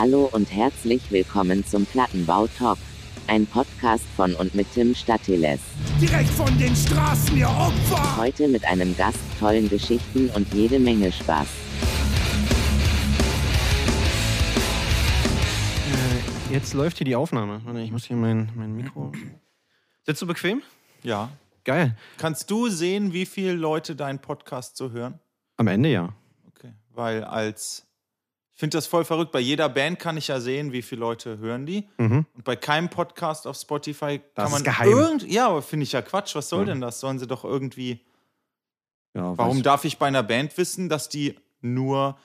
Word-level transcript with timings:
Hallo 0.00 0.30
und 0.32 0.50
herzlich 0.50 1.12
willkommen 1.12 1.62
zum 1.62 1.84
Plattenbau 1.84 2.46
Talk. 2.46 2.78
Ein 3.26 3.46
Podcast 3.46 4.06
von 4.16 4.34
und 4.34 4.54
mit 4.54 4.72
Tim 4.72 4.94
Statiles. 4.94 5.60
Direkt 6.00 6.30
von 6.30 6.58
den 6.58 6.74
Straßen, 6.74 7.36
ihr 7.36 7.50
Opfer! 7.50 8.16
Heute 8.16 8.48
mit 8.48 8.64
einem 8.64 8.96
Gast, 8.96 9.18
tollen 9.38 9.68
Geschichten 9.68 10.30
und 10.30 10.54
jede 10.54 10.78
Menge 10.78 11.12
Spaß. 11.12 11.46
Äh, 15.92 16.54
jetzt 16.54 16.72
läuft 16.72 16.96
hier 16.96 17.04
die 17.04 17.16
Aufnahme. 17.16 17.60
Warte, 17.66 17.80
ich 17.80 17.92
muss 17.92 18.06
hier 18.06 18.16
mein, 18.16 18.50
mein 18.56 18.74
Mikro. 18.74 19.12
Sitzt 20.06 20.22
du 20.22 20.26
bequem? 20.26 20.62
Ja. 21.02 21.28
Geil. 21.62 21.94
Kannst 22.16 22.50
du 22.50 22.70
sehen, 22.70 23.12
wie 23.12 23.26
viele 23.26 23.52
Leute 23.52 23.94
deinen 23.96 24.20
Podcast 24.20 24.78
so 24.78 24.92
hören? 24.92 25.20
Am 25.58 25.66
Ende 25.66 25.90
ja. 25.90 26.14
Okay. 26.48 26.72
Weil 26.88 27.22
als. 27.22 27.86
Ich 28.60 28.62
finde 28.62 28.76
das 28.76 28.86
voll 28.86 29.06
verrückt. 29.06 29.32
Bei 29.32 29.40
jeder 29.40 29.70
Band 29.70 29.98
kann 29.98 30.18
ich 30.18 30.28
ja 30.28 30.38
sehen, 30.38 30.70
wie 30.70 30.82
viele 30.82 31.00
Leute 31.00 31.38
hören 31.38 31.64
die. 31.64 31.88
Mhm. 31.96 32.26
Und 32.34 32.44
bei 32.44 32.56
keinem 32.56 32.90
Podcast 32.90 33.46
auf 33.46 33.56
Spotify 33.56 34.20
Das 34.34 34.42
kann 34.44 34.52
man 34.52 34.60
ist 34.60 34.64
geheim. 34.66 34.88
irgend. 34.90 35.26
Ja, 35.26 35.48
aber 35.48 35.62
finde 35.62 35.84
ich 35.84 35.92
ja 35.92 36.02
Quatsch. 36.02 36.34
Was 36.34 36.50
soll 36.50 36.60
Ja. 36.60 36.74
denn 36.74 36.82
das? 36.82 37.00
Sollen 37.00 37.18
sie 37.18 37.26
doch 37.26 37.42
irgendwie. 37.42 38.00
ja 39.14 39.32
Warum 39.38 39.62
darf 39.62 39.86
ich 39.86 39.96
bei 39.96 40.08
einer 40.08 40.22
Band 40.22 40.58
wissen, 40.58 40.90
dass 40.90 41.08
die 41.08 41.36
nur 41.62 42.18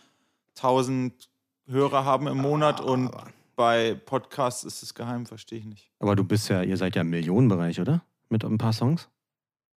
1000 0.55 1.29
Hörer 1.67 2.03
haben 2.03 2.27
im 2.27 2.40
Monat 2.40 2.81
und 2.81 3.12
bei 3.55 3.93
Podcasts 4.05 4.65
ist 4.65 4.84
es 4.84 4.93
geheim? 4.93 5.26
Verstehe 5.26 5.59
ich 5.59 5.65
nicht. 5.65 5.90
Aber 5.99 6.17
du 6.17 6.26
bist 6.26 6.49
ja, 6.49 6.63
ihr 6.63 6.76
seid 6.76 6.98
ja 6.98 7.02
im 7.04 7.12
Millionenbereich, 7.12 7.79
oder? 7.79 8.02
Mit 8.27 8.43
ein 8.43 8.57
paar 8.57 8.73
Songs? 8.73 9.07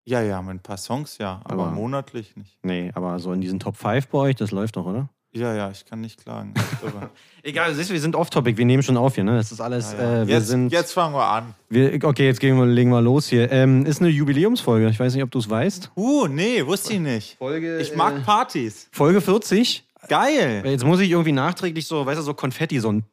Ja, 0.06 0.22
ja, 0.24 0.42
mit 0.42 0.56
ein 0.56 0.60
paar 0.64 0.78
Songs, 0.78 1.20
ja, 1.20 1.40
aber, 1.44 1.66
Aber- 1.66 1.72
monatlich 1.74 2.36
nicht. 2.36 2.58
Nee, 2.64 2.92
aber 2.96 3.20
so 3.20 3.32
in 3.32 3.42
diesen 3.42 3.60
Top 3.60 3.76
5 3.78 4.08
bei 4.08 4.18
euch, 4.18 4.36
das 4.36 4.50
läuft 4.50 4.78
doch, 4.78 4.88
oder? 4.88 5.10
Ja, 5.38 5.54
ja, 5.56 5.70
ich 5.72 5.86
kann 5.86 6.02
nicht 6.02 6.24
klagen. 6.24 6.54
Egal, 7.44 7.74
siehst 7.76 7.90
du, 7.90 7.94
wir 7.94 8.02
sind 8.02 8.16
off-topic, 8.16 8.58
wir 8.58 8.66
nehmen 8.66 8.84
schon 8.84 8.98
auf 8.98 9.16
hier, 9.16 9.24
ne? 9.24 9.38
Das 9.38 9.52
ist 9.52 9.62
alles, 9.62 9.94
Ja, 9.94 10.00
ja. 10.00 10.22
äh, 10.24 10.28
wir 10.28 10.36
jetzt, 10.36 10.48
sind. 10.48 10.72
jetzt 10.72 10.92
fangen 10.94 11.14
wir 11.14 11.26
an. 11.26 11.54
Wir, 11.70 12.04
okay, 12.04 12.26
jetzt 12.26 12.40
gehen 12.40 12.58
wir, 12.58 12.66
legen 12.66 12.90
wir 12.90 13.02
los 13.02 13.28
hier. 13.28 13.52
Ähm, 13.52 13.86
ist 13.86 14.02
eine 14.02 14.10
Jubiläumsfolge, 14.10 14.88
ich 14.90 15.00
weiß 15.00 15.14
nicht, 15.14 15.24
ob 15.24 15.32
du 15.32 15.40
es 15.40 15.50
weißt. 15.50 15.92
Uh, 15.96 16.28
nee, 16.28 16.66
wusste 16.66 16.94
ich 16.94 17.00
nicht. 17.00 17.38
Folge. 17.38 17.80
Ich 17.80 17.96
mag 17.96 18.24
Partys. 18.26 18.90
Folge 18.92 19.22
40. 19.22 19.84
Geil. 20.10 20.64
Jetzt 20.66 20.84
muss 20.86 21.00
ich 21.00 21.10
irgendwie 21.12 21.32
nachträglich 21.32 21.86
so, 21.88 22.06
weißt 22.06 22.20
du, 22.20 22.24
so 22.24 22.34
Konfetti, 22.34 22.80
so 22.80 22.92
ein. 22.92 23.04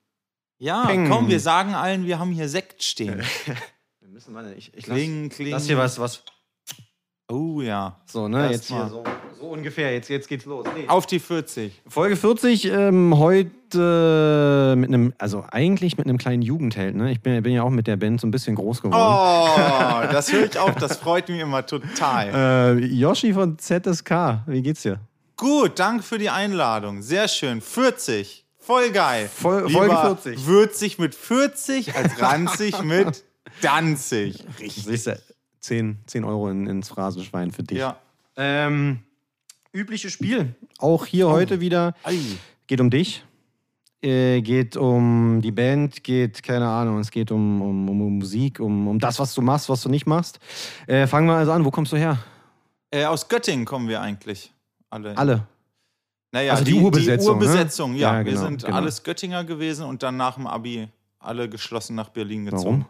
Ja, 0.59 0.87
Peng. 0.87 1.09
komm, 1.11 1.29
wir 1.29 1.41
sagen 1.41 1.75
allen, 1.75 2.07
wir 2.07 2.19
haben 2.19 2.31
hier 2.31 2.49
Sekt 2.49 2.83
stehen. 2.83 3.23
Wir 4.01 4.09
müssen 4.21 4.33
mal, 4.33 4.55
ich, 4.57 4.73
ich 4.75 4.85
Kling, 4.85 5.29
kling. 5.29 5.51
Lass 5.51 5.67
hier 5.67 5.77
was, 5.77 5.99
was. 5.99 6.23
Oh 7.29 7.61
ja. 7.61 8.01
So, 8.07 8.29
ne? 8.29 8.43
Erst 8.43 8.53
Jetzt 8.53 8.67
hier 8.69 8.77
mal. 8.79 8.89
so, 8.91 9.03
so 9.45 9.51
ungefähr. 9.51 9.93
Jetzt, 9.93 10.09
jetzt 10.09 10.29
geht's 10.29 10.45
los. 10.45 10.67
Nee. 10.77 10.89
Auf 10.89 11.07
die 11.07 11.19
40. 11.19 11.83
Folge 11.87 12.17
40, 12.17 12.67
ähm, 12.67 13.19
heute 13.19 13.51
mit 14.77 14.89
einem, 14.89 15.13
also 15.19 15.45
eigentlich 15.51 15.99
mit 15.99 16.07
einem 16.07 16.19
kleinen 16.19 16.43
Jugendheld, 16.43 16.95
ne? 16.95 17.11
Ich 17.11 17.21
bin, 17.21 17.43
bin 17.43 17.53
ja 17.53 17.63
auch 17.63 17.71
mit 17.71 17.87
der 17.87 17.97
Band 17.97 18.21
so 18.21 18.27
ein 18.27 18.31
bisschen 18.31 18.55
groß 18.55 18.83
geworden. 18.83 19.03
Oh, 19.03 20.13
das 20.13 20.33
höre 20.33 20.45
ich 20.45 20.59
auch. 20.59 20.75
Das 20.75 20.99
freut 20.99 21.29
mich 21.29 21.41
immer 21.41 21.67
total. 21.67 22.79
Äh, 22.79 22.85
Yoshi 22.87 23.33
von 23.33 23.59
ZSK, 23.59 24.43
wie 24.47 24.63
geht's 24.63 24.83
dir? 24.83 25.01
Gut, 25.37 25.79
danke 25.79 26.05
für 26.05 26.19
die 26.19 26.31
Einladung. 26.31 27.03
Sehr 27.03 27.27
schön. 27.27 27.61
40. 27.61 28.47
Voll 28.59 28.91
geil. 28.91 29.29
Lieber 29.43 29.69
Folge 29.69 29.97
40. 30.23 30.47
Würzig 30.47 30.99
mit 30.99 31.15
40 31.15 31.97
als 31.97 32.21
ranzig 32.21 32.83
mit 32.83 33.25
Danzig. 33.61 34.45
Richtig. 34.61 34.85
Siehst 34.85 35.07
du, 35.09 35.19
10, 35.61 35.99
10 36.07 36.25
Euro 36.25 36.49
in, 36.49 36.67
ins 36.67 36.89
Phrasenschwein 36.89 37.51
für 37.51 37.63
dich. 37.63 37.79
Ja. 37.79 37.99
Ähm, 38.37 39.01
übliches 39.75 40.13
Spiel. 40.13 40.55
Auch 40.79 41.07
hier 41.07 41.29
heute 41.29 41.61
wieder. 41.61 41.95
Ei. 42.05 42.19
Geht 42.67 42.81
um 42.81 42.91
dich. 42.91 43.25
Äh, 44.03 44.43
geht 44.43 44.77
um 44.77 45.41
die 45.43 45.51
Band, 45.51 46.05
geht, 46.05 46.43
keine 46.43 46.69
Ahnung, 46.69 46.99
es 46.99 47.11
geht 47.11 47.31
um, 47.31 47.63
um, 47.63 47.89
um 47.89 48.19
Musik, 48.19 48.61
um, 48.61 48.87
um 48.87 48.99
das, 48.99 49.19
was 49.19 49.33
du 49.35 49.41
machst, 49.41 49.71
was 49.71 49.81
du 49.81 49.89
nicht 49.89 50.07
machst. 50.07 50.41
Äh, 50.87 51.07
fangen 51.07 51.27
wir 51.27 51.35
also 51.35 51.53
an. 51.53 51.65
Wo 51.65 51.71
kommst 51.71 51.93
du 51.93 51.97
her? 51.97 52.19
Äh, 52.91 53.05
aus 53.07 53.29
Göttingen 53.29 53.65
kommen 53.65 53.89
wir 53.89 54.01
eigentlich. 54.03 54.53
Alle. 54.91 55.17
Alle. 55.17 55.47
Naja, 56.33 56.53
Also 56.53 56.65
die 56.65 56.75
Urbesetzung, 56.75 57.41
Die 57.41 57.47
Urbesetzung, 57.47 57.93
ne? 57.93 57.99
ja. 57.99 58.19
Ja, 58.19 58.25
wir 58.25 58.33
genau, 58.33 58.45
sind 58.45 58.65
genau. 58.65 58.77
alles 58.77 59.03
Göttinger 59.03 59.45
gewesen 59.45 59.87
und 59.87 60.03
dann 60.03 60.17
nach 60.17 60.35
dem 60.35 60.47
Abi 60.47 60.89
alle 61.19 61.49
geschlossen 61.49 61.97
nach 61.97 62.11
Berlin 62.11 62.45
gezogen. 62.45 62.65
Warum? 62.65 62.87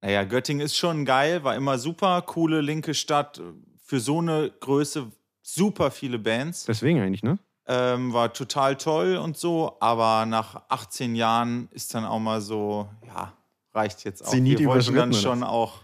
Naja, 0.00 0.24
Göttingen 0.24 0.64
ist 0.64 0.76
schon 0.76 1.04
geil, 1.04 1.44
war 1.44 1.54
immer 1.54 1.78
super, 1.78 2.22
coole 2.22 2.60
linke 2.60 2.94
Stadt. 2.94 3.42
Für 3.82 4.00
so 4.00 4.20
eine 4.20 4.50
Größe 4.60 5.10
super 5.44 5.90
viele 5.90 6.18
Bands. 6.18 6.64
Deswegen 6.64 7.00
eigentlich, 7.00 7.22
ne? 7.22 7.38
Ähm, 7.66 8.12
war 8.12 8.32
total 8.32 8.76
toll 8.76 9.16
und 9.16 9.36
so, 9.36 9.76
aber 9.80 10.26
nach 10.26 10.62
18 10.68 11.14
Jahren 11.14 11.68
ist 11.70 11.94
dann 11.94 12.04
auch 12.04 12.18
mal 12.18 12.40
so, 12.40 12.88
ja, 13.06 13.32
reicht 13.72 14.04
jetzt 14.04 14.22
auch. 14.22 14.30
Zenit 14.30 14.58
wir 14.58 14.68
wollten 14.68 14.94
dann 14.94 15.14
schon 15.14 15.38
oder? 15.38 15.50
auch 15.50 15.80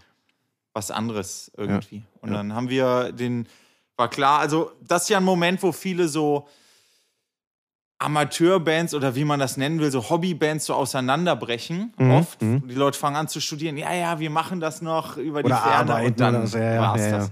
was 0.73 0.91
anderes 0.91 1.51
irgendwie. 1.57 2.03
Und 2.21 2.29
ja. 2.29 2.37
dann 2.37 2.53
haben 2.53 2.69
wir 2.69 3.11
den, 3.11 3.47
war 3.95 4.09
klar, 4.09 4.39
also 4.39 4.71
das 4.81 5.03
ist 5.03 5.09
ja 5.09 5.17
ein 5.17 5.23
Moment, 5.23 5.61
wo 5.63 5.71
viele 5.71 6.07
so 6.07 6.47
Amateurbands 7.97 8.93
oder 8.93 9.15
wie 9.15 9.25
man 9.25 9.39
das 9.39 9.57
nennen 9.57 9.79
will, 9.79 9.91
so 9.91 10.07
Hobbybands 10.09 10.65
so 10.65 10.75
auseinanderbrechen. 10.75 11.93
Mhm, 11.97 12.11
Oft. 12.11 12.41
mhm. 12.41 12.67
Die 12.67 12.75
Leute 12.75 12.97
fangen 12.97 13.15
an 13.15 13.27
zu 13.27 13.39
studieren. 13.39 13.77
Ja, 13.77 13.93
ja, 13.93 14.19
wir 14.19 14.29
machen 14.29 14.59
das 14.59 14.81
noch 14.81 15.17
über 15.17 15.41
die 15.41 15.47
Oder 15.47 15.57
Ferne 15.57 16.05
und 16.05 16.19
dann 16.19 16.47
so, 16.47 16.57
ja, 16.57 16.73
ja, 16.75 16.81
war's 16.81 17.01
ja, 17.01 17.07
ja. 17.07 17.17
das. 17.17 17.31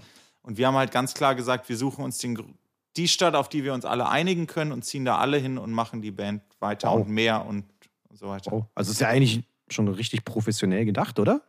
Und 0.49 0.57
wir 0.57 0.65
haben 0.65 0.75
halt 0.75 0.91
ganz 0.91 1.13
klar 1.13 1.35
gesagt, 1.35 1.69
wir 1.69 1.77
suchen 1.77 2.03
uns 2.03 2.17
den, 2.17 2.57
die 2.97 3.07
Stadt, 3.07 3.35
auf 3.35 3.49
die 3.49 3.63
wir 3.63 3.71
uns 3.75 3.85
alle 3.85 4.09
einigen 4.09 4.47
können 4.47 4.71
und 4.71 4.83
ziehen 4.83 5.05
da 5.05 5.19
alle 5.19 5.37
hin 5.37 5.59
und 5.59 5.71
machen 5.71 6.01
die 6.01 6.09
Band 6.09 6.41
weiter 6.59 6.89
Wow. 6.89 7.01
und 7.01 7.09
mehr 7.09 7.45
und 7.45 7.65
so 8.11 8.27
weiter. 8.29 8.51
Oh. 8.51 8.65
Also 8.73 8.89
ist 8.91 8.99
ja 8.99 9.09
eigentlich 9.09 9.43
schon 9.69 9.87
richtig 9.89 10.25
professionell 10.25 10.85
gedacht, 10.85 11.19
oder? 11.19 11.41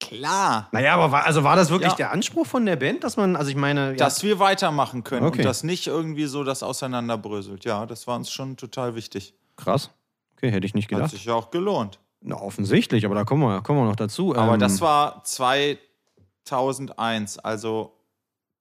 Klar, 0.00 0.68
Naja, 0.70 0.94
aber 0.94 1.10
war, 1.12 1.24
also 1.24 1.42
war 1.44 1.56
das 1.56 1.70
wirklich 1.70 1.90
Ja. 1.92 1.96
der 1.96 2.12
Anspruch 2.12 2.46
von 2.46 2.66
der 2.66 2.76
Band, 2.76 3.02
dass 3.04 3.16
man, 3.16 3.34
also 3.36 3.50
ich 3.50 3.56
meine, 3.56 3.90
ja, 3.92 3.96
dass 3.96 4.22
wir 4.22 4.38
weitermachen 4.38 5.02
können 5.02 5.26
Okay. 5.26 5.38
und 5.38 5.44
das 5.44 5.64
nicht 5.64 5.86
irgendwie 5.86 6.26
so 6.26 6.44
das 6.44 6.62
auseinanderbröselt. 6.62 7.64
Ja, 7.64 7.86
das 7.86 8.06
war 8.06 8.16
uns 8.16 8.30
schon 8.30 8.56
total 8.58 8.94
wichtig. 8.96 9.34
krass. 9.56 9.90
Okay, 10.36 10.52
hätte 10.52 10.66
ich 10.66 10.74
nicht 10.74 10.84
Hat 10.84 10.90
gedacht. 10.98 11.10
sich 11.10 11.24
ja 11.24 11.32
auch 11.34 11.50
gelohnt. 11.50 11.98
Na, 12.20 12.36
offensichtlich, 12.36 13.04
aber 13.06 13.14
da 13.16 13.24
kommen 13.24 13.42
wir, 13.42 13.60
kommen 13.62 13.80
wir 13.80 13.86
noch 13.86 13.96
dazu. 13.96 14.36
Aber 14.36 14.52
Ähm, 14.54 14.60
das 14.60 14.80
war 14.80 15.24
2001, 16.48 17.38
also 17.38 17.92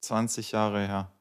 20 0.02 0.52
Jahre 0.52 0.86
her. 0.88 1.12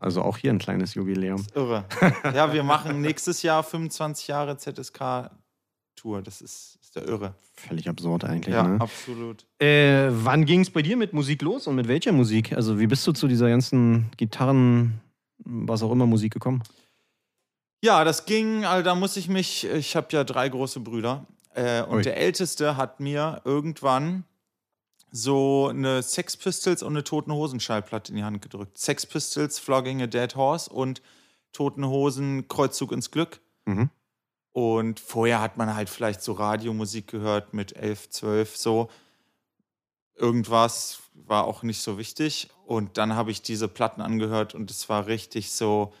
Also 0.00 0.22
auch 0.22 0.36
hier 0.36 0.50
ein 0.52 0.58
kleines 0.58 0.94
Jubiläum. 0.94 1.44
Irre. 1.54 1.84
ja, 2.34 2.52
wir 2.52 2.64
machen 2.64 3.00
nächstes 3.00 3.42
Jahr 3.42 3.62
25 3.62 4.28
Jahre 4.28 4.56
ZSK-Tour. 4.56 6.22
Das 6.22 6.40
ist, 6.40 6.78
ist 6.82 6.96
der 6.96 7.06
Irre. 7.06 7.34
Völlig 7.54 7.88
absurd 7.88 8.24
eigentlich, 8.24 8.54
Ja, 8.54 8.64
ne? 8.64 8.80
absolut. 8.80 9.46
Äh, 9.60 10.08
wann 10.10 10.44
ging 10.44 10.60
es 10.60 10.70
bei 10.70 10.82
dir 10.82 10.96
mit 10.96 11.12
Musik 11.12 11.42
los 11.42 11.66
und 11.66 11.76
mit 11.76 11.86
welcher 11.88 12.12
Musik? 12.12 12.52
Also 12.52 12.80
wie 12.80 12.86
bist 12.88 13.06
du 13.06 13.12
zu 13.12 13.28
dieser 13.28 13.48
ganzen 13.48 14.10
Gitarren, 14.16 15.00
was 15.38 15.82
auch 15.82 15.92
immer 15.92 16.06
Musik 16.06 16.32
gekommen? 16.32 16.62
Ja, 17.84 18.04
das 18.04 18.26
ging, 18.26 18.64
also 18.64 18.84
da 18.84 18.94
muss 18.94 19.16
ich 19.16 19.28
mich, 19.28 19.64
ich 19.66 19.94
habe 19.96 20.08
ja 20.10 20.24
drei 20.24 20.48
große 20.48 20.80
Brüder 20.80 21.26
äh, 21.54 21.82
und 21.82 21.96
Ui. 21.98 22.02
der 22.02 22.16
Älteste 22.16 22.76
hat 22.76 22.98
mir 23.00 23.40
irgendwann 23.44 24.24
so 25.12 25.68
eine 25.68 26.02
Sex 26.02 26.38
Pistols 26.38 26.82
und 26.82 26.94
eine 26.94 27.04
Toten 27.04 27.32
Hosen 27.32 27.60
Schallplatte 27.60 28.10
in 28.10 28.16
die 28.16 28.24
Hand 28.24 28.40
gedrückt. 28.40 28.78
Sex 28.78 29.04
Pistols, 29.04 29.58
Flogging 29.58 30.02
a 30.02 30.06
Dead 30.06 30.34
Horse 30.34 30.72
und 30.72 31.02
Toten 31.52 31.86
Hosen, 31.86 32.48
Kreuzzug 32.48 32.92
ins 32.92 33.10
Glück. 33.10 33.40
Mhm. 33.66 33.90
Und 34.52 35.00
vorher 35.00 35.40
hat 35.40 35.58
man 35.58 35.74
halt 35.74 35.90
vielleicht 35.90 36.22
so 36.22 36.32
Radiomusik 36.32 37.08
gehört 37.08 37.52
mit 37.52 37.76
11, 37.76 38.10
12, 38.10 38.56
so. 38.56 38.90
Irgendwas 40.14 41.00
war 41.14 41.44
auch 41.44 41.62
nicht 41.62 41.82
so 41.82 41.98
wichtig. 41.98 42.48
Und 42.64 42.96
dann 42.96 43.14
habe 43.14 43.30
ich 43.30 43.42
diese 43.42 43.68
Platten 43.68 44.00
angehört 44.00 44.54
und 44.54 44.70
es 44.70 44.88
war 44.88 45.06
richtig 45.06 45.52
so. 45.52 45.92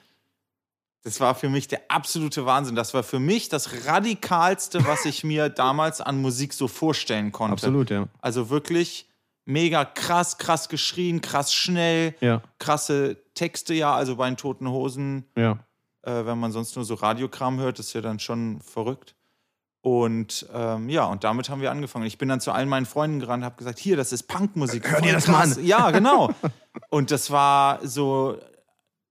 Das 1.02 1.18
war 1.18 1.34
für 1.34 1.48
mich 1.48 1.66
der 1.66 1.80
absolute 1.88 2.46
Wahnsinn. 2.46 2.76
Das 2.76 2.94
war 2.94 3.02
für 3.02 3.18
mich 3.18 3.48
das 3.48 3.86
Radikalste, 3.86 4.86
was 4.86 5.04
ich 5.04 5.24
mir 5.24 5.48
damals 5.48 6.00
an 6.00 6.20
Musik 6.20 6.52
so 6.52 6.68
vorstellen 6.68 7.32
konnte. 7.32 7.54
Absolut, 7.54 7.90
ja. 7.90 8.06
Also 8.20 8.50
wirklich 8.50 9.08
mega 9.44 9.84
krass, 9.84 10.38
krass 10.38 10.68
geschrien, 10.68 11.20
krass 11.20 11.52
schnell, 11.52 12.14
Ja, 12.20 12.42
krasse 12.60 13.16
Texte 13.34 13.74
ja. 13.74 13.94
Also 13.94 14.16
bei 14.16 14.28
den 14.28 14.36
Toten 14.36 14.68
Hosen 14.68 15.24
ja. 15.36 15.58
äh, 16.02 16.24
wenn 16.24 16.38
man 16.38 16.52
sonst 16.52 16.76
nur 16.76 16.84
so 16.84 16.94
Radiokram 16.94 17.58
hört, 17.58 17.80
ist 17.80 17.92
ja 17.94 18.00
dann 18.00 18.20
schon 18.20 18.60
verrückt. 18.60 19.16
Und 19.84 20.46
ähm, 20.54 20.88
ja, 20.88 21.06
und 21.06 21.24
damit 21.24 21.50
haben 21.50 21.60
wir 21.60 21.72
angefangen. 21.72 22.06
Ich 22.06 22.16
bin 22.16 22.28
dann 22.28 22.40
zu 22.40 22.52
allen 22.52 22.68
meinen 22.68 22.86
Freunden 22.86 23.18
gerannt 23.18 23.40
und 23.42 23.46
habe 23.46 23.56
gesagt, 23.56 23.80
hier, 23.80 23.96
das 23.96 24.12
ist 24.12 24.28
Punkmusik. 24.28 24.88
Hör 24.88 25.00
dir 25.00 25.12
das 25.12 25.26
mal 25.26 25.42
an. 25.42 25.64
Ja, 25.64 25.90
genau. 25.90 26.30
und 26.88 27.10
das 27.10 27.32
war 27.32 27.84
so 27.84 28.38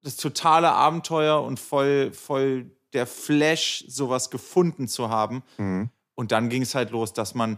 das 0.03 0.15
totale 0.17 0.71
Abenteuer 0.71 1.41
und 1.41 1.59
voll, 1.59 2.11
voll 2.13 2.71
der 2.93 3.07
Flash, 3.07 3.85
sowas 3.87 4.29
gefunden 4.29 4.87
zu 4.87 5.09
haben. 5.09 5.43
Mhm. 5.57 5.89
Und 6.15 6.31
dann 6.31 6.49
ging 6.49 6.61
es 6.61 6.75
halt 6.75 6.91
los, 6.91 7.13
dass 7.13 7.35
man 7.35 7.57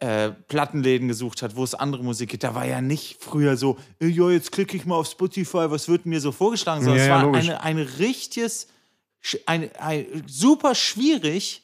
äh, 0.00 0.30
Plattenläden 0.30 1.06
gesucht 1.08 1.42
hat, 1.42 1.54
wo 1.54 1.62
es 1.62 1.74
andere 1.74 2.02
Musik 2.02 2.30
gibt. 2.30 2.42
Da 2.42 2.54
war 2.54 2.66
ja 2.66 2.80
nicht 2.80 3.22
früher 3.22 3.56
so, 3.56 3.78
äh, 4.00 4.06
ja, 4.08 4.30
jetzt 4.30 4.50
klicke 4.50 4.76
ich 4.76 4.84
mal 4.84 4.96
auf 4.96 5.06
Spotify, 5.06 5.70
was 5.70 5.88
wird 5.88 6.06
mir 6.06 6.20
so 6.20 6.32
vorgeschlagen, 6.32 6.82
sondern 6.82 6.98
Ja, 6.98 7.04
es 7.04 7.08
ja, 7.08 7.14
war 7.16 7.22
logisch. 7.24 7.48
eine, 7.48 7.62
ein 7.62 7.78
richtiges 7.78 8.66
ein, 9.46 9.70
ein, 9.78 10.24
super 10.26 10.74
schwierig, 10.74 11.62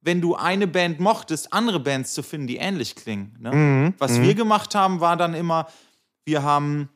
wenn 0.00 0.20
du 0.20 0.36
eine 0.36 0.66
Band 0.66 1.00
mochtest, 1.00 1.52
andere 1.52 1.80
Bands 1.80 2.12
zu 2.14 2.22
finden, 2.22 2.46
die 2.46 2.56
ähnlich 2.56 2.94
klingen. 2.94 3.34
Ne? 3.40 3.52
Mhm, 3.52 3.94
Was 3.98 4.20
wir 4.20 4.34
gemacht 4.34 4.74
haben, 4.74 5.00
war 5.00 5.16
dann 5.16 5.34
immer, 5.34 5.68
wir 6.24 6.42
haben 6.42 6.88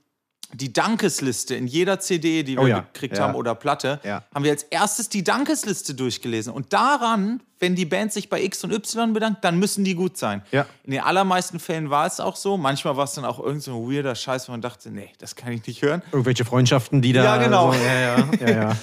die 0.55 0.73
Dankesliste 0.73 1.55
in 1.55 1.67
jeder 1.67 1.99
CD, 2.01 2.43
die 2.43 2.57
wir 2.57 2.63
Oh 2.63 2.67
ja, 2.67 2.81
gekriegt 2.81 3.17
ja. 3.17 3.25
haben 3.25 3.35
oder 3.35 3.55
Platte, 3.55 4.01
Ja. 4.05 4.23
haben 4.35 4.45
wir 4.45 4.51
als 4.51 4.65
erstes 4.65 5.09
die 5.09 5.25
Dankesliste 5.25 5.95
durchgelesen. 5.95 6.53
Und 6.53 6.73
daran, 6.73 7.43
wenn 7.59 7.75
die 7.75 7.87
Band 7.87 8.13
sich 8.13 8.29
bei 8.29 8.43
X 8.43 8.63
und 8.65 8.73
Y 8.73 9.13
bedankt, 9.15 9.45
dann 9.45 9.59
müssen 9.59 9.83
die 9.85 9.95
gut 9.95 10.17
sein. 10.19 10.43
In 10.85 10.91
den 10.91 11.01
allermeisten 11.01 11.59
Fällen 11.59 11.89
war 11.91 12.07
es 12.07 12.21
auch 12.21 12.37
so. 12.37 12.57
Manchmal 12.59 12.97
war 12.97 13.05
es 13.05 13.13
dann 13.15 13.25
auch 13.25 13.39
irgend 13.39 13.63
so 13.63 13.73
ein 13.73 13.91
weirder 13.91 14.15
Scheiß, 14.15 14.49
wo 14.49 14.53
man 14.53 14.61
dachte, 14.61 14.91
nee, 14.91 15.11
das 15.19 15.37
kann 15.37 15.53
ich 15.53 15.67
nicht 15.67 15.81
hören. 15.83 16.03
Irgendwelche 16.13 16.45
Freundschaften, 16.45 17.01
die 17.01 17.13
da. 17.13 17.25
Ja, 17.25 17.37
genau. 17.39 17.73
So. 17.73 17.79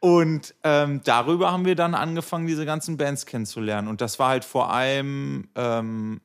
Und 0.00 0.54
ähm, 0.64 1.00
darüber 1.04 1.50
haben 1.52 1.64
wir 1.64 1.76
dann 1.76 1.94
angefangen, 1.94 2.46
diese 2.46 2.66
ganzen 2.66 2.96
Bands 2.98 3.24
kennenzulernen. 3.24 3.88
Und 3.88 4.00
das 4.02 4.18
war 4.18 4.28
halt 4.30 4.44
vor 4.44 4.70
allem 4.70 5.48
ähm, 5.54 6.20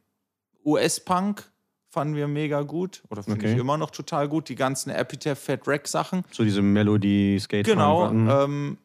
US-Punk, 0.66 1.50
fanden 1.90 2.16
wir 2.16 2.28
mega 2.28 2.62
gut. 2.62 3.02
Oder 3.10 3.24
finde 3.24 3.40
Okay. 3.40 3.54
ich 3.54 3.60
immer 3.60 3.78
noch 3.78 3.90
total 3.92 4.28
gut. 4.28 4.48
Die 4.50 4.56
ganzen 4.56 4.90
Epitaph 4.92 5.40
Fat 5.40 5.66
Wreck 5.68 5.88
Sachen. 5.88 6.24
So 6.32 6.44
diese 6.44 6.62
Melody 6.62 7.40
Skate. 7.40 7.66
Genau. 7.66 8.10
Mhm. 8.12 8.30
Ähm, 8.30 8.78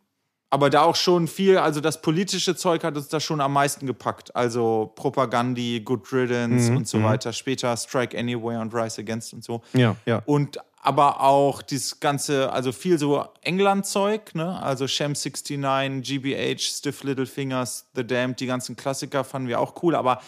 aber 0.50 0.70
da 0.70 0.82
auch 0.82 0.94
schon 0.94 1.26
viel, 1.26 1.58
also 1.58 1.80
das 1.80 2.00
politische 2.00 2.54
Zeug 2.54 2.84
hat 2.84 2.96
uns 2.96 3.08
da 3.08 3.18
schon 3.18 3.40
am 3.40 3.52
meisten 3.52 3.86
gepackt. 3.88 4.34
Also 4.36 4.92
Propagandi, 4.94 5.80
Good 5.84 6.12
Riddance 6.12 6.70
Mhm, 6.70 6.76
und 6.78 6.88
so 6.88 7.02
weiter. 7.02 7.32
Später 7.32 7.76
Strike 7.76 8.16
Anywhere 8.16 8.60
und 8.60 8.72
Rise 8.72 9.00
Against 9.00 9.34
und 9.34 9.42
so. 9.42 9.62
ja, 9.72 9.96
ja. 10.06 10.22
Und 10.26 10.58
aber 10.86 11.22
auch 11.22 11.62
dieses 11.62 11.98
ganze, 11.98 12.52
also 12.52 12.70
viel 12.70 12.98
so 12.98 13.24
England-Zeug, 13.40 14.34
ne? 14.34 14.62
Also 14.62 14.86
Shem 14.86 15.14
69, 15.14 16.02
GBH, 16.02 16.58
Stiff 16.58 17.02
Little 17.04 17.24
Fingers, 17.26 17.86
The 17.94 18.06
Damned, 18.06 18.38
die 18.38 18.46
ganzen 18.46 18.76
Klassiker 18.76 19.24
fanden 19.24 19.48
wir 19.48 19.60
auch 19.60 19.82
cool, 19.82 19.94
aber 19.94 20.20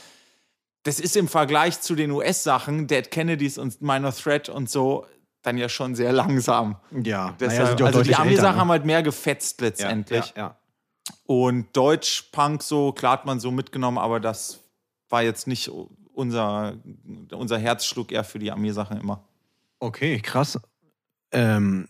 das 0.87 1.01
ist 1.01 1.17
im 1.17 1.27
Vergleich 1.27 1.81
zu 1.81 1.97
den 1.97 2.13
US-Sachen, 2.13 2.87
Dead 2.87 3.11
Kennedys 3.11 3.59
und 3.59 3.83
Minor 3.83 4.15
Threat 4.15 4.49
und 4.49 4.71
so, 4.71 5.05
dann 5.43 5.59
ja 5.59 5.69
schon 5.69 5.97
sehr 5.97 6.13
langsam. 6.13 6.77
ja. 7.03 7.35
Deshalb, 7.41 7.81
ja 7.81 7.87
also 7.87 8.03
die 8.03 8.15
Ami-Sachen 8.15 8.47
älter, 8.47 8.57
haben 8.57 8.69
ne? 8.69 8.73
halt 8.73 8.85
mehr 8.85 9.03
gefetzt 9.03 9.61
letztendlich. 9.61 10.33
Ja, 10.37 10.43
ja. 10.43 10.57
Und 11.25 11.77
Deutsch-Punk 11.77 12.63
so, 12.63 12.93
klar 12.93 13.13
hat 13.13 13.27
man 13.27 13.41
so 13.41 13.51
mitgenommen, 13.51 13.99
aber 13.99 14.21
das 14.21 14.61
war 15.09 15.23
jetzt 15.23 15.49
nicht 15.49 15.71
unser, 16.13 16.75
unser 17.33 17.59
Herzschlug 17.59 18.13
eher 18.13 18.25
für 18.25 18.39
die 18.39 18.53
Ami-Sachen 18.53 19.01
immer. 19.01 19.25
Okay, 19.81 20.21
krass. 20.21 20.59
Ähm, 21.33 21.89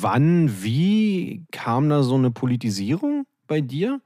wann, 0.00 0.62
wie 0.62 1.46
kam 1.52 1.88
da 1.88 2.02
so 2.02 2.16
eine 2.16 2.32
Politisierung 2.32 3.26
bei 3.46 3.60
dir? 3.60 4.00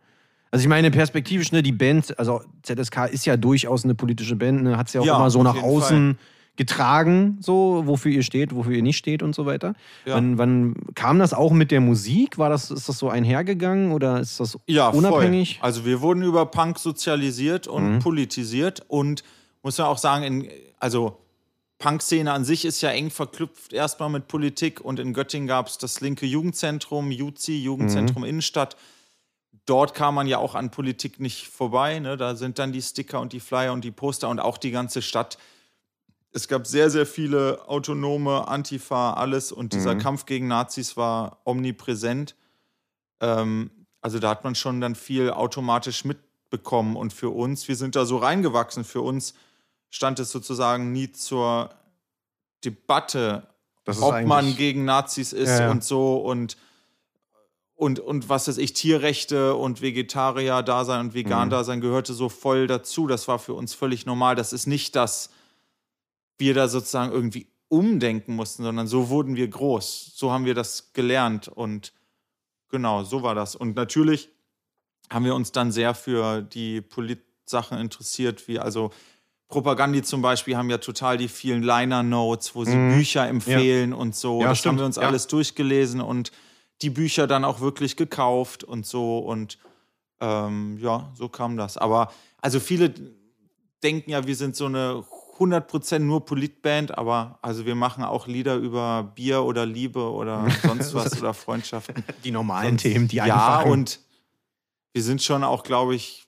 Also 0.53 0.63
ich 0.65 0.69
meine, 0.69 0.91
perspektivisch, 0.91 1.51
ne, 1.51 1.63
die 1.63 1.73
Band, 1.73 2.17
also 2.19 2.43
ZSK 2.63 3.07
ist 3.11 3.25
ja 3.25 3.37
durchaus 3.37 3.83
eine 3.85 3.95
politische 3.97 4.37
Band, 4.37 4.63
ne, 4.63 4.77
hat 4.77 4.87
es 4.89 4.93
ja 4.93 5.01
auch 5.01 5.05
Ja, 5.07 5.17
immer 5.17 5.31
so 5.31 5.43
nach 5.43 5.61
außen 5.61 6.17
getragen, 6.57 7.39
so, 7.41 7.83
wofür 7.87 8.13
ihr 8.13 8.23
steht, 8.23 8.55
wofür 8.55 8.73
ihr 8.73 8.83
nicht 8.83 8.99
steht 8.99 9.23
und 9.23 9.35
so 9.35 9.47
weiter. 9.47 9.75
Ja. 10.05 10.17
Wann, 10.17 10.37
wann 10.37 10.75
kam 10.95 11.19
das 11.19 11.33
auch 11.33 11.53
mit 11.53 11.71
der 11.71 11.81
Musik? 11.81 12.37
War 12.37 12.51
das, 12.51 12.71
ist 12.71 12.89
das 12.91 12.99
so 12.99 13.09
einhergegangen 13.09 13.93
oder 13.93 14.21
ist 14.21 14.39
das 14.39 14.59
Ja, 14.67 14.89
unabhängig? 14.91 15.57
Voll. 15.59 15.67
Also 15.67 15.85
wir 15.87 16.03
wurden 16.03 16.23
über 16.23 16.45
Punk 16.47 16.79
sozialisiert 16.79 17.67
und 17.67 17.95
Mhm. 17.95 17.99
politisiert 18.01 18.83
und 18.89 19.25
muss 19.63 19.79
man 19.79 19.87
auch 19.87 19.97
sagen, 19.99 20.25
in, 20.25 20.49
also 20.79 21.17
Punk-Szene 21.79 22.31
an 22.31 22.45
sich 22.45 22.67
ist 22.67 22.81
ja 22.83 22.91
eng 22.91 23.11
verknüpft 23.11 23.73
erstmal 23.73 24.11
mit 24.11 24.29
Politik 24.29 24.81
und 24.83 25.01
in 25.01 25.15
Göttingen 25.15 25.49
gab 25.49 25.67
es 25.69 25.79
das 25.79 26.01
linke 26.03 26.27
Jugendzentrum, 26.27 27.11
JUZI, 27.11 27.53
Mhm. 27.59 27.65
Jugendzentrum 27.65 28.25
Innenstadt. 28.25 28.77
Dort 29.67 29.95
kam 29.95 30.15
man 30.17 30.27
ja 30.27 30.39
auch 30.39 30.55
an 30.55 30.71
Politik 30.71 31.21
nicht 31.21 31.49
vorbei. 31.49 31.99
Ne? 32.01 32.17
Da 32.17 32.35
sind 32.35 32.59
dann 32.59 32.73
die 32.73 32.83
Sticker 32.83 33.21
und 33.21 33.33
die 33.33 33.41
Flyer 33.41 33.73
und 33.73 33.85
die 33.85 33.91
Poster 33.93 34.29
und 34.29 34.41
auch 34.41 34.59
die 34.59 34.73
ganze 34.73 35.03
Stadt. 35.03 35.39
Es 36.33 36.49
gab 36.49 36.67
sehr, 36.67 36.91
sehr 36.91 37.07
viele 37.07 37.69
autonome 37.69 38.49
Antifa, 38.49 39.13
alles 39.15 39.53
und 39.53 39.73
dieser 39.73 39.95
Mhm. 39.95 39.99
Kampf 40.01 40.27
gegen 40.27 40.49
Nazis 40.49 40.97
war 40.97 41.39
omnipräsent. 41.45 42.35
Ähm, 43.21 43.71
also 44.01 44.19
da 44.19 44.31
hat 44.31 44.43
man 44.43 44.55
schon 44.55 44.81
dann 44.81 44.95
viel 44.97 45.31
automatisch 45.31 46.05
mitbekommen. 46.05 46.97
Und 46.97 47.13
für 47.13 47.31
uns, 47.31 47.69
wir 47.69 47.77
sind 47.77 47.95
da 47.95 48.05
so 48.05 48.17
reingewachsen, 48.17 48.83
für 48.85 49.03
uns 49.03 49.35
stand 49.91 50.19
es 50.19 50.31
sozusagen 50.33 50.91
nie 50.91 51.13
zur 51.13 51.71
Debatte, 52.65 53.47
ob 54.01 54.25
man 54.25 54.57
gegen 54.57 54.85
Nazis 54.85 55.33
ist 55.33 55.51
Ja, 55.51 55.61
ja. 55.67 55.71
und 55.71 55.85
so 55.85 56.17
und, 56.17 56.57
und, 57.83 57.99
und 57.99 58.29
was 58.29 58.47
weiß 58.47 58.59
ich, 58.59 58.75
Tierrechte 58.75 59.57
und 59.57 59.83
Vegetarier-Dasein 59.83 61.01
und 61.01 61.07
Mhm. 61.09 61.15
Vegan-Dasein 61.15 61.81
gehörte 61.81 62.15
so 62.15 62.29
voll 62.29 62.69
dazu. 62.69 63.09
Das 63.09 63.27
war 63.27 63.41
für 63.41 63.55
uns 63.55 63.75
völlig 63.75 64.07
normal. 64.07 64.37
Das 64.37 64.53
ist 64.53 64.67
nicht, 64.67 64.95
dass 64.95 65.31
wir 66.39 66.55
da 66.55 66.69
sozusagen 66.69 67.11
irgendwie 67.13 67.49
umdenken 67.69 68.37
mussten, 68.37 68.63
sondern 68.63 68.87
so 68.87 69.09
wurden 69.09 69.35
wir 69.35 69.49
groß. 69.49 70.13
So 70.15 70.31
haben 70.31 70.45
wir 70.45 70.55
das 70.55 70.93
gelernt 70.93 71.49
und 71.49 71.93
genau, 72.71 73.03
so 73.03 73.25
war 73.25 73.35
das. 73.35 73.57
Und 73.57 73.75
natürlich 73.75 74.29
haben 75.11 75.25
wir 75.25 75.35
uns 75.35 75.51
dann 75.51 75.73
sehr 75.73 75.95
für 75.95 76.41
die 76.43 76.83
Polit-Sachen 76.83 77.79
interessiert, 77.79 78.47
wie 78.47 78.61
also 78.61 78.91
Propagandi 79.49 80.03
zum 80.03 80.23
Beispiel 80.23 80.57
haben 80.57 80.71
ja 80.71 80.79
total 80.79 81.19
die 81.19 81.29
vielen 81.29 81.63
Liner-Notes, 81.65 82.55
wo 82.55 82.65
sie 82.65 82.77
Mhm. 82.77 82.95
Bücher 82.97 83.27
empfehlen 83.27 83.93
und 83.93 84.15
so. 84.15 84.41
Ja, 84.41 84.51
das 84.51 84.59
stimmt. 84.61 84.75
haben 84.75 84.79
wir 84.79 84.87
uns 84.87 84.97
Ja. 84.97 85.03
alles 85.03 85.27
durchgelesen 85.27 86.01
und 86.01 86.31
die 86.83 86.91
Bücher 86.91 87.27
dann 87.27 87.45
auch 87.45 87.61
wirklich 87.61 87.97
gekauft 87.97 88.65
und 88.65 88.85
so. 88.87 89.19
Und 89.19 89.59
ähm, 90.21 90.79
ja, 90.79 91.11
so 91.15 91.29
kam 91.29 91.57
das. 91.57 91.77
Aber 91.79 92.13
also 92.41 92.61
viele 92.61 92.93
denken 93.83 94.11
ja, 94.11 94.27
wir 94.27 94.37
sind 94.37 94.55
so 94.57 94.67
eine 94.67 95.05
100% 95.39 95.99
nur 96.01 96.25
Politband, 96.25 96.97
aber 96.97 97.39
also 97.43 97.67
wir 97.67 97.75
machen 97.75 98.05
auch 98.05 98.27
Lieder 98.29 98.57
über 98.57 99.03
Bier 99.15 99.43
oder 99.43 99.67
Liebe 99.67 100.11
oder 100.13 100.47
sonst 100.63 100.95
was 100.95 101.19
oder 101.19 101.35
Freundschaften. 101.35 102.05
die 102.23 102.31
normalen 102.31 102.79
Sonst- 102.79 102.83
Themen, 102.83 103.09
die 103.09 103.17
Ja, 103.17 103.25
einfachen. 103.59 103.71
und 103.73 104.01
wir 104.93 105.03
sind 105.03 105.23
schon 105.23 105.43
auch, 105.43 105.63
glaube 105.65 105.95
ich, 105.95 106.27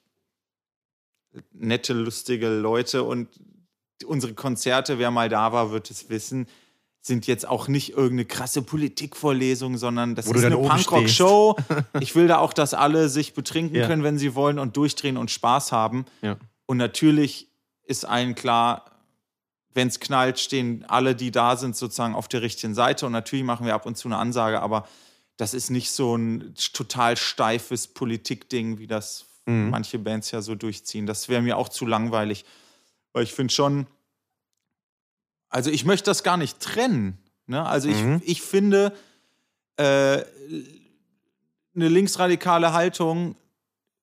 nette, 1.52 1.92
lustige 1.92 2.48
Leute 2.48 3.02
und 3.04 3.28
unsere 4.06 4.34
Konzerte, 4.34 4.98
wer 4.98 5.10
mal 5.10 5.28
da 5.28 5.52
war, 5.52 5.70
wird 5.70 5.90
es 5.90 6.08
wissen, 6.08 6.46
sind 7.06 7.26
jetzt 7.26 7.46
auch 7.46 7.68
nicht 7.68 7.90
irgendeine 7.90 8.24
krasse 8.24 8.62
Politikvorlesung, 8.62 9.76
sondern 9.76 10.14
das 10.14 10.26
Wo 10.26 10.32
ist 10.32 10.44
eine 10.44 10.56
Punkrock-Show. 10.56 11.54
Ich 12.00 12.14
will 12.14 12.26
da 12.28 12.38
auch, 12.38 12.54
dass 12.54 12.72
alle 12.72 13.10
sich 13.10 13.34
betrinken 13.34 13.76
Ja. 13.76 13.86
können, 13.86 14.02
wenn 14.02 14.18
sie 14.18 14.34
wollen 14.34 14.58
und 14.58 14.76
durchdrehen 14.78 15.16
und 15.18 15.30
Spaß 15.30 15.70
haben. 15.72 16.06
ja. 16.22 16.36
Und 16.66 16.78
natürlich 16.78 17.48
ist 17.84 18.06
allen 18.06 18.34
klar, 18.34 18.86
wenn 19.74 19.88
es 19.88 20.00
knallt, 20.00 20.38
stehen 20.38 20.82
alle, 20.88 21.14
die 21.14 21.30
da 21.30 21.56
sind, 21.58 21.76
sozusagen 21.76 22.14
auf 22.14 22.26
der 22.26 22.40
richtigen 22.40 22.74
Seite. 22.74 23.04
Und 23.04 23.12
natürlich 23.12 23.44
machen 23.44 23.66
wir 23.66 23.74
ab 23.74 23.84
und 23.84 23.98
zu 23.98 24.08
eine 24.08 24.16
Ansage, 24.16 24.62
aber 24.62 24.88
das 25.36 25.52
ist 25.52 25.68
nicht 25.68 25.90
so 25.90 26.16
ein 26.16 26.54
total 26.72 27.18
steifes 27.18 27.86
Politikding, 27.86 28.78
wie 28.78 28.86
das 28.86 29.26
Mhm. 29.46 29.68
manche 29.68 29.98
Bands 29.98 30.30
ja 30.30 30.40
so 30.40 30.54
durchziehen. 30.54 31.04
Das 31.04 31.28
wäre 31.28 31.42
mir 31.42 31.58
auch 31.58 31.68
zu 31.68 31.84
langweilig. 31.84 32.46
Weil 33.12 33.24
ich 33.24 33.34
finde 33.34 33.52
schon, 33.52 33.86
also 35.54 35.70
ich 35.70 35.84
möchte 35.84 36.10
das 36.10 36.22
gar 36.24 36.36
nicht 36.36 36.58
trennen. 36.58 37.16
Ne? 37.46 37.64
Also 37.64 37.88
ich, 37.88 38.02
Mhm. 38.02 38.20
ich 38.24 38.42
finde, 38.42 38.92
äh, 39.76 40.22
eine 41.74 41.88
linksradikale 41.88 42.72
Haltung 42.72 43.36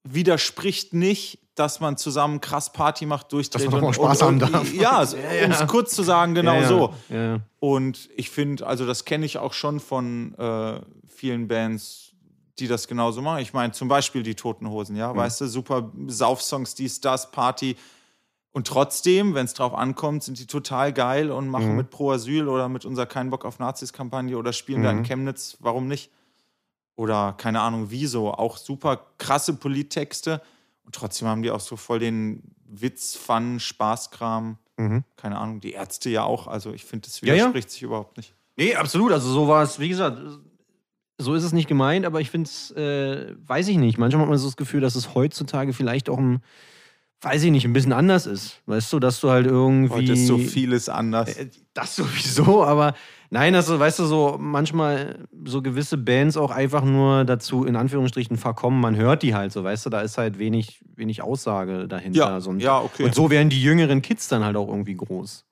widerspricht 0.03 0.93
nicht, 0.93 1.39
dass 1.55 1.79
man 1.81 1.97
zusammen 1.97 2.39
krass 2.41 2.71
Party 2.71 3.05
macht, 3.05 3.31
durchdreht. 3.33 3.65
Dass 3.65 3.71
man 3.71 3.83
auch 3.83 3.87
und- 3.87 3.93
Spaß 3.95 4.21
und, 4.21 4.41
haben 4.41 4.43
und, 4.45 4.53
darf. 4.53 4.73
Ja, 4.73 5.03
Ja, 5.13 5.33
ja. 5.33 5.45
um 5.45 5.51
es 5.51 5.67
kurz 5.67 5.93
zu 5.93 6.03
sagen, 6.03 6.33
genau 6.35 6.53
ja, 6.55 6.61
ja. 6.61 6.67
so. 6.67 6.93
Ja, 7.09 7.23
ja. 7.33 7.39
Und 7.59 8.09
ich 8.15 8.29
finde, 8.29 8.65
also 8.65 8.85
das 8.85 9.03
kenne 9.05 9.25
ich 9.25 9.37
auch 9.37 9.53
schon 9.53 9.79
von 9.79 10.33
äh, 10.35 10.79
vielen 11.07 11.47
Bands, 11.49 12.13
die 12.59 12.67
das 12.67 12.87
genauso 12.87 13.21
machen. 13.21 13.39
Ich 13.41 13.53
meine, 13.53 13.73
zum 13.73 13.87
Beispiel 13.89 14.23
die 14.23 14.35
Toten 14.35 14.69
Hosen, 14.69 14.95
ja, 14.95 15.13
weißt 15.15 15.41
du, 15.41 15.47
super 15.47 15.91
Saufsongs, 16.07 16.75
dies, 16.75 17.01
das, 17.01 17.29
Party. 17.31 17.75
Und 18.53 18.67
trotzdem, 18.67 19.33
wenn 19.33 19.45
es 19.45 19.53
drauf 19.53 19.73
ankommt, 19.73 20.23
sind 20.23 20.37
die 20.39 20.45
total 20.45 20.91
geil 20.91 21.31
und 21.31 21.47
machen 21.47 21.69
Mhm. 21.71 21.77
mit 21.77 21.89
Pro 21.89 22.11
Asyl 22.11 22.47
oder 22.49 22.67
mit 22.67 22.83
unserer 22.85 23.05
Kein 23.05 23.29
Bock 23.29 23.45
auf 23.45 23.59
Nazis-Kampagne 23.59 24.37
oder 24.37 24.51
spielen 24.51 24.83
da 24.83 24.91
in 24.91 24.97
Mhm. 24.99 25.03
Chemnitz, 25.03 25.57
warum 25.61 25.87
nicht? 25.87 26.11
Oder 26.95 27.33
keine 27.37 27.61
Ahnung, 27.61 27.87
wieso, 27.89 28.33
auch 28.33 28.57
super 28.57 29.01
krasse 29.17 29.53
Polittexte. 29.53 30.41
Und 30.83 30.93
trotzdem 30.95 31.27
haben 31.29 31.41
die 31.41 31.51
auch 31.51 31.61
so 31.61 31.77
voll 31.77 31.99
den 31.99 32.43
Witz, 32.65 33.15
Fun, 33.15 33.59
Spaßkram. 33.59 34.57
Mhm. 34.77 35.03
Keine 35.15 35.37
Ahnung, 35.37 35.61
die 35.61 35.71
Ärzte 35.71 36.09
ja 36.09 36.23
auch. 36.23 36.47
Also 36.47 36.73
ich 36.73 36.83
finde, 36.83 37.07
das 37.07 37.21
Ja, 37.21 37.27
ja. 37.29 37.33
widerspricht 37.43 37.71
sich 37.71 37.81
überhaupt 37.83 38.17
nicht. 38.17 38.33
Nee, 38.57 38.75
absolut. 38.75 39.13
Also 39.13 39.29
so 39.31 39.47
war 39.47 39.63
es, 39.63 39.79
wie 39.79 39.89
gesagt, 39.89 40.17
so 41.17 41.33
ist 41.35 41.43
es 41.43 41.53
nicht 41.53 41.67
gemeint, 41.69 42.05
aber 42.05 42.19
ich 42.19 42.29
finde 42.29 42.49
es, 42.49 42.71
äh, 42.71 43.33
weiß 43.47 43.69
ich 43.69 43.77
nicht. 43.77 43.97
Manchmal 43.97 44.23
hat 44.23 44.29
man 44.29 44.37
so 44.37 44.47
das 44.47 44.57
Gefühl, 44.57 44.81
dass 44.81 44.95
es 44.95 45.15
heutzutage 45.15 45.71
vielleicht 45.71 46.09
auch 46.09 46.17
ein, 46.17 46.41
weiß 47.21 47.43
ich 47.43 47.51
nicht, 47.51 47.65
ein 47.65 47.73
bisschen 47.73 47.93
anders 47.93 48.25
ist. 48.25 48.61
Weißt 48.65 48.91
du, 48.93 48.99
dass 48.99 49.19
du 49.19 49.29
halt 49.29 49.45
irgendwie. 49.45 49.93
Heute 49.93 50.13
ist 50.13 50.27
so 50.27 50.37
vieles 50.37 50.89
anders. 50.89 51.37
Äh, 51.37 51.49
Das 51.73 51.95
sowieso, 51.95 52.65
aber 52.65 52.95
nein, 53.29 53.53
das, 53.53 53.69
weißt 53.69 53.99
du, 53.99 54.05
so 54.05 54.35
manchmal 54.39 55.27
so 55.45 55.61
gewisse 55.61 55.97
Bands 55.97 56.35
auch 56.35 56.51
einfach 56.51 56.83
nur 56.83 57.23
dazu 57.23 57.63
in 57.63 57.75
Anführungsstrichen 57.77 58.35
verkommen. 58.37 58.81
Man 58.81 58.95
hört 58.97 59.23
die 59.23 59.33
halt 59.35 59.53
so, 59.53 59.63
weißt 59.63 59.85
du, 59.85 59.89
da 59.89 60.01
ist 60.01 60.17
halt 60.17 60.37
wenig, 60.37 60.83
wenig 60.95 61.21
Aussage 61.21 61.87
dahinter. 61.87 62.19
Ja, 62.19 62.41
so, 62.41 62.49
und, 62.49 62.59
ja, 62.59 62.79
okay. 62.79 63.03
Und 63.05 63.15
so 63.15 63.29
werden 63.29 63.49
die 63.49 63.61
jüngeren 63.61 64.01
Kids 64.01 64.27
dann 64.27 64.43
halt 64.43 64.57
auch 64.57 64.67
irgendwie 64.67 64.95
groß. 64.95 65.45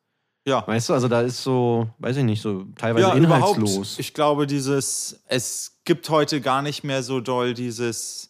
ja. 0.46 0.68
Weißt 0.68 0.90
du, 0.90 0.94
also 0.94 1.08
da 1.08 1.22
ist 1.22 1.42
so, 1.42 1.88
weiß 2.00 2.18
ich 2.18 2.24
nicht, 2.26 2.42
so 2.42 2.66
teilweise 2.78 3.08
ja, 3.08 3.14
inhaltslos. 3.14 3.72
Überhaupt, 3.72 4.00
ich 4.00 4.14
glaube, 4.14 4.46
dieses, 4.48 5.22
es 5.28 5.80
gibt 5.86 6.10
heute 6.10 6.42
gar 6.42 6.62
nicht 6.62 6.84
mehr 6.84 7.02
so 7.02 7.22
doll 7.22 7.54
dieses, 7.54 8.29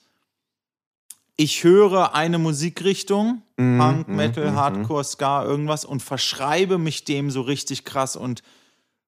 ich 1.39 1.63
höre 1.63 2.15
eine 2.15 2.38
Musikrichtung, 2.38 3.43
Mhm, 3.55 3.77
Punk, 3.79 4.08
mhm, 4.10 4.15
Metal, 4.17 4.51
mhm, 4.51 4.55
Hardcore, 4.58 5.05
Ska, 5.05 5.46
irgendwas 5.46 5.86
und 5.86 6.03
verschreibe 6.03 6.77
mich 6.77 7.05
dem 7.05 7.31
so 7.31 7.39
richtig 7.39 7.86
krass 7.86 8.17
und, 8.17 8.43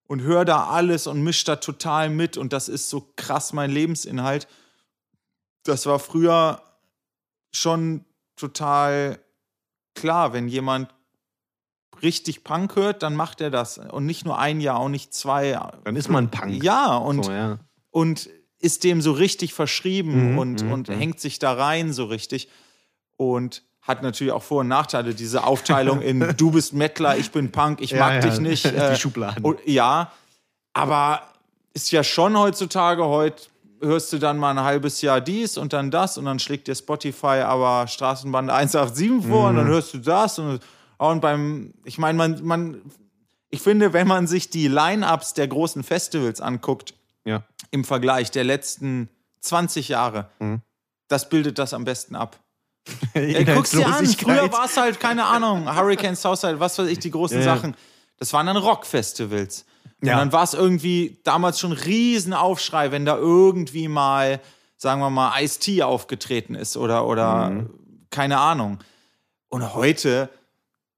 und 0.07 0.21
höre 0.21 0.45
da 0.45 0.67
alles 0.67 1.07
und 1.07 1.21
mische 1.21 1.45
da 1.45 1.57
total 1.57 2.09
mit 2.09 2.37
und 2.37 2.53
das 2.53 2.69
ist 2.69 2.89
so 2.89 3.11
krass 3.17 3.51
mein 3.51 3.69
Lebensinhalt. 3.69 4.47
Das 5.65 5.85
war 5.85 5.99
früher 5.99 6.61
schon 7.51 8.05
total 8.37 9.19
klar, 9.93 10.31
wenn 10.31 10.47
jemand 10.47 10.93
richtig 12.01 12.45
Punk 12.45 12.77
hört, 12.77 13.03
dann 13.03 13.13
macht 13.13 13.41
er 13.41 13.51
das. 13.51 13.77
Und 13.77 14.05
nicht 14.05 14.23
nur 14.23 14.39
ein 14.39 14.61
Jahr, 14.61 14.79
auch 14.79 14.89
nicht 14.89 15.13
zwei. 15.13 15.59
Dann 15.83 15.97
ist 15.97 16.07
man 16.07 16.31
Punk. 16.31 16.63
Ja, 16.63 16.95
und, 16.95 17.25
so, 17.25 17.31
ja. 17.31 17.59
und 17.89 18.29
ist 18.61 18.83
dem 18.83 19.01
so 19.01 19.11
richtig 19.11 19.53
verschrieben 19.53 20.31
Mhm, 20.31 20.37
und, 20.37 20.63
mhm, 20.65 20.71
und 20.71 20.89
mhm. 20.89 20.93
hängt 20.93 21.19
sich 21.19 21.39
da 21.39 21.53
rein 21.53 21.93
so 21.93 22.05
richtig. 22.05 22.47
Und 23.17 23.63
hat 23.81 24.03
natürlich 24.03 24.31
auch 24.31 24.43
Vor- 24.43 24.61
und 24.61 24.67
Nachteile, 24.67 25.13
diese 25.15 25.43
Aufteilung 25.43 26.01
in 26.01 26.19
du 26.37 26.51
bist 26.51 26.73
Mettler, 26.73 27.17
ich 27.17 27.31
bin 27.31 27.51
Punk, 27.51 27.81
ich 27.81 27.91
Ja, 27.91 27.97
mag 27.99 28.13
ja, 28.23 28.29
dich 28.29 28.39
nicht. 28.39 28.65
die 28.65 28.69
äh, 28.75 28.95
Schubladen. 28.95 29.43
und, 29.43 29.59
ja, 29.65 30.11
aber 30.73 31.23
ist 31.73 31.91
ja 31.91 32.03
schon 32.03 32.37
heutzutage, 32.37 33.03
heute 33.05 33.43
hörst 33.81 34.13
du 34.13 34.19
dann 34.19 34.37
mal 34.37 34.51
ein 34.51 34.63
halbes 34.63 35.01
Jahr 35.01 35.19
dies 35.21 35.57
und 35.57 35.73
dann 35.73 35.89
das 35.89 36.17
und 36.19 36.25
dann 36.25 36.37
schlägt 36.37 36.67
dir 36.67 36.75
Spotify 36.75 37.41
aber 37.43 37.87
Straßenbahn 37.87 38.51
187 38.51 39.27
vor 39.27 39.49
und 39.49 39.55
dann 39.55 39.65
Mhm. 39.65 39.71
hörst 39.71 39.93
du 39.95 39.97
das 39.97 40.37
und, 40.37 40.59
und 40.97 41.19
beim, 41.21 41.73
ich 41.83 41.97
meine, 41.97 42.15
man, 42.17 42.45
man, 42.45 42.81
ich 43.49 43.61
finde, 43.61 43.93
wenn 43.93 44.07
man 44.07 44.27
sich 44.27 44.51
die 44.51 44.67
Line-Ups 44.67 45.33
der 45.33 45.47
großen 45.47 45.81
Festivals 45.83 46.39
anguckt. 46.39 46.93
Im 47.71 47.83
Vergleich 47.83 48.31
der 48.31 48.43
letzten 48.43 49.09
20 49.41 49.87
Jahre, 49.89 50.29
Mhm. 50.39 50.61
das 51.07 51.29
bildet 51.29 51.57
das 51.59 51.73
am 51.73 51.83
besten 51.83 52.15
ab. 52.15 52.39
Ey, 53.13 53.43
guck's 53.45 53.71
dir 53.71 53.85
an, 53.87 54.05
früher 54.05 54.51
war 54.51 54.65
es 54.65 54.77
halt, 54.77 54.99
keine 54.99 55.25
Ahnung, 55.25 55.73
Hurricane 55.73 56.15
Southside, 56.15 56.59
was 56.59 56.77
weiß 56.79 56.87
ich, 56.87 56.99
die 56.99 57.11
großen 57.11 57.39
Ja, 57.39 57.45
ja. 57.45 57.55
Sachen. 57.55 57.75
Das 58.17 58.33
waren 58.33 58.45
dann 58.47 58.57
Rockfestivals. 58.57 59.65
Ja. 60.03 60.13
Und 60.13 60.19
dann 60.19 60.31
war 60.31 60.43
es 60.43 60.53
irgendwie 60.55 61.19
damals 61.23 61.59
schon 61.59 61.71
ein 61.73 61.77
Riesenaufschrei, 61.77 62.91
wenn 62.91 63.05
da 63.05 63.17
irgendwie 63.17 63.87
mal, 63.87 64.39
sagen 64.77 64.99
wir 64.99 65.09
mal, 65.11 65.39
Ice-T 65.43 65.83
aufgetreten 65.83 66.55
ist 66.55 66.75
oder, 66.77 67.05
oder 67.05 67.49
Mhm. 67.51 67.69
keine 68.09 68.39
Ahnung. 68.39 68.79
Und 69.49 69.73
heute, 69.75 70.29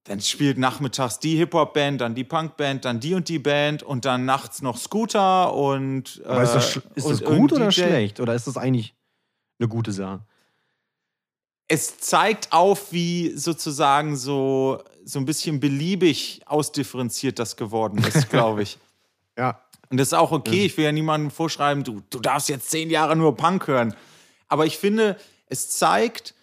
dann 0.06 0.20
spielt 0.20 0.58
nachmittags 0.58 1.20
die 1.20 1.38
Hip-Hop-Band, 1.38 2.02
dann 2.02 2.16
die 2.16 2.24
Punk-Band, 2.24 2.86
dann 2.86 3.00
die 3.00 3.14
und 3.14 3.30
die 3.30 3.40
Band 3.40 3.84
und 3.84 4.06
dann 4.06 4.26
nachts 4.26 4.62
noch 4.62 4.78
Scooter 4.78 5.54
und. 5.54 6.22
Aber 6.26 6.44
ist 6.44 6.54
das, 6.54 6.76
äh, 6.78 6.82
ist 6.96 7.10
das 7.10 7.24
gut 7.24 7.54
oder 7.54 7.72
schlecht? 7.72 8.20
Oder 8.20 8.36
ist 8.36 8.48
das 8.48 8.58
eigentlich 8.58 8.94
eine 9.60 9.70
gute 9.70 9.92
Sache? 9.92 10.22
es 11.68 11.98
zeigt 12.00 12.52
auf, 12.52 12.92
wie 12.92 13.32
sozusagen 13.36 14.16
so, 14.16 14.84
so 15.04 15.20
ein 15.20 15.26
bisschen 15.26 15.60
beliebig 15.60 16.42
ausdifferenziert 16.46 17.40
das 17.40 17.56
geworden 17.56 18.04
ist, 18.04 18.30
glaube 18.30 18.64
ich. 18.64 18.78
Ja. 19.38 19.60
Und 19.90 19.98
das 19.98 20.10
ist 20.10 20.14
auch 20.14 20.32
okay. 20.32 20.66
Ich 20.66 20.78
will 20.78 20.86
ja 20.86 20.92
niemandem 20.92 21.32
vorschreiben, 21.32 21.84
du, 21.84 22.02
du 22.10 22.20
darfst 22.20 22.50
jetzt 22.50 22.70
zehn 22.70 22.90
Jahre 22.90 23.16
nur 23.16 23.36
Punk 23.36 23.68
hören. 23.68 23.96
Aber 24.48 24.66
ich 24.66 24.78
finde, 24.78 25.18
es 25.48 25.70
zeigt, 25.70 26.36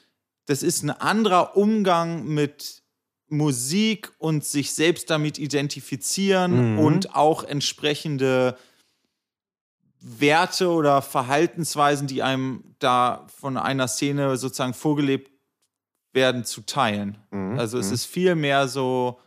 das 0.47 0.63
ist 0.63 0.83
ein 0.83 0.91
anderer 0.91 1.57
Umgang 1.57 2.25
mit 2.25 2.80
Musik 3.31 4.11
und 4.19 4.45
sich 4.45 4.73
selbst 4.75 5.09
damit 5.11 5.39
identifizieren 5.39 6.75
Mhm. 6.75 6.79
und 6.79 7.15
auch 7.15 7.43
entsprechende 7.45 8.57
Werte 10.01 10.69
oder 10.71 11.03
Verhaltensweisen, 11.03 12.07
die 12.07 12.23
einem 12.23 12.65
da 12.79 13.27
von 13.39 13.57
einer 13.57 13.87
Szene 13.89 14.37
sozusagen 14.37 14.75
vorgelebt 14.75 15.31
werden, 16.13 16.45
zu 16.45 16.63
teilen. 16.63 17.19
Mhm. 17.31 17.59
Also 17.59 17.79
es 17.79 17.91
ist 17.91 18.07
viel 18.07 18.35
mehr 18.35 18.67
so, 18.67 19.21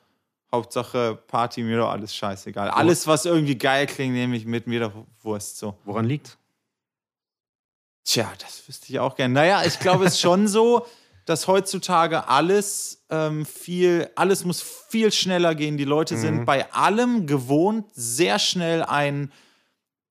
Hauptsache 0.52 1.16
Party, 1.28 1.64
mir 1.64 1.78
doch 1.78 1.90
alles 1.90 2.14
scheißegal. 2.16 2.70
Alles, 2.70 3.08
was 3.08 3.26
irgendwie 3.26 3.58
geil 3.58 3.88
klingt, 3.88 4.14
nehme 4.14 4.36
ich 4.36 4.46
mit, 4.46 4.68
mir 4.68 4.82
doch 4.82 4.94
Wurst 5.24 5.58
so. 5.58 5.78
Woran 5.86 6.06
liegt 6.06 6.38
Tja, 8.06 8.32
das 8.40 8.68
wüsste 8.68 8.88
ich 8.90 9.00
auch 9.00 9.16
gerne. 9.16 9.34
Naja, 9.34 9.64
ich 9.66 9.80
glaube, 9.80 10.06
es 10.06 10.16
ist 10.16 10.20
schon 10.20 10.48
so, 10.48 10.86
dass 11.26 11.48
heutzutage 11.48 12.28
alles 12.28 13.04
ähm, 13.10 13.46
viel, 13.46 14.10
alles 14.16 14.44
muss 14.46 14.62
viel 14.90 15.12
schneller 15.12 15.56
gehen. 15.56 15.78
Die 15.78 15.86
Leute 15.86 16.16
Mhm. 16.16 16.20
sind 16.20 16.46
bei 16.46 16.72
allem 16.74 17.28
gewohnt, 17.28 17.86
sehr 17.94 18.40
schnell 18.40 18.84
ein 18.84 19.32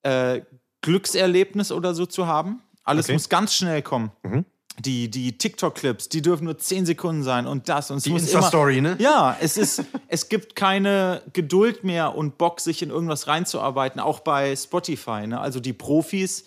äh, 0.02 0.40
Glückserlebnis 0.81 1.71
oder 1.73 1.95
so 1.95 2.07
zu 2.07 2.26
haben. 2.26 2.62
Alles 2.85 3.07
Okay. 3.07 3.12
muss 3.14 3.28
ganz 3.28 3.54
schnell 3.54 3.83
kommen. 3.83 4.11
Mhm. 4.23 4.45
Die, 4.81 5.11
die 5.11 5.37
TikTok-Clips, 5.37 6.09
die 6.09 6.23
dürfen 6.23 6.45
nur 6.45 6.57
10 6.59 6.87
Sekunden 6.87 7.23
sein 7.23 7.47
und 7.47 7.69
das. 7.69 7.90
Und 7.90 7.99
es 7.99 8.04
Die 8.04 8.11
muss 8.11 8.23
Insta-Story, 8.23 8.81
ne? 8.81 8.97
ja, 8.99 9.37
es 9.38 9.59
ist, 9.59 9.85
es 10.09 10.28
gibt 10.31 10.57
keine 10.57 11.21
Geduld 11.35 11.85
mehr 11.85 12.14
und 12.16 12.38
Bock, 12.38 12.59
sich 12.61 12.81
in 12.83 12.88
irgendwas 12.88 13.26
reinzuarbeiten, 13.26 14.00
auch 14.00 14.21
bei 14.21 14.57
Spotify. 14.57 15.26
Ne? 15.26 15.38
Also 15.38 15.61
die 15.61 15.75
Profis, 15.75 16.47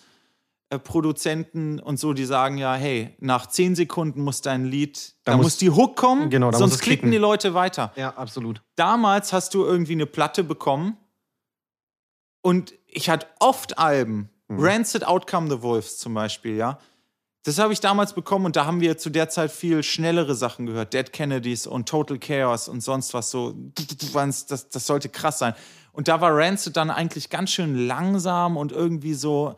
Produzenten 0.82 1.78
und 1.78 1.98
so, 2.00 2.12
die 2.12 2.24
sagen 2.24 2.58
ja, 2.58 2.74
hey, 2.74 3.14
nach 3.20 3.46
10 3.46 3.76
Sekunden 3.76 4.20
muss 4.22 4.40
dein 4.42 4.64
Lied, 4.64 5.14
da, 5.24 5.32
Da 5.32 5.36
muss, 5.36 5.44
muss- 5.46 5.56
die 5.58 5.70
Hook 5.70 5.96
kommen, 5.96 6.28
Genau, 6.28 6.50
sonst 6.52 6.80
klicken 6.80 7.02
klicken. 7.02 7.10
die 7.12 7.18
Leute 7.18 7.54
weiter. 7.54 7.92
Ja, 7.96 8.10
absolut. 8.16 8.62
Damals 8.74 9.32
hast 9.32 9.54
du 9.54 9.64
irgendwie 9.64 9.92
eine 9.92 10.06
Platte 10.06 10.42
bekommen 10.44 10.96
und 12.42 12.74
ich 12.86 13.08
hatte 13.10 13.26
oft 13.40 13.78
Alben, 13.78 14.30
Mhm. 14.48 14.60
Rancid 14.60 15.04
Outcome 15.06 15.48
the 15.50 15.62
Wolves 15.62 15.98
zum 15.98 16.14
Beispiel, 16.14 16.56
ja. 16.56 16.78
Das 17.42 17.58
habe 17.58 17.72
ich 17.72 17.80
damals 17.80 18.12
bekommen 18.12 18.44
und 18.46 18.56
da 18.56 18.64
haben 18.66 18.80
wir 18.80 18.96
zu 18.98 19.10
der 19.10 19.28
Zeit 19.28 19.50
viel 19.52 19.82
schnellere 19.84 20.34
Sachen 20.34 20.66
gehört. 20.66 20.94
Dead 20.94 21.12
Kennedys 21.12 21.66
und 21.68 21.88
Total 21.88 22.18
Chaos 22.18 22.68
und 22.68 22.80
sonst 22.80 23.14
was 23.14 23.30
so. 23.30 23.54
Das, 24.12 24.68
das 24.68 24.86
sollte 24.86 25.08
krass 25.08 25.38
sein. 25.38 25.54
Und 25.92 26.08
da 26.08 26.20
war 26.20 26.36
Rancid 26.36 26.76
dann 26.76 26.90
eigentlich 26.90 27.30
ganz 27.30 27.50
schön 27.50 27.86
langsam 27.86 28.56
und 28.56 28.72
irgendwie 28.72 29.14
so. 29.14 29.54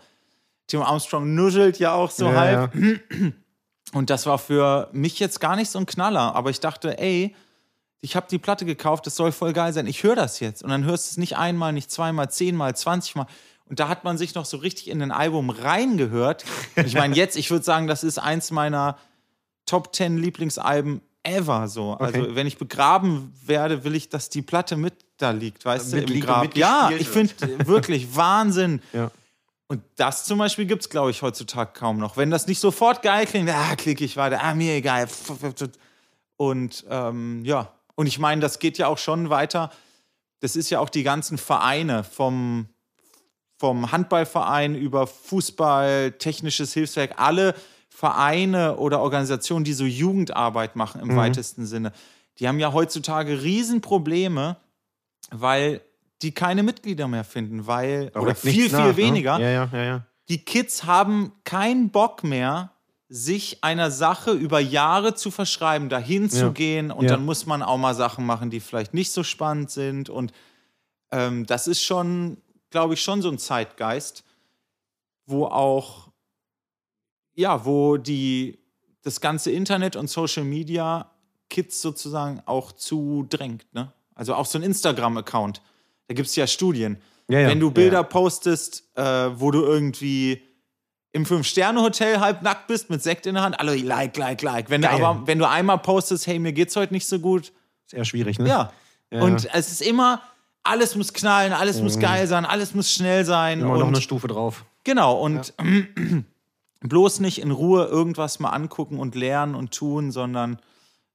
Tim 0.68 0.82
Armstrong 0.82 1.34
nuschelt 1.34 1.78
ja 1.78 1.92
auch 1.94 2.10
so 2.10 2.26
Ja, 2.26 2.34
halb. 2.34 2.74
ja. 2.74 2.90
Und 3.94 4.10
das 4.10 4.26
war 4.26 4.38
für 4.38 4.88
mich 4.92 5.18
jetzt 5.18 5.40
gar 5.40 5.56
nicht 5.56 5.70
so 5.70 5.78
ein 5.78 5.86
Knaller. 5.86 6.34
Aber 6.36 6.50
ich 6.50 6.60
dachte, 6.60 6.98
ey, 6.98 7.34
ich 8.00 8.14
habe 8.16 8.26
die 8.30 8.38
Platte 8.38 8.64
gekauft, 8.66 9.06
das 9.06 9.16
soll 9.16 9.32
voll 9.32 9.52
geil 9.54 9.72
sein. 9.72 9.86
Ich 9.86 10.02
höre 10.02 10.14
das 10.14 10.40
jetzt. 10.40 10.62
Und 10.62 10.68
dann 10.70 10.84
hörst 10.84 11.06
du 11.06 11.12
es 11.12 11.16
nicht 11.16 11.36
einmal, 11.38 11.72
nicht 11.72 11.90
zweimal, 11.90 12.30
zehnmal, 12.30 12.76
zwanzigmal. 12.76 13.26
Und 13.64 13.80
da 13.80 13.88
hat 13.88 14.04
man 14.04 14.16
sich 14.18 14.34
noch 14.34 14.44
so 14.44 14.58
richtig 14.58 14.88
in 14.88 15.00
ein 15.02 15.10
Album 15.10 15.48
reingehört. 15.50 16.44
Und 16.76 16.86
ich 16.86 16.94
meine, 16.94 17.14
jetzt, 17.16 17.36
ich 17.36 17.50
würde 17.50 17.64
sagen, 17.64 17.86
das 17.86 18.04
ist 18.04 18.18
eins 18.18 18.50
meiner 18.50 18.98
Top 19.66 19.94
10 19.96 20.18
Lieblingsalben 20.18 21.00
ever. 21.22 21.66
So. 21.68 21.94
Also, 21.94 22.20
Okay. 22.20 22.34
wenn 22.34 22.46
ich 22.46 22.58
begraben 22.58 23.32
werde, 23.44 23.84
will 23.84 23.94
ich, 23.94 24.10
dass 24.10 24.28
die 24.28 24.42
Platte 24.42 24.76
mit 24.76 24.94
da 25.16 25.30
liegt, 25.32 25.64
weißt 25.64 25.92
du, 25.92 25.96
im 25.96 26.02
Mitliegt 26.04 26.28
und 26.28 26.30
Grab. 26.30 26.56
Ja, 26.56 26.90
ich 26.96 27.08
finde 27.08 27.34
wirklich 27.66 28.14
Wahnsinn. 28.14 28.80
Ja. 28.92 29.10
Und 29.68 29.82
das 29.96 30.24
zum 30.24 30.38
Beispiel 30.38 30.64
gibt 30.64 30.82
es, 30.82 30.88
glaube 30.88 31.10
ich, 31.10 31.20
heutzutage 31.20 31.72
kaum 31.74 31.98
noch. 31.98 32.16
Wenn 32.16 32.30
das 32.30 32.46
nicht 32.46 32.58
sofort 32.58 33.02
geil 33.02 33.26
klingt, 33.26 33.50
ah, 33.50 33.76
klicke 33.76 34.02
ich 34.02 34.16
weiter, 34.16 34.42
ah, 34.42 34.54
mir 34.54 34.74
egal. 34.74 35.08
Und 36.38 36.86
ähm, 36.88 37.44
ja, 37.44 37.74
und 37.94 38.06
ich 38.06 38.18
meine, 38.18 38.40
das 38.40 38.58
geht 38.58 38.78
ja 38.78 38.86
auch 38.86 38.96
schon 38.96 39.28
weiter. 39.28 39.70
Das 40.40 40.56
ist 40.56 40.70
ja 40.70 40.80
auch 40.80 40.88
die 40.88 41.02
ganzen 41.02 41.36
Vereine 41.36 42.02
vom, 42.02 42.68
vom 43.58 43.92
Handballverein 43.92 44.74
über 44.74 45.06
Fußball, 45.06 46.12
technisches 46.12 46.72
Hilfswerk, 46.72 47.14
alle 47.20 47.54
Vereine 47.90 48.76
oder 48.76 49.00
Organisationen, 49.00 49.64
die 49.64 49.72
so 49.74 49.84
Jugendarbeit 49.84 50.76
machen 50.76 51.00
im 51.00 51.16
weitesten 51.16 51.66
Sinne, 51.66 51.92
die 52.38 52.46
haben 52.46 52.60
ja 52.60 52.72
heutzutage 52.72 53.42
Riesenprobleme, 53.42 54.56
weil 55.30 55.80
die 56.22 56.32
keine 56.32 56.62
Mitglieder 56.62 57.08
mehr 57.08 57.24
finden, 57.24 57.66
weil, 57.66 58.10
Da 58.10 58.20
oder 58.20 58.34
viel, 58.34 58.68
viel 58.68 58.72
nach, 58.72 58.86
ne? 58.86 58.96
weniger. 58.96 59.38
Ja, 59.38 59.50
ja, 59.50 59.70
ja, 59.72 59.84
ja. 59.84 60.06
Die 60.28 60.44
Kids 60.44 60.84
haben 60.84 61.32
keinen 61.44 61.90
Bock 61.90 62.24
mehr, 62.24 62.72
sich 63.08 63.64
einer 63.64 63.90
Sache 63.90 64.32
über 64.32 64.60
Jahre 64.60 65.14
zu 65.14 65.30
verschreiben, 65.30 65.88
dahin 65.88 66.28
zu 66.28 66.52
gehen 66.52 66.90
und 66.90 67.08
dann 67.08 67.24
muss 67.24 67.46
man 67.46 67.62
auch 67.62 67.78
mal 67.78 67.94
Sachen 67.94 68.26
machen, 68.26 68.50
die 68.50 68.60
vielleicht 68.60 68.92
nicht 68.92 69.12
so 69.12 69.22
spannend 69.22 69.70
sind 69.70 70.10
und 70.10 70.32
ähm, 71.10 71.46
das 71.46 71.66
ist 71.66 71.82
schon, 71.82 72.36
glaube 72.68 72.94
ich, 72.94 73.00
schon 73.00 73.22
so 73.22 73.30
ein 73.30 73.38
Zeitgeist, 73.38 74.24
wo 75.24 75.46
auch, 75.46 76.08
ja, 77.34 77.64
wo 77.64 77.96
die, 77.96 78.58
das 79.02 79.20
ganze 79.22 79.52
Internet 79.52 79.96
und 79.96 80.10
Social 80.10 80.44
Media 80.44 81.10
Kids 81.48 81.80
sozusagen 81.80 82.42
auch 82.44 82.72
zu 82.72 83.26
drängt. 83.28 83.72
Ne? 83.72 83.92
Also 84.14 84.34
auch 84.34 84.46
so 84.46 84.58
ein 84.58 84.62
Instagram-Account. 84.62 85.62
Da 86.08 86.14
gibt 86.14 86.28
es 86.28 86.36
ja 86.36 86.46
Studien. 86.46 86.98
Ja, 87.28 87.40
ja. 87.40 87.48
Wenn 87.48 87.60
du 87.60 87.68
Ja, 87.68 87.72
Bilder 87.72 87.98
ja. 87.98 88.02
postest, 88.02 88.84
äh, 88.96 89.02
wo 89.02 89.50
du 89.50 89.62
irgendwie 89.62 90.42
im 91.12 91.24
Fünf-Sterne-Hotel 91.24 92.20
halb 92.20 92.42
nackt 92.42 92.66
bist 92.66 92.90
mit 92.90 93.02
Sekt 93.02 93.26
in 93.26 93.34
der 93.34 93.42
Hand, 93.42 93.58
alle 93.60 93.76
like, 93.76 94.16
like, 94.16 94.42
like. 94.42 94.70
Wenn 94.70 94.82
du 94.82 94.90
aber, 94.90 95.26
wenn 95.26 95.38
du 95.38 95.48
einmal 95.48 95.78
postest, 95.78 96.26
hey, 96.26 96.38
mir 96.38 96.52
geht's 96.52 96.76
heute 96.76 96.92
nicht 96.92 97.06
so 97.06 97.18
gut, 97.18 97.52
Sehr 97.86 98.04
schwierig, 98.04 98.38
ne? 98.38 98.48
ja. 98.48 98.72
Ja. 99.10 99.22
Und 99.22 99.48
es 99.54 99.72
ist 99.72 99.80
immer, 99.80 100.20
alles 100.62 100.94
muss 100.94 101.12
knallen, 101.12 101.52
alles 101.52 101.80
muss 101.80 101.98
geil 101.98 102.26
sein, 102.26 102.44
alles 102.44 102.74
muss 102.74 102.92
schnell 102.92 103.24
sein. 103.24 103.60
Immer 103.60 103.72
und 103.72 103.78
noch 103.80 103.88
eine 103.88 104.02
Stufe 104.02 104.28
drauf. 104.28 104.66
Genau, 104.84 105.18
und 105.18 105.54
bloß 106.80 107.20
nicht 107.20 107.40
in 107.40 107.50
Ruhe 107.50 107.86
irgendwas 107.86 108.38
mal 108.38 108.50
angucken 108.50 108.98
und 108.98 109.14
lernen 109.14 109.54
und 109.54 109.72
tun, 109.72 110.12
sondern 110.12 110.58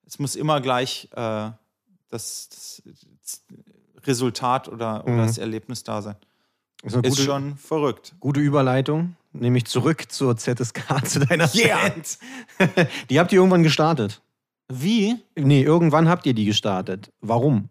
es 0.07 0.19
muss 0.19 0.35
immer 0.35 0.59
gleich 0.59 1.09
äh, 1.15 1.51
das, 2.09 2.49
das, 2.49 2.81
Resultat 4.07 4.67
oder, 4.67 5.03
oder 5.05 5.17
das 5.17 5.37
Erlebnis 5.37 5.83
da 5.83 6.01
sein. 6.01 6.15
Ist 6.83 6.95
gute, 6.95 7.21
schon 7.21 7.55
verrückt. 7.57 8.13
gute 8.19 8.39
Überleitung. 8.41 9.15
Nämlich 9.31 9.65
zurück 9.65 10.11
zur 10.11 10.37
ZSK, 10.37 10.83
zu 11.05 11.19
deiner 11.21 11.49
Yeah. 11.55 11.89
Band. 11.89 12.17
Die 13.09 13.19
habt 13.19 13.31
ihr 13.31 13.37
irgendwann 13.37 13.63
gestartet. 13.63 14.21
Wie? 14.67 15.15
Nee, 15.35 15.61
irgendwann 15.63 16.07
habt 16.07 16.25
ihr 16.25 16.33
die 16.33 16.45
gestartet. 16.45 17.11
Warum? 17.21 17.69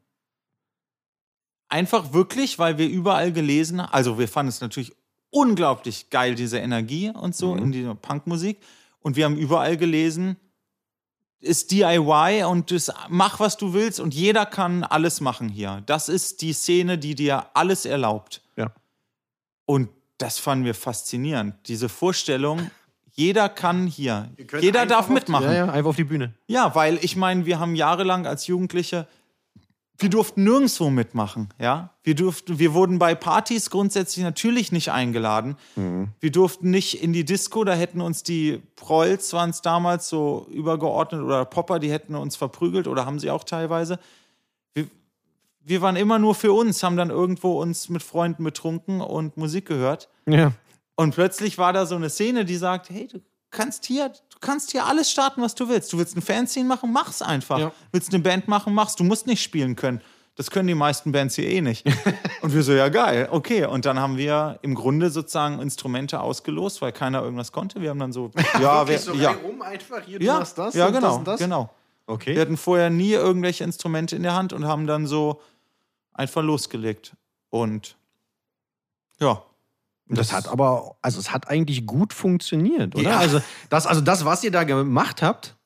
Einfach 1.69 2.13
wirklich, 2.13 2.59
weil 2.59 2.79
wir 2.79 2.89
überall 2.89 3.33
gelesen 3.33 3.81
haben, 3.81 3.93
also 3.93 4.19
wir 4.19 4.29
fanden 4.29 4.51
es 4.51 4.61
natürlich 4.61 4.95
unglaublich 5.31 6.11
geil, 6.11 6.35
diese 6.35 6.59
Energie 6.59 7.11
und 7.11 7.35
so 7.35 7.57
in 7.57 7.73
dieser 7.73 7.95
Punkmusik. 7.95 8.59
Und 9.01 9.17
wir 9.17 9.25
haben 9.25 9.39
überall 9.39 9.77
gelesen, 9.77 10.37
ist 11.43 11.71
DIY 11.73 12.45
und 12.45 12.71
das, 12.71 12.93
mach, 13.09 13.41
was 13.41 13.57
du 13.57 13.75
willst 13.75 14.01
und 14.01 14.15
jeder 14.15 14.47
kann 14.47 14.85
alles 14.85 15.21
machen 15.21 15.49
hier. 15.49 15.83
Das 15.87 16.09
ist 16.09 16.41
die 16.41 16.53
Szene, 16.53 16.99
die 16.99 17.15
dir 17.15 17.47
alles 17.55 17.85
erlaubt. 17.85 18.43
Ja. 18.57 18.73
Und 19.67 19.89
das 20.19 20.39
fanden 20.39 20.65
wir 20.65 20.75
faszinierend. 20.75 21.55
Diese 21.67 21.89
Vorstellung, 21.89 22.71
jeder 23.13 23.49
kann 23.49 23.87
hier, 23.87 24.31
jeder 24.61 24.87
darf 24.87 25.09
mitmachen. 25.09 25.47
Ja, 25.47 25.53
ja, 25.53 25.65
einfach 25.71 25.91
auf 25.91 25.97
die 25.97 26.05
Bühne. 26.05 26.33
Ja, 26.47 26.75
weil 26.75 26.99
ich 27.03 27.17
meine, 27.17 27.45
wir 27.45 27.59
haben 27.59 27.75
jahrelang 27.75 28.27
als 28.27 28.47
Jugendliche, 28.47 29.07
wir 29.99 30.11
durften 30.11 30.45
nirgendwo 30.45 30.91
mitmachen, 30.91 31.49
ja. 31.59 31.91
Wir 32.03 32.15
durften, 32.15 32.59
wir 32.59 32.75
wurden 32.75 32.99
bei 32.99 33.15
Partys 33.15 33.71
grundsätzlich 33.71 34.25
natürlich 34.25 34.73
nicht 34.73 34.91
eingeladen. 34.91 35.57
Wir 36.19 36.33
durften 36.33 36.71
nicht 36.71 37.03
in 37.03 37.13
die 37.13 37.25
Disco, 37.25 37.63
da 37.63 37.75
hätten 37.75 38.01
uns 38.01 38.25
die 38.25 38.61
Prolls, 38.75 39.33
waren 39.33 39.51
es 39.51 39.63
damals 39.63 40.09
so 40.09 40.49
übergeordnet, 40.51 41.23
oder 41.23 41.45
Popper, 41.45 41.79
die 41.79 41.93
hätten 41.93 42.17
uns 42.17 42.35
verprügelt 42.35 42.89
oder 42.89 43.07
haben 43.07 43.21
sie 43.21 43.31
auch 43.31 43.45
teilweise. 43.45 44.01
Wir, 44.75 44.89
wir 45.61 45.81
waren 45.83 45.95
immer 45.95 46.19
nur 46.19 46.35
für 46.35 46.53
uns, 46.53 46.83
haben 46.83 46.97
dann 46.97 47.11
irgendwo 47.11 47.61
uns 47.61 47.89
mit 47.89 48.03
Freunden 48.03 48.43
betrunken 48.43 49.01
und 49.01 49.37
Musik 49.37 49.67
gehört. 49.67 50.09
Ja. 50.27 50.53
Und 50.97 51.15
plötzlich 51.15 51.59
war 51.59 51.73
da 51.73 51.87
so 51.87 51.95
eine 51.95 52.11
Szene, 52.11 52.45
die 52.45 52.57
sagt, 52.57 52.91
hey, 52.91 53.07
du 53.07 53.21
kannst 53.51 53.87
hier, 53.87 54.13
kannst 54.43 54.73
hier 54.73 54.85
alles 54.85 55.11
starten, 55.11 55.41
was 55.41 55.55
du 55.55 55.69
willst. 55.69 55.93
Du 55.93 55.99
willst 55.99 56.17
ein 56.17 56.23
Fanzine 56.23 56.69
machen, 56.69 56.93
mach's 56.93 57.23
einfach. 57.23 57.59
Ja. 57.59 57.73
Willst 57.93 58.13
eine 58.13 58.23
Band 58.23 58.49
machen, 58.49 58.75
mach's. 58.75 58.97
Du 58.97 59.05
musst 59.05 59.27
nicht 59.27 59.43
spielen 59.43 59.77
können. 59.77 60.03
Das 60.35 60.51
können 60.51 60.67
die 60.67 60.75
meisten 60.75 61.13
Bands 61.13 61.35
hier 61.35 61.49
eh 61.49 61.61
nicht. 61.61 61.87
und 62.43 62.55
wir 62.55 62.63
so, 62.63 62.73
ja 62.73 62.89
geil, 62.89 63.29
okay. 63.31 63.67
Und 63.67 63.85
dann 63.85 63.99
haben 63.99 64.17
wir 64.17 64.59
im 64.63 64.75
Grunde 64.75 65.11
sozusagen 65.11 65.61
Instrumente 65.61 66.21
ausgelost, 66.21 66.81
weil 66.83 66.93
keiner 66.93 67.23
irgendwas 67.23 67.53
konnte. 67.53 67.81
Wir 67.81 67.91
haben 67.91 67.99
dann 67.99 68.13
so, 68.13 68.31
ja, 68.61 68.87
wir, 68.89 68.99
ja, 69.17 69.33
rum 69.33 69.63
einfach 69.63 70.03
hier, 70.03 70.21
ja, 70.21 70.43
ja, 70.73 70.91
genau, 70.91 71.23
genau. 71.39 71.71
Okay. 72.07 72.35
Wir 72.35 72.43
hatten 72.43 72.57
vorher 72.57 72.91
nie 72.91 73.13
irgendwelche 73.13 73.65
Instrumente 73.65 74.17
in 74.17 74.23
der 74.23 74.35
Hand 74.35 74.53
und 74.53 74.67
haben 74.67 74.87
dann 74.87 75.07
so 75.07 75.41
einfach 76.13 76.43
losgelegt. 76.43 77.15
Und 77.51 77.97
ja. 79.21 79.43
Das 80.17 80.33
hat 80.33 80.49
aber, 80.49 80.97
also 81.03 81.19
es 81.19 81.33
hat 81.33 81.49
eigentlich 81.49 81.87
gut 81.87 82.13
funktioniert, 82.13 82.95
oder? 82.95 83.11
Ja. 83.11 83.19
Also, 83.19 83.41
das, 83.71 83.87
also 83.87 84.01
das, 84.01 84.25
was 84.25 84.43
ihr 84.45 84.51
da 84.51 84.65
gemacht 84.65 85.23
habt, 85.23 85.57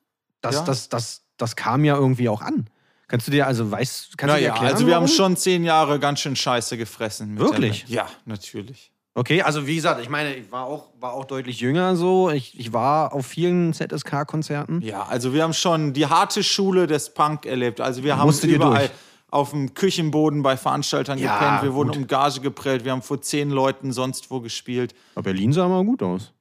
das, 0.41 0.57
Ja. 0.57 0.65
das, 0.65 0.89
das, 0.89 1.23
das 1.37 1.57
kam 1.57 1.85
ja 1.85 1.97
irgendwie 1.97 2.29
auch 2.29 2.43
an. 2.43 2.69
Kannst 3.09 3.29
du 3.29 3.31
dir, 3.31 3.47
also 3.47 3.71
weißt, 3.71 4.19
kannst 4.19 4.35
du 4.37 4.41
dir 4.41 4.49
erklären? 4.49 4.73
also 4.75 4.87
wir 4.87 4.95
haben 4.97 5.05
warum? 5.05 5.17
schon 5.17 5.37
zehn 5.37 5.65
Jahre 5.65 6.01
ganz 6.01 6.21
schön 6.21 6.35
Scheiße 6.35 6.77
gefressen. 6.77 7.39
Wirklich? 7.39 7.85
der. 7.87 7.97
Ja, 7.97 8.07
natürlich. 8.25 8.91
Okay, 9.15 9.41
also 9.41 9.67
wie 9.67 9.77
gesagt, 9.77 10.03
ich 10.03 10.11
meine, 10.11 10.35
ich 10.35 10.53
war 10.53 10.65
auch, 10.67 10.89
war 11.01 11.15
auch 11.15 11.25
deutlich 11.25 11.61
jünger 11.61 11.97
so. 11.97 12.29
Ich, 12.31 12.59
ich 12.61 12.73
war 12.73 13.15
auf 13.15 13.25
vielen 13.27 13.73
ZSK-Konzerten. 13.73 14.83
Ja, 14.83 15.05
also 15.05 15.33
wir 15.33 15.43
haben 15.43 15.55
schon 15.55 15.93
die 15.95 16.07
harte 16.07 16.43
Schule 16.43 16.87
des 16.87 17.15
Punk 17.15 17.47
erlebt. 17.47 17.81
Also 17.81 18.03
wir 18.03 18.19
haben 18.19 18.27
Musstet 18.27 18.51
ihr 18.51 18.57
überall 18.57 18.89
durch? 18.89 18.91
Auf 19.37 19.51
dem 19.51 19.75
Küchenboden 19.75 20.43
bei 20.43 20.57
Veranstaltern 20.57 21.19
Ja, 21.19 21.39
gepennt. 21.39 21.63
Wir 21.63 21.75
wurden 21.75 21.89
gut. 21.89 21.97
um 21.99 22.07
Gage 22.07 22.41
geprellt. 22.41 22.85
Wir 22.85 22.93
haben 22.93 23.03
vor 23.03 23.21
zehn 23.23 23.51
Leuten 23.51 23.93
sonst 23.93 24.31
wo 24.31 24.41
gespielt. 24.41 24.95
Aber 25.15 25.25
Berlin 25.25 25.53
sah 25.53 25.69
mal 25.69 25.85
gut 25.85 26.03
aus. 26.03 26.33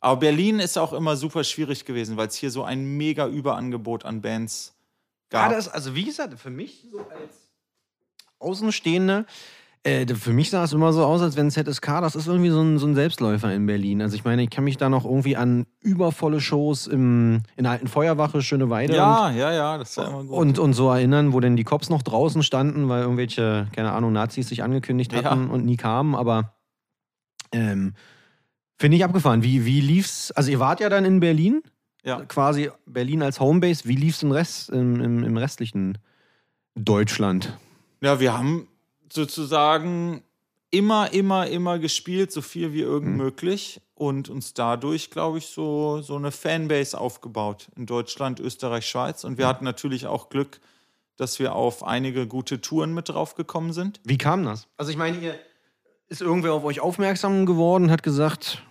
Aber 0.00 0.18
Berlin 0.18 0.58
ist 0.58 0.76
auch 0.78 0.92
immer 0.92 1.14
super 1.16 1.44
schwierig 1.44 1.84
gewesen, 1.84 2.16
weil 2.16 2.26
es 2.28 2.34
hier 2.34 2.50
so 2.50 2.64
ein 2.64 2.96
mega 2.96 3.28
Überangebot 3.28 4.04
an 4.04 4.20
Bands 4.20 4.74
Ja, 5.32 5.46
gab. 5.46 5.52
das, 5.52 5.68
also 5.68 5.94
wie 5.94 6.04
gesagt, 6.04 6.38
für 6.40 6.50
mich 6.50 6.88
so 6.90 6.98
als 6.98 7.52
Außenstehende, 8.40 9.26
äh, 9.84 10.06
für 10.14 10.32
mich 10.32 10.50
sah 10.50 10.62
es 10.64 10.72
immer 10.72 10.92
so 10.92 11.04
aus, 11.04 11.22
als 11.22 11.36
wenn 11.36 11.50
ZSK, 11.50 12.00
das 12.00 12.14
ist 12.14 12.28
irgendwie 12.28 12.50
so 12.50 12.60
ein, 12.60 12.78
so 12.78 12.86
ein 12.86 12.94
Selbstläufer 12.94 13.52
in 13.52 13.66
Berlin. 13.66 14.00
Also 14.00 14.14
ich 14.14 14.24
meine, 14.24 14.42
ich 14.44 14.50
kann 14.50 14.62
mich 14.64 14.76
da 14.76 14.88
noch 14.88 15.04
irgendwie 15.04 15.36
an 15.36 15.66
übervolle 15.80 16.40
Shows 16.40 16.86
im, 16.86 17.42
in 17.56 17.64
der 17.64 17.72
alten 17.72 17.88
Feuerwache, 17.88 18.42
Schöneweide 18.42 18.94
ja, 18.94 19.30
ja, 19.30 19.52
ja, 19.52 19.78
das 19.78 19.96
war 19.96 20.08
immer 20.08 20.22
gut. 20.24 20.36
und, 20.38 20.58
und 20.60 20.72
so 20.74 20.88
erinnern, 20.88 21.32
wo 21.32 21.40
denn 21.40 21.56
die 21.56 21.64
Cops 21.64 21.90
noch 21.90 22.02
draußen 22.02 22.44
standen, 22.44 22.88
weil 22.88 23.02
irgendwelche, 23.02 23.66
keine 23.72 23.92
Ahnung, 23.92 24.12
Nazis 24.12 24.48
sich 24.48 24.62
angekündigt 24.62 25.12
Ja. 25.12 25.24
hatten 25.24 25.50
und 25.50 25.64
nie 25.64 25.76
kamen, 25.76 26.14
aber 26.14 26.54
ähm, 27.50 27.94
finde 28.78 28.96
ich 28.96 29.04
abgefahren. 29.04 29.42
Wie, 29.42 29.64
wie 29.66 29.80
lief's? 29.80 30.30
Also 30.30 30.50
ihr 30.52 30.60
wart 30.60 30.78
ja 30.80 30.90
dann 30.90 31.04
in 31.04 31.18
Berlin, 31.18 31.60
ja. 32.04 32.20
quasi 32.26 32.70
Berlin 32.86 33.22
als 33.22 33.40
Homebase. 33.40 33.88
Wie 33.88 33.96
lief's 33.96 34.22
im 34.22 34.30
Rest, 34.30 34.70
im, 34.70 35.00
im, 35.00 35.24
im 35.24 35.36
restlichen 35.36 35.98
Deutschland? 36.76 37.58
ja, 38.00 38.18
wir 38.20 38.36
haben 38.36 38.68
sozusagen 39.14 40.22
immer, 40.70 41.12
immer, 41.12 41.46
immer 41.48 41.78
gespielt, 41.78 42.32
so 42.32 42.40
viel 42.42 42.72
wie 42.72 42.80
irgend 42.80 43.10
Mhm. 43.12 43.16
möglich 43.16 43.80
und 43.94 44.28
uns 44.30 44.54
dadurch, 44.54 45.10
glaube 45.10 45.38
ich, 45.38 45.46
so, 45.46 46.00
so 46.02 46.16
eine 46.16 46.30
Fanbase 46.32 46.98
aufgebaut 46.98 47.68
in 47.76 47.86
Deutschland, 47.86 48.40
Österreich, 48.40 48.86
Schweiz. 48.86 49.24
Und 49.24 49.36
wir 49.38 49.46
hatten 49.46 49.64
natürlich 49.64 50.06
auch 50.06 50.28
Glück, 50.30 50.60
dass 51.16 51.38
wir 51.38 51.54
auf 51.54 51.84
einige 51.84 52.26
gute 52.26 52.60
Touren 52.60 52.94
mit 52.94 53.10
drauf 53.10 53.34
gekommen 53.34 53.72
sind. 53.72 54.00
Wie 54.04 54.16
kam 54.18 54.44
das? 54.44 54.66
Also 54.78 54.90
ich 54.90 54.96
meine, 54.96 55.18
ihr 55.18 55.34
ist 56.08 56.22
irgendwer 56.22 56.54
auf 56.54 56.64
euch 56.64 56.80
aufmerksam 56.80 57.44
geworden, 57.46 57.90
hat 57.90 58.02
gesagt, 58.02 58.62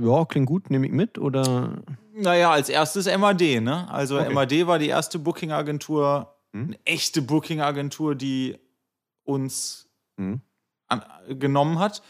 ja, 0.00 0.24
klingt 0.24 0.46
gut, 0.46 0.70
nehme 0.70 0.86
ich 0.86 0.92
mit 0.92 1.18
oder 1.18 1.82
Naja, 2.14 2.52
als 2.52 2.68
erstes 2.68 3.06
MAD, 3.06 3.60
ne? 3.60 3.90
Also 3.90 4.18
Okay. 4.20 4.32
MAD 4.32 4.66
war 4.68 4.78
die 4.78 4.88
erste 4.88 5.18
Booking-Agentur, 5.18 6.30
Hm. 6.52 6.66
eine 6.68 6.78
echte 6.84 7.22
Booking-Agentur, 7.22 8.14
die 8.14 8.56
uns 9.24 9.88
Hm. 10.18 10.40
an, 10.88 11.02
genommen 11.28 11.78
hat. 11.78 12.02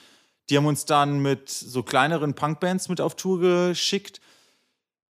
Die 0.50 0.56
haben 0.58 0.66
uns 0.66 0.84
dann 0.84 1.20
mit 1.22 1.48
so 1.48 1.82
kleineren 1.82 2.34
Punkbands 2.34 2.88
mit 2.90 3.00
auf 3.00 3.16
Tour 3.16 3.40
geschickt, 3.40 4.20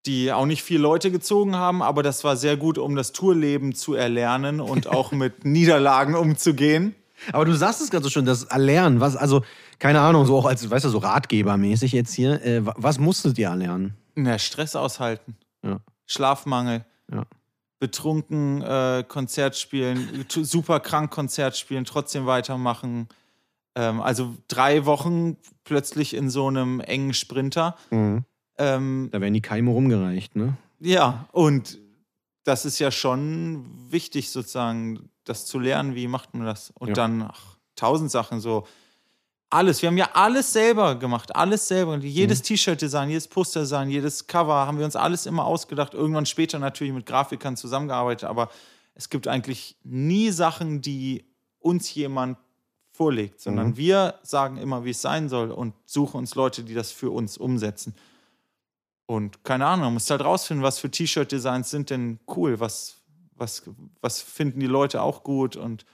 die 0.05 0.31
auch 0.31 0.45
nicht 0.45 0.63
viele 0.63 0.79
Leute 0.81 1.11
gezogen 1.11 1.55
haben, 1.55 1.81
aber 1.81 2.03
das 2.03 2.23
war 2.23 2.37
sehr 2.37 2.55
gut, 2.57 2.77
um 2.77 2.95
das 2.95 3.11
Tourleben 3.11 3.73
zu 3.73 3.95
erlernen 3.95 4.61
und 4.61 4.87
auch 4.87 5.11
mit 5.11 5.43
Niederlagen 5.43 6.15
umzugehen. 6.15 6.95
Aber 7.33 7.43
du 7.45 7.53
sagst 7.53 7.81
es 7.81 7.89
gerade 7.89 8.03
so 8.03 8.09
schön, 8.09 8.25
das 8.25 8.43
Erlernen, 8.43 8.99
was, 8.99 9.15
also, 9.15 9.43
keine 9.79 9.99
Ahnung, 10.01 10.25
so 10.25 10.37
auch 10.37 10.45
als, 10.45 10.69
weißt 10.69 10.85
du, 10.85 10.89
so 10.89 10.99
ratgebermäßig 10.99 11.91
jetzt 11.93 12.13
hier, 12.13 12.41
äh, 12.45 12.65
wa- 12.65 12.75
was 12.77 12.99
musstet 12.99 13.37
ihr 13.37 13.47
erlernen? 13.47 13.95
Na, 14.15 14.37
Stress 14.37 14.75
aushalten. 14.75 15.35
Ja. 15.63 15.79
Schlafmangel. 16.05 16.85
Ja. 17.11 17.23
Betrunken 17.79 18.61
äh, 18.61 19.03
Konzert 19.07 19.57
spielen, 19.57 20.25
super 20.29 20.79
krank 20.79 21.11
Konzert 21.11 21.57
spielen, 21.57 21.85
trotzdem 21.85 22.25
weitermachen. 22.25 23.09
Ähm, 23.75 24.01
also 24.01 24.35
drei 24.47 24.85
Wochen 24.85 25.37
plötzlich 25.63 26.13
in 26.13 26.29
so 26.29 26.47
einem 26.47 26.79
engen 26.79 27.13
Sprinter. 27.13 27.75
Ähm, 28.57 29.09
Da 29.11 29.19
werden 29.21 29.33
die 29.33 29.41
Keime 29.41 29.71
rumgereicht, 29.71 30.35
ne? 30.35 30.57
ja, 30.79 31.27
und 31.31 31.79
das 32.45 32.63
ist 32.65 32.79
ja 32.79 32.91
schon 32.91 33.65
wichtig, 33.91 34.29
sozusagen, 34.29 35.09
das 35.23 35.45
zu 35.45 35.57
lernen, 35.59 35.95
wie 35.95 36.07
macht 36.07 36.33
man 36.35 36.45
das? 36.45 36.71
Und 36.79 36.89
Ja. 36.89 36.93
dann 36.93 37.23
ach, 37.23 37.57
tausend 37.75 38.11
Sachen 38.11 38.39
so. 38.39 38.67
Alles, 39.55 39.81
wir 39.81 39.87
haben 39.87 39.97
ja 39.97 40.09
alles 40.13 40.51
selber 40.51 40.95
gemacht, 40.95 41.33
alles 41.33 41.67
selber. 41.67 41.97
Jedes 41.97 42.39
Mhm. 42.39 42.43
T-Shirt-Design, 42.43 43.09
jedes 43.09 43.27
Poster-Design, 43.29 43.89
jedes 43.89 44.27
Cover 44.27 44.53
haben 44.67 44.77
wir 44.77 44.83
uns 44.85 44.97
alles 44.97 45.25
immer 45.25 45.45
ausgedacht. 45.45 45.93
Irgendwann 45.93 46.25
später 46.25 46.59
natürlich 46.59 46.93
mit 46.93 47.05
Grafikern 47.05 47.55
zusammengearbeitet, 47.55 48.27
aber 48.27 48.49
es 48.95 49.09
gibt 49.09 49.29
eigentlich 49.29 49.77
nie 49.83 50.31
Sachen, 50.31 50.81
die 50.81 51.23
uns 51.59 51.93
jemand 51.95 52.37
vorlegt, 52.91 53.39
sondern 53.39 53.67
Mhm. 53.69 53.77
wir 53.77 54.15
sagen 54.23 54.57
immer, 54.57 54.83
wie 54.83 54.89
es 54.89 55.01
sein 55.01 55.29
soll 55.29 55.51
und 55.51 55.73
suchen 55.85 56.17
uns 56.17 56.35
Leute, 56.35 56.63
die 56.63 56.73
das 56.73 56.91
für 56.91 57.11
uns 57.11 57.37
umsetzen. 57.37 57.95
Und 59.05 59.43
keine 59.45 59.67
Ahnung, 59.67 59.85
man 59.85 59.93
muss 59.93 60.09
halt 60.09 60.21
rausfinden, 60.21 60.63
was 60.63 60.79
für 60.79 60.91
T-Shirt-Designs 60.91 61.69
sind 61.69 61.89
denn 61.91 62.19
cool, 62.35 62.59
was, 62.59 62.97
was, 63.35 63.63
was 64.01 64.21
finden 64.21 64.59
die 64.59 64.65
Leute 64.67 65.01
auch 65.01 65.23
gut 65.23 65.55
und 65.55 65.85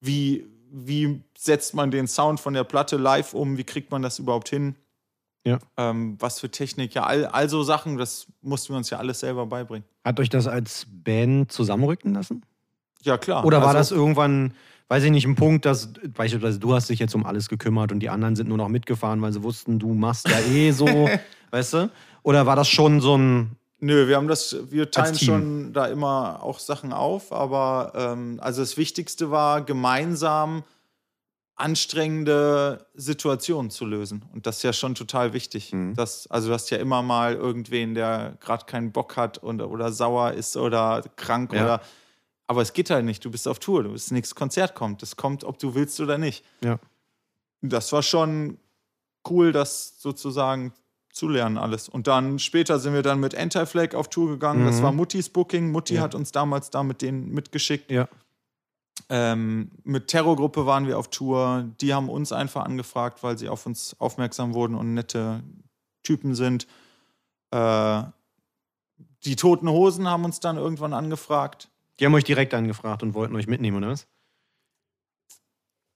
wie, 0.00 0.46
wie 0.72 1.22
setzt 1.36 1.74
man 1.74 1.90
den 1.90 2.06
Sound 2.06 2.40
von 2.40 2.54
der 2.54 2.64
Platte 2.64 2.96
live 2.96 3.34
um, 3.34 3.56
wie 3.56 3.64
kriegt 3.64 3.90
man 3.90 4.02
das 4.02 4.18
überhaupt 4.18 4.48
hin? 4.48 4.76
Ja. 5.46 5.58
Ähm, 5.78 6.16
was 6.18 6.38
für 6.38 6.50
Technik, 6.50 6.94
ja, 6.94 7.04
all, 7.04 7.24
all 7.26 7.48
so 7.48 7.62
Sachen, 7.62 7.96
das 7.96 8.26
mussten 8.42 8.72
wir 8.74 8.76
uns 8.76 8.90
ja 8.90 8.98
alles 8.98 9.20
selber 9.20 9.46
beibringen. 9.46 9.84
Hat 10.04 10.20
euch 10.20 10.28
das 10.28 10.46
als 10.46 10.86
Band 10.90 11.50
zusammenrücken 11.50 12.12
lassen? 12.14 12.44
Ja, 13.02 13.16
klar. 13.16 13.44
Oder 13.44 13.58
war 13.62 13.68
Also- 13.68 13.78
das 13.78 13.90
irgendwann, 13.90 14.52
weiß 14.88 15.04
ich 15.04 15.10
nicht, 15.10 15.26
ein 15.26 15.36
Punkt, 15.36 15.64
dass 15.64 15.92
beispielsweise 16.14 16.58
du 16.58 16.74
hast 16.74 16.90
dich 16.90 16.98
jetzt 16.98 17.14
um 17.14 17.24
alles 17.24 17.48
gekümmert 17.48 17.90
und 17.90 18.00
die 18.00 18.10
anderen 18.10 18.36
sind 18.36 18.48
nur 18.48 18.58
noch 18.58 18.68
mitgefahren, 18.68 19.22
weil 19.22 19.32
sie 19.32 19.42
wussten, 19.42 19.78
du 19.78 19.94
machst 19.94 20.28
ja 20.28 20.38
eh 20.40 20.72
so, 20.72 20.86
weißt 21.50 21.72
du? 21.74 21.90
Oder 22.22 22.44
war 22.44 22.54
das 22.56 22.68
schon 22.68 23.00
so 23.00 23.16
ein, 23.16 23.56
Nö, 23.80 24.08
wir 24.08 24.16
haben 24.16 24.28
das, 24.28 24.56
wir 24.70 24.90
teilen 24.90 25.18
schon 25.18 25.72
da 25.72 25.86
immer 25.86 26.42
auch 26.42 26.58
Sachen 26.58 26.92
auf, 26.92 27.32
aber 27.32 27.92
ähm, 27.94 28.38
also 28.42 28.60
das 28.60 28.76
Wichtigste 28.76 29.30
war, 29.30 29.62
gemeinsam 29.62 30.64
anstrengende 31.56 32.86
Situationen 32.94 33.70
zu 33.70 33.84
lösen. 33.84 34.24
Und 34.32 34.46
das 34.46 34.58
ist 34.58 34.62
ja 34.62 34.72
schon 34.72 34.94
total 34.94 35.32
wichtig. 35.32 35.72
Mhm. 35.72 35.94
Das, 35.94 36.26
also 36.28 36.48
du 36.48 36.54
hast 36.54 36.70
ja 36.70 36.78
immer 36.78 37.02
mal 37.02 37.34
irgendwen, 37.34 37.94
der 37.94 38.36
gerade 38.40 38.64
keinen 38.64 38.92
Bock 38.92 39.16
hat 39.16 39.38
und, 39.38 39.60
oder 39.60 39.92
sauer 39.92 40.32
ist 40.32 40.56
oder 40.56 41.02
krank 41.16 41.52
Ja. 41.52 41.64
oder. 41.64 41.80
Aber 42.46 42.62
es 42.62 42.72
geht 42.72 42.90
halt 42.90 43.04
nicht. 43.04 43.24
Du 43.24 43.30
bist 43.30 43.46
auf 43.46 43.58
Tour, 43.60 43.84
du 43.84 43.92
bist 43.92 44.10
nächstes 44.10 44.34
Konzert 44.34 44.74
kommt. 44.74 45.02
Das 45.02 45.16
kommt, 45.16 45.44
ob 45.44 45.58
du 45.58 45.74
willst 45.74 46.00
oder 46.00 46.18
nicht. 46.18 46.44
ja. 46.62 46.78
Das 47.62 47.92
war 47.92 48.02
schon 48.02 48.56
cool, 49.28 49.52
das 49.52 50.00
sozusagen 50.00 50.72
zu 51.12 51.28
lernen 51.28 51.58
alles. 51.58 51.88
Und 51.88 52.06
dann 52.06 52.38
später 52.38 52.78
sind 52.78 52.94
wir 52.94 53.02
dann 53.02 53.20
mit 53.20 53.34
Anti-Flag 53.34 53.94
auf 53.94 54.08
Tour 54.08 54.28
gegangen. 54.28 54.64
Das 54.66 54.78
Mhm. 54.78 54.82
war 54.84 54.92
Muttis 54.92 55.28
Booking. 55.28 55.72
Mutti 55.72 55.94
Ja. 55.94 56.02
hat 56.02 56.14
uns 56.14 56.32
damals 56.32 56.70
da 56.70 56.82
mit 56.82 57.02
denen 57.02 57.30
mitgeschickt. 57.32 57.90
Ja. 57.90 58.08
Ähm, 59.08 59.70
mit 59.82 60.06
Terrorgruppe 60.08 60.66
waren 60.66 60.86
wir 60.86 60.98
auf 60.98 61.08
Tour. 61.08 61.68
Die 61.80 61.92
haben 61.94 62.08
uns 62.08 62.30
einfach 62.32 62.64
angefragt, 62.64 63.22
weil 63.22 63.36
sie 63.38 63.48
auf 63.48 63.66
uns 63.66 63.96
aufmerksam 63.98 64.54
wurden 64.54 64.74
und 64.76 64.94
nette 64.94 65.42
Typen 66.04 66.34
sind. 66.36 66.66
Äh, 67.50 68.02
die 69.24 69.36
Toten 69.36 69.68
Hosen 69.68 70.06
haben 70.08 70.24
uns 70.24 70.38
dann 70.40 70.56
irgendwann 70.56 70.94
angefragt. 70.94 71.68
Die 71.98 72.06
haben 72.06 72.14
euch 72.14 72.24
direkt 72.24 72.54
angefragt 72.54 73.02
und 73.02 73.14
wollten 73.14 73.34
euch 73.34 73.46
mitnehmen, 73.48 73.76
oder 73.78 73.88
was? 73.88 74.06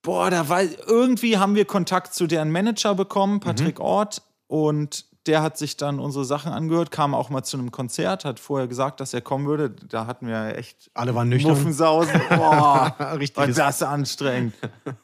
Boah, 0.03 0.31
da 0.31 0.49
war 0.51 0.63
irgendwie 0.63 1.39
haben 1.39 1.55
wir 1.55 1.65
Kontakt 1.65 2.13
zu 2.15 2.27
deren 2.27 2.51
Manager 2.51 2.95
bekommen, 2.95 3.41
Patrick 3.41 3.81
Ort, 3.81 4.21
und 4.47 5.07
der 5.27 5.41
hat 5.43 5.57
sich 5.57 5.79
dann 5.79 6.01
unsere 6.01 6.25
Sachen 6.27 6.53
angehört, 6.53 6.91
kam 6.91 7.15
auch 7.15 7.31
mal 7.31 7.43
zu 7.43 7.57
einem 7.57 7.71
Konzert, 7.71 8.27
hat 8.27 8.39
vorher 8.39 8.69
gesagt, 8.69 9.01
dass 9.01 9.15
er 9.15 9.23
kommen 9.23 9.47
würde. 9.47 9.71
Da 9.71 10.07
hatten 10.07 10.27
wir 10.27 10.59
echt 10.59 10.91
Alle 10.93 11.15
waren 11.15 11.31
nüchtern. 11.31 11.53
Muffensausen. 11.53 12.21
Boah, 12.29 12.95
war 12.99 13.19
Richtiges. 13.19 13.57
das 13.57 13.83
anstrengend. 13.83 14.53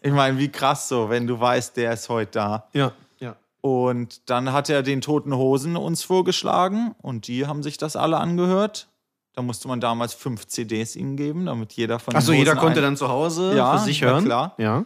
Ich 0.03 0.13
meine, 0.13 0.37
wie 0.37 0.49
krass 0.51 0.89
so, 0.89 1.09
wenn 1.09 1.27
du 1.27 1.41
weißt, 1.41 1.75
der 1.79 1.95
ist 1.95 2.11
heute 2.11 2.33
da. 2.33 2.69
Ja, 2.75 2.93
ja. 3.19 3.35
Und 3.63 4.29
dann 4.29 4.53
hat 4.53 4.69
er 4.69 4.83
den 4.83 5.01
Toten 5.01 5.35
Hosen 5.35 5.75
uns 5.77 6.03
vorgeschlagen 6.03 6.95
und 7.01 7.27
die 7.27 7.47
haben 7.47 7.63
sich 7.63 7.79
das 7.79 7.97
alle 7.97 8.19
angehört. 8.19 8.89
Da 9.33 9.41
musste 9.41 9.69
man 9.69 9.81
damals 9.81 10.13
fünf 10.13 10.47
CDs 10.49 10.97
ihnen 10.97 11.17
geben, 11.17 11.47
damit 11.47 11.73
jeder 11.73 11.99
von 11.99 12.15
Achso, 12.15 12.33
jeder 12.33 12.57
konnte 12.57 12.83
dann 12.83 12.97
zu 12.99 13.09
Hause 13.09 13.57
Ja, 13.57 13.79
für 13.79 13.85
sich 13.85 14.03
hören. 14.03 14.25
klar. 14.27 14.55
Ja. 14.59 14.85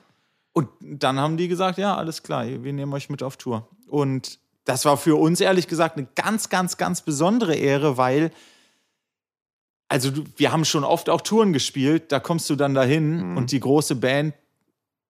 Und 0.52 0.68
dann 0.80 1.18
haben 1.18 1.36
die 1.36 1.48
gesagt, 1.48 1.76
ja, 1.78 1.96
alles 1.96 2.22
klar, 2.22 2.46
wir 2.46 2.72
nehmen 2.72 2.92
euch 2.92 3.10
mit 3.10 3.24
auf 3.24 3.36
Tour. 3.36 3.66
Und 3.88 4.38
das 4.64 4.84
war 4.84 4.96
für 4.96 5.16
uns 5.18 5.40
ehrlich 5.40 5.68
gesagt 5.68 5.96
eine 5.98 6.06
ganz, 6.14 6.48
ganz, 6.48 6.76
ganz 6.76 7.02
besondere 7.02 7.54
Ehre, 7.54 7.96
weil, 7.96 8.30
also 9.88 10.10
wir 10.36 10.52
haben 10.52 10.64
schon 10.64 10.84
oft 10.84 11.08
auch 11.10 11.20
Touren 11.20 11.52
gespielt, 11.52 12.10
da 12.12 12.20
kommst 12.20 12.48
du 12.50 12.56
dann 12.56 12.74
dahin 12.74 13.30
Mhm. 13.32 13.36
und 13.36 13.52
die 13.52 13.60
große 13.60 13.96
Band 13.96 14.34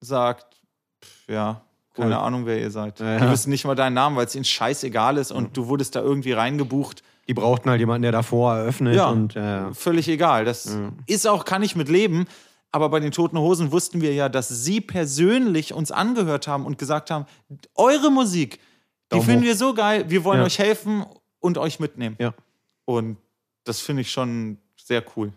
sagt, 0.00 0.56
pff, 1.02 1.28
ja, 1.28 1.62
keine 1.94 2.08
Cool. 2.16 2.20
Ahnung, 2.22 2.46
wer 2.46 2.58
ihr 2.60 2.70
seid. 2.70 2.98
Ja, 3.00 3.18
Die 3.18 3.24
ja. 3.24 3.30
wissen 3.30 3.50
nicht 3.50 3.64
mal 3.64 3.76
deinen 3.76 3.94
Namen, 3.94 4.16
weil 4.16 4.26
es 4.26 4.34
ihnen 4.34 4.44
scheißegal 4.44 5.16
ist 5.16 5.30
und 5.30 5.56
du 5.56 5.68
wurdest 5.68 5.94
da 5.94 6.00
irgendwie 6.02 6.32
reingebucht. 6.32 7.02
Die 7.28 7.34
brauchten 7.34 7.70
halt 7.70 7.78
jemanden, 7.80 8.02
der 8.02 8.12
davor 8.12 8.56
eröffnet 8.56 8.96
Ja. 8.96 9.08
und 9.08 9.34
ja. 9.34 9.72
Völlig 9.72 10.08
egal. 10.08 10.44
Das 10.44 10.76
ist 11.06 11.26
auch, 11.26 11.44
kann 11.44 11.62
ich 11.62 11.76
mit 11.76 11.88
leben. 11.88 12.26
Aber 12.72 12.88
bei 12.88 12.98
den 12.98 13.12
Toten 13.12 13.38
Hosen 13.38 13.70
wussten 13.70 14.00
wir 14.00 14.12
ja, 14.12 14.28
dass 14.28 14.48
sie 14.48 14.80
persönlich 14.80 15.72
uns 15.72 15.92
angehört 15.92 16.48
haben 16.48 16.66
und 16.66 16.76
gesagt 16.76 17.12
haben, 17.12 17.24
eure 17.76 18.10
Musik, 18.10 18.58
die 19.12 19.16
Daumen 19.16 19.24
finden 19.24 19.40
hoch. 19.42 19.46
wir 19.46 19.56
so 19.56 19.74
geil, 19.74 20.08
wir 20.10 20.24
wollen 20.24 20.40
Ja. 20.40 20.46
euch 20.46 20.58
helfen 20.58 21.04
und 21.40 21.58
euch 21.58 21.80
mitnehmen. 21.80 22.16
Ja. 22.18 22.34
Und 22.84 23.16
das 23.64 23.80
finde 23.80 24.02
ich 24.02 24.10
schon 24.10 24.58
sehr 24.76 25.02
cool. 25.16 25.32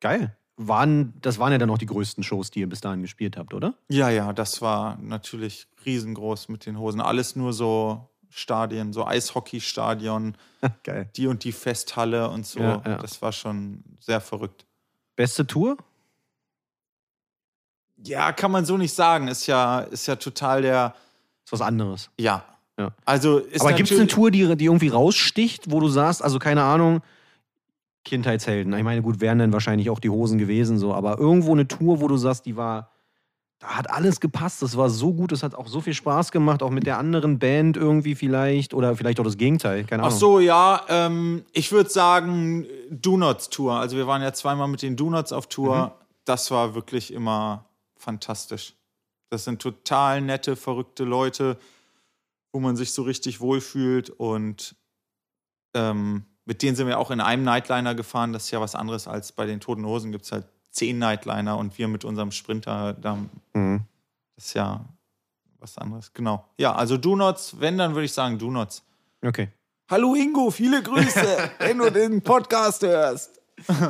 geil. 0.00 0.36
Waren, 0.58 1.12
das 1.20 1.38
waren 1.38 1.52
ja 1.52 1.58
dann 1.58 1.68
auch 1.68 1.76
die 1.76 1.84
größten 1.86 2.24
Shows, 2.24 2.50
die 2.50 2.60
ihr 2.60 2.68
bis 2.68 2.80
dahin 2.80 3.02
gespielt 3.02 3.36
habt, 3.36 3.52
oder? 3.52 3.74
Ja, 3.88 4.08
ja, 4.08 4.32
das 4.32 4.62
war 4.62 4.96
natürlich 5.02 5.66
riesengroß 5.84 6.48
mit 6.48 6.64
den 6.64 6.78
Hosen. 6.78 7.02
Alles 7.02 7.36
nur 7.36 7.52
so 7.52 8.08
Stadien, 8.30 8.94
so 8.94 9.04
Eishockeystadion, 9.06 10.34
geil. 10.82 11.10
die 11.16 11.26
und 11.26 11.44
die 11.44 11.52
Festhalle 11.52 12.30
und 12.30 12.46
so. 12.46 12.60
Ja, 12.60 12.82
ja. 12.86 12.96
Das 12.96 13.20
war 13.20 13.32
schon 13.32 13.84
sehr 14.00 14.20
verrückt. 14.22 14.64
Beste 15.14 15.46
Tour? 15.46 15.76
Ja, 18.04 18.32
kann 18.32 18.50
man 18.50 18.64
so 18.64 18.76
nicht 18.76 18.94
sagen. 18.94 19.28
Ist 19.28 19.46
ja, 19.46 19.80
ist 19.80 20.06
ja 20.06 20.16
total 20.16 20.62
der. 20.62 20.94
Ist 21.44 21.52
was 21.52 21.60
anderes. 21.60 22.10
Ja. 22.18 22.44
Ja. 22.78 22.92
Also 23.04 23.42
Aber 23.58 23.72
gibt 23.72 23.90
es 23.90 23.98
eine 23.98 24.06
Tour, 24.06 24.30
die, 24.30 24.56
die 24.56 24.66
irgendwie 24.66 24.88
raussticht, 24.88 25.70
wo 25.70 25.80
du 25.80 25.88
sagst, 25.88 26.22
also 26.22 26.38
keine 26.38 26.62
Ahnung, 26.62 27.00
Kindheitshelden. 28.04 28.72
Ich 28.74 28.84
meine, 28.84 29.02
gut, 29.02 29.20
wären 29.20 29.38
dann 29.38 29.52
wahrscheinlich 29.52 29.90
auch 29.90 29.98
die 29.98 30.10
Hosen 30.10 30.38
gewesen, 30.38 30.78
so, 30.78 30.94
aber 30.94 31.18
irgendwo 31.18 31.52
eine 31.52 31.66
Tour, 31.66 32.00
wo 32.00 32.08
du 32.08 32.16
sagst, 32.16 32.46
die 32.46 32.56
war, 32.56 32.90
da 33.58 33.68
hat 33.68 33.90
alles 33.90 34.20
gepasst, 34.20 34.62
das 34.62 34.76
war 34.76 34.90
so 34.90 35.12
gut, 35.12 35.32
es 35.32 35.42
hat 35.42 35.54
auch 35.54 35.66
so 35.66 35.80
viel 35.80 35.94
Spaß 35.94 36.30
gemacht, 36.30 36.62
auch 36.62 36.70
mit 36.70 36.86
der 36.86 36.98
anderen 36.98 37.38
Band 37.38 37.76
irgendwie 37.76 38.14
vielleicht, 38.14 38.74
oder 38.74 38.94
vielleicht 38.94 39.18
auch 39.18 39.24
das 39.24 39.38
Gegenteil, 39.38 39.84
keine 39.84 40.02
Ach 40.02 40.08
Ahnung. 40.08 40.18
so, 40.18 40.38
ja. 40.38 40.82
Ähm, 40.88 41.44
ich 41.52 41.72
würde 41.72 41.90
sagen, 41.90 42.66
Donuts 42.90 43.48
Tour. 43.50 43.74
Also 43.74 43.96
wir 43.96 44.06
waren 44.06 44.22
ja 44.22 44.32
zweimal 44.32 44.68
mit 44.68 44.82
den 44.82 44.96
Donuts 44.96 45.32
auf 45.32 45.48
Tour. 45.48 45.86
Mhm. 45.86 45.90
Das 46.26 46.50
war 46.50 46.74
wirklich 46.74 47.12
immer 47.12 47.64
fantastisch. 47.96 48.74
Das 49.30 49.44
sind 49.44 49.60
total 49.60 50.20
nette, 50.20 50.54
verrückte 50.54 51.04
Leute, 51.04 51.56
wo 52.56 52.60
man 52.60 52.74
sich 52.74 52.92
so 52.92 53.02
richtig 53.02 53.40
wohlfühlt. 53.42 54.08
Und 54.08 54.76
ähm, 55.74 56.24
mit 56.46 56.62
denen 56.62 56.74
sind 56.74 56.86
wir 56.86 56.98
auch 56.98 57.10
in 57.10 57.20
einem 57.20 57.44
Nightliner 57.44 57.94
gefahren. 57.94 58.32
Das 58.32 58.44
ist 58.44 58.50
ja 58.50 58.62
was 58.62 58.74
anderes 58.74 59.06
als 59.06 59.32
bei 59.32 59.44
den 59.44 59.60
Toten 59.60 59.84
Hosen. 59.84 60.10
Gibt 60.10 60.24
es 60.24 60.32
halt 60.32 60.46
zehn 60.70 60.98
Nightliner 60.98 61.58
und 61.58 61.76
wir 61.76 61.86
mit 61.86 62.02
unserem 62.06 62.30
Sprinter, 62.30 62.94
da, 62.94 63.18
Mhm. 63.52 63.82
das 64.36 64.46
ist 64.46 64.54
ja 64.54 64.86
was 65.58 65.76
anderes. 65.76 66.14
Genau. 66.14 66.46
Ja, 66.56 66.74
also 66.74 66.96
Donuts, 66.96 67.60
wenn, 67.60 67.76
dann 67.76 67.92
würde 67.94 68.06
ich 68.06 68.12
sagen 68.14 68.38
Donuts. 68.38 68.82
Okay. 69.22 69.50
Hallo 69.90 70.14
Ingo, 70.14 70.50
viele 70.50 70.82
Grüße, 70.82 71.50
wenn 71.58 71.76
du 71.76 71.90
den 71.92 72.22
Podcast 72.22 72.82
hörst. 72.82 73.38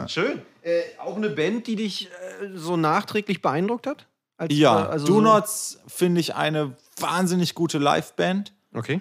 Schön. 0.09 0.43
Äh, 0.63 0.83
auch 0.99 1.15
eine 1.17 1.31
Band, 1.31 1.69
die 1.69 1.77
dich 1.77 2.09
äh, 2.43 2.49
so 2.57 2.77
nachträglich 2.77 3.43
beeindruckt 3.43 3.87
hat? 3.87 4.09
Als, 4.37 4.53
Ja, 4.53 4.87
äh, 4.87 4.89
also 4.89 5.07
Do 5.07 5.15
so- 5.15 5.21
Nots 5.21 5.79
finde 5.87 6.21
ich 6.21 6.35
eine 6.35 6.77
wahnsinnig 6.99 7.55
gute 7.55 7.79
Liveband 7.79 8.53
Okay. 8.77 9.01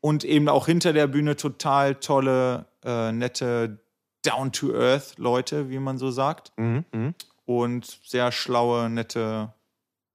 und 0.00 0.24
eben 0.24 0.48
auch 0.48 0.66
hinter 0.66 0.92
der 0.92 1.06
Bühne 1.06 1.36
total 1.36 1.94
tolle, 1.96 2.66
äh, 2.84 3.10
nette 3.10 3.78
Down-to-Earth-Leute, 4.22 5.70
wie 5.70 5.78
man 5.78 5.98
so 5.98 6.10
sagt. 6.10 6.52
Mhm. 6.56 6.84
Mhm. 6.92 7.14
Und 7.46 8.00
sehr 8.04 8.32
schlaue, 8.32 8.88
nette 8.88 9.52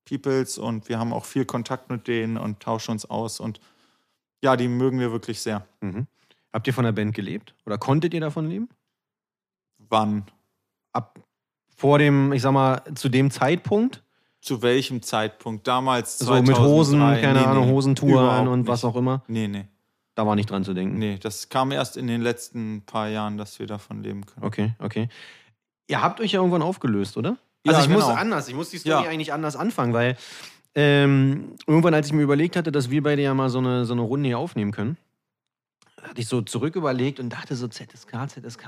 Peoples 0.05 0.57
und 0.57 0.89
wir 0.89 0.99
haben 0.99 1.13
auch 1.13 1.25
viel 1.25 1.45
Kontakt 1.45 1.89
mit 1.89 2.07
denen 2.07 2.37
und 2.37 2.59
tauschen 2.59 2.91
uns 2.91 3.05
aus 3.09 3.39
und 3.39 3.59
ja, 4.41 4.55
die 4.55 4.67
mögen 4.67 4.99
wir 4.99 5.11
wirklich 5.11 5.41
sehr. 5.41 5.67
Mhm. 5.81 6.07
Habt 6.51 6.65
ihr 6.65 6.73
von 6.73 6.85
der 6.85 6.91
Band 6.91 7.13
gelebt? 7.13 7.53
Oder 7.65 7.77
konntet 7.77 8.13
ihr 8.13 8.21
davon 8.21 8.47
leben? 8.47 8.69
Wann? 9.77 10.25
Ab 10.93 11.19
vor 11.75 11.99
dem, 11.99 12.33
ich 12.33 12.41
sag 12.41 12.51
mal, 12.51 12.81
zu 12.95 13.09
dem 13.09 13.31
Zeitpunkt? 13.31 14.03
Zu 14.41 14.61
welchem 14.61 15.01
Zeitpunkt? 15.01 15.67
Damals 15.67 16.17
So 16.19 16.33
mit 16.41 16.57
Hosen, 16.57 16.99
2003? 16.99 17.21
keine 17.21 17.39
Nee, 17.39 17.45
Ahnung, 17.45 17.65
nee, 17.67 17.71
Hosentouren 17.73 18.47
und 18.47 18.59
nicht. 18.61 18.67
was 18.69 18.85
auch 18.85 18.95
immer. 18.95 19.23
Nee, 19.27 19.47
nee. 19.47 19.65
Da 20.15 20.25
war 20.25 20.35
nicht 20.35 20.49
dran 20.49 20.63
zu 20.63 20.73
denken. 20.73 20.97
Nee, 20.97 21.17
das 21.21 21.49
kam 21.49 21.71
erst 21.71 21.95
in 21.97 22.07
den 22.07 22.21
letzten 22.21 22.81
paar 22.85 23.07
Jahren, 23.09 23.37
dass 23.37 23.59
wir 23.59 23.67
davon 23.67 24.01
leben 24.03 24.25
können. 24.25 24.45
Okay, 24.45 24.73
okay. 24.79 25.09
Ihr 25.87 26.01
habt 26.01 26.19
euch 26.21 26.31
ja 26.33 26.39
irgendwann 26.39 26.61
aufgelöst, 26.61 27.17
oder? 27.17 27.37
Ja, 27.65 27.73
Also 27.73 27.87
ich 27.89 27.93
muss 27.93 28.05
genau. 28.05 28.15
anders, 28.17 28.47
ich 28.47 28.55
muss 28.55 28.69
die 28.69 28.77
Story 28.77 29.03
Ja. 29.05 29.09
eigentlich 29.09 29.33
anders 29.33 29.55
anfangen, 29.55 29.93
weil 29.93 30.17
ähm, 30.75 31.55
irgendwann, 31.67 31.93
als 31.93 32.07
ich 32.07 32.13
mir 32.13 32.21
überlegt 32.21 32.55
hatte, 32.55 32.71
dass 32.71 32.89
wir 32.89 33.01
beide 33.03 33.21
ja 33.21 33.33
mal 33.33 33.49
so 33.49 33.59
eine, 33.59 33.85
so 33.85 33.93
eine 33.93 34.01
Runde 34.01 34.27
hier 34.27 34.39
aufnehmen 34.39 34.71
können, 34.71 34.97
hatte 36.01 36.21
ich 36.21 36.27
so 36.27 36.41
zurück 36.41 36.75
überlegt 36.75 37.19
und 37.19 37.29
dachte 37.29 37.55
so, 37.55 37.67
ZSK, 37.67 38.29
ZSK, 38.29 38.63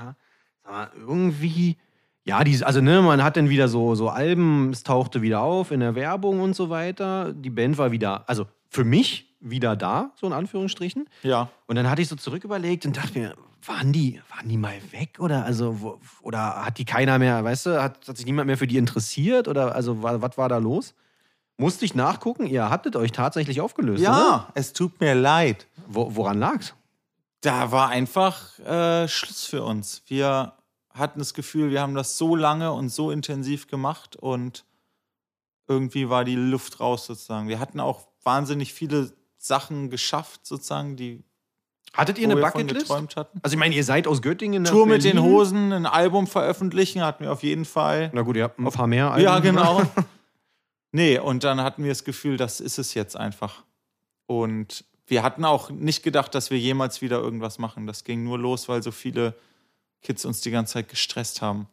sag 0.64 0.70
mal, 0.72 0.90
irgendwie, 0.96 1.76
ja, 2.24 2.44
die, 2.44 2.62
also 2.64 2.80
ne, 2.80 3.02
man 3.02 3.22
hat 3.22 3.36
dann 3.36 3.48
wieder 3.48 3.68
so, 3.68 3.94
so 3.94 4.08
Alben, 4.08 4.70
es 4.70 4.82
tauchte 4.82 5.22
wieder 5.22 5.40
auf 5.40 5.70
in 5.70 5.80
der 5.80 5.94
Werbung 5.94 6.40
und 6.40 6.54
so 6.54 6.70
weiter. 6.70 7.32
Die 7.32 7.50
Band 7.50 7.78
war 7.78 7.90
wieder, 7.92 8.28
also 8.28 8.46
für 8.68 8.84
mich 8.84 9.34
wieder 9.40 9.74
da, 9.76 10.12
so 10.14 10.26
in 10.28 10.32
Anführungsstrichen. 10.32 11.08
Ja. 11.24 11.48
Und 11.66 11.76
dann 11.76 11.90
hatte 11.90 12.00
ich 12.02 12.08
so 12.08 12.14
zurück 12.16 12.44
überlegt 12.44 12.86
und 12.86 12.96
dachte 12.96 13.18
mir, 13.18 13.34
waren 13.66 13.92
die, 13.92 14.20
waren 14.36 14.48
die 14.48 14.56
mal 14.56 14.74
weg 14.92 15.18
oder 15.20 15.44
also 15.44 15.80
wo, 15.80 16.00
oder 16.22 16.64
hat 16.64 16.78
die 16.78 16.84
keiner 16.84 17.18
mehr, 17.18 17.42
weißt 17.42 17.66
du, 17.66 17.82
hat, 17.82 18.06
hat 18.08 18.16
sich 18.16 18.26
niemand 18.26 18.46
mehr 18.46 18.56
für 18.58 18.66
die 18.66 18.76
interessiert 18.76 19.46
oder 19.48 19.74
also 19.74 20.02
wa- 20.02 20.20
was 20.20 20.38
war 20.38 20.48
da 20.48 20.58
los? 20.58 20.94
Musste 21.58 21.84
ich 21.84 21.94
nachgucken? 21.94 22.46
Ihr 22.46 22.70
hattet 22.70 22.96
euch 22.96 23.12
tatsächlich 23.12 23.60
aufgelöst, 23.60 24.02
oder? 24.02 24.10
Ja, 24.10 24.48
es 24.54 24.72
tut 24.72 25.00
mir 25.00 25.14
leid. 25.14 25.66
Wo, 25.86 26.14
woran 26.16 26.38
lag's? 26.38 26.74
Da 27.40 27.70
war 27.72 27.88
einfach 27.88 28.58
äh, 28.60 29.06
Schluss 29.08 29.44
für 29.44 29.62
uns. 29.64 30.02
Wir 30.06 30.54
hatten 30.94 31.18
das 31.18 31.34
Gefühl, 31.34 31.70
wir 31.70 31.80
haben 31.80 31.94
das 31.94 32.18
so 32.18 32.36
lange 32.36 32.72
und 32.72 32.88
so 32.88 33.10
intensiv 33.10 33.66
gemacht 33.66 34.16
und 34.16 34.64
irgendwie 35.68 36.08
war 36.08 36.24
die 36.24 36.36
Luft 36.36 36.80
raus 36.80 37.06
sozusagen. 37.06 37.48
Wir 37.48 37.58
hatten 37.58 37.80
auch 37.80 38.06
wahnsinnig 38.22 38.74
viele 38.74 39.12
Sachen 39.38 39.90
geschafft 39.90 40.46
sozusagen, 40.46 40.96
die 40.96 41.24
Hattet 41.94 42.18
ihr 42.18 42.24
eine 42.24 42.40
Bucketlist? 42.40 42.90
Also 42.90 43.26
ich 43.50 43.56
meine, 43.56 43.74
ihr 43.74 43.84
seid 43.84 44.06
aus 44.06 44.22
Göttingen 44.22 44.64
Tour 44.64 44.86
mit 44.86 45.04
den 45.04 45.16
Berlin. 45.16 45.30
Hosen, 45.30 45.72
ein 45.72 45.84
Album 45.84 46.26
veröffentlichen 46.26 47.02
hatten 47.02 47.24
wir 47.24 47.32
auf 47.32 47.42
jeden 47.42 47.66
Fall. 47.66 48.10
Na 48.14 48.22
gut, 48.22 48.36
ihr 48.36 48.44
habt 48.44 48.58
ein 48.58 48.64
paar 48.70 48.86
mehr. 48.86 49.14
Ja, 49.18 49.34
Alben. 49.34 49.48
genau. 49.48 49.82
nee, 50.92 51.18
und 51.18 51.44
dann 51.44 51.60
hatten 51.60 51.82
wir 51.82 51.90
das 51.90 52.04
Gefühl, 52.04 52.38
das 52.38 52.60
ist 52.60 52.78
es 52.78 52.94
jetzt 52.94 53.14
einfach. 53.14 53.64
Und 54.26 54.86
wir 55.06 55.22
hatten 55.22 55.44
auch 55.44 55.68
nicht 55.68 56.02
gedacht, 56.02 56.34
dass 56.34 56.50
wir 56.50 56.58
jemals 56.58 57.02
wieder 57.02 57.18
irgendwas 57.18 57.58
machen. 57.58 57.86
Das 57.86 58.04
ging 58.04 58.24
nur 58.24 58.38
los, 58.38 58.70
weil 58.70 58.82
so 58.82 58.90
viele 58.90 59.34
Kids 60.02 60.24
uns 60.24 60.40
die 60.40 60.50
ganze 60.50 60.74
Zeit 60.74 60.88
gestresst 60.88 61.42
haben. 61.42 61.68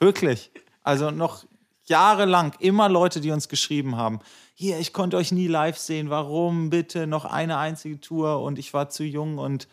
Wirklich. 0.00 0.50
Also 0.82 1.10
noch 1.10 1.44
jahrelang 1.84 2.54
immer 2.58 2.88
Leute, 2.88 3.20
die 3.20 3.30
uns 3.30 3.48
geschrieben 3.48 3.96
haben. 3.96 4.20
Hier, 4.54 4.78
ich 4.78 4.92
konnte 4.92 5.16
euch 5.16 5.32
nie 5.32 5.46
live 5.46 5.78
sehen. 5.78 6.10
Warum 6.10 6.70
bitte 6.70 7.06
noch 7.06 7.24
eine 7.24 7.58
einzige 7.58 8.00
Tour? 8.00 8.42
Und 8.42 8.58
ich 8.58 8.74
war 8.74 8.88
zu 8.88 9.04
jung 9.04 9.38
und 9.38 9.68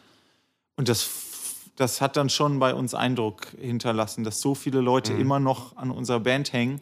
und 0.80 0.88
das, 0.88 1.10
das 1.76 2.00
hat 2.00 2.16
dann 2.16 2.30
schon 2.30 2.60
bei 2.60 2.74
uns 2.74 2.94
Eindruck 2.94 3.48
hinterlassen, 3.60 4.24
dass 4.24 4.40
so 4.40 4.56
viele 4.56 4.80
Leute 4.80 5.12
immer 5.12 5.38
noch 5.38 5.76
an 5.76 5.92
unserer 5.92 6.22
Band 6.22 6.54
hängen. 6.54 6.80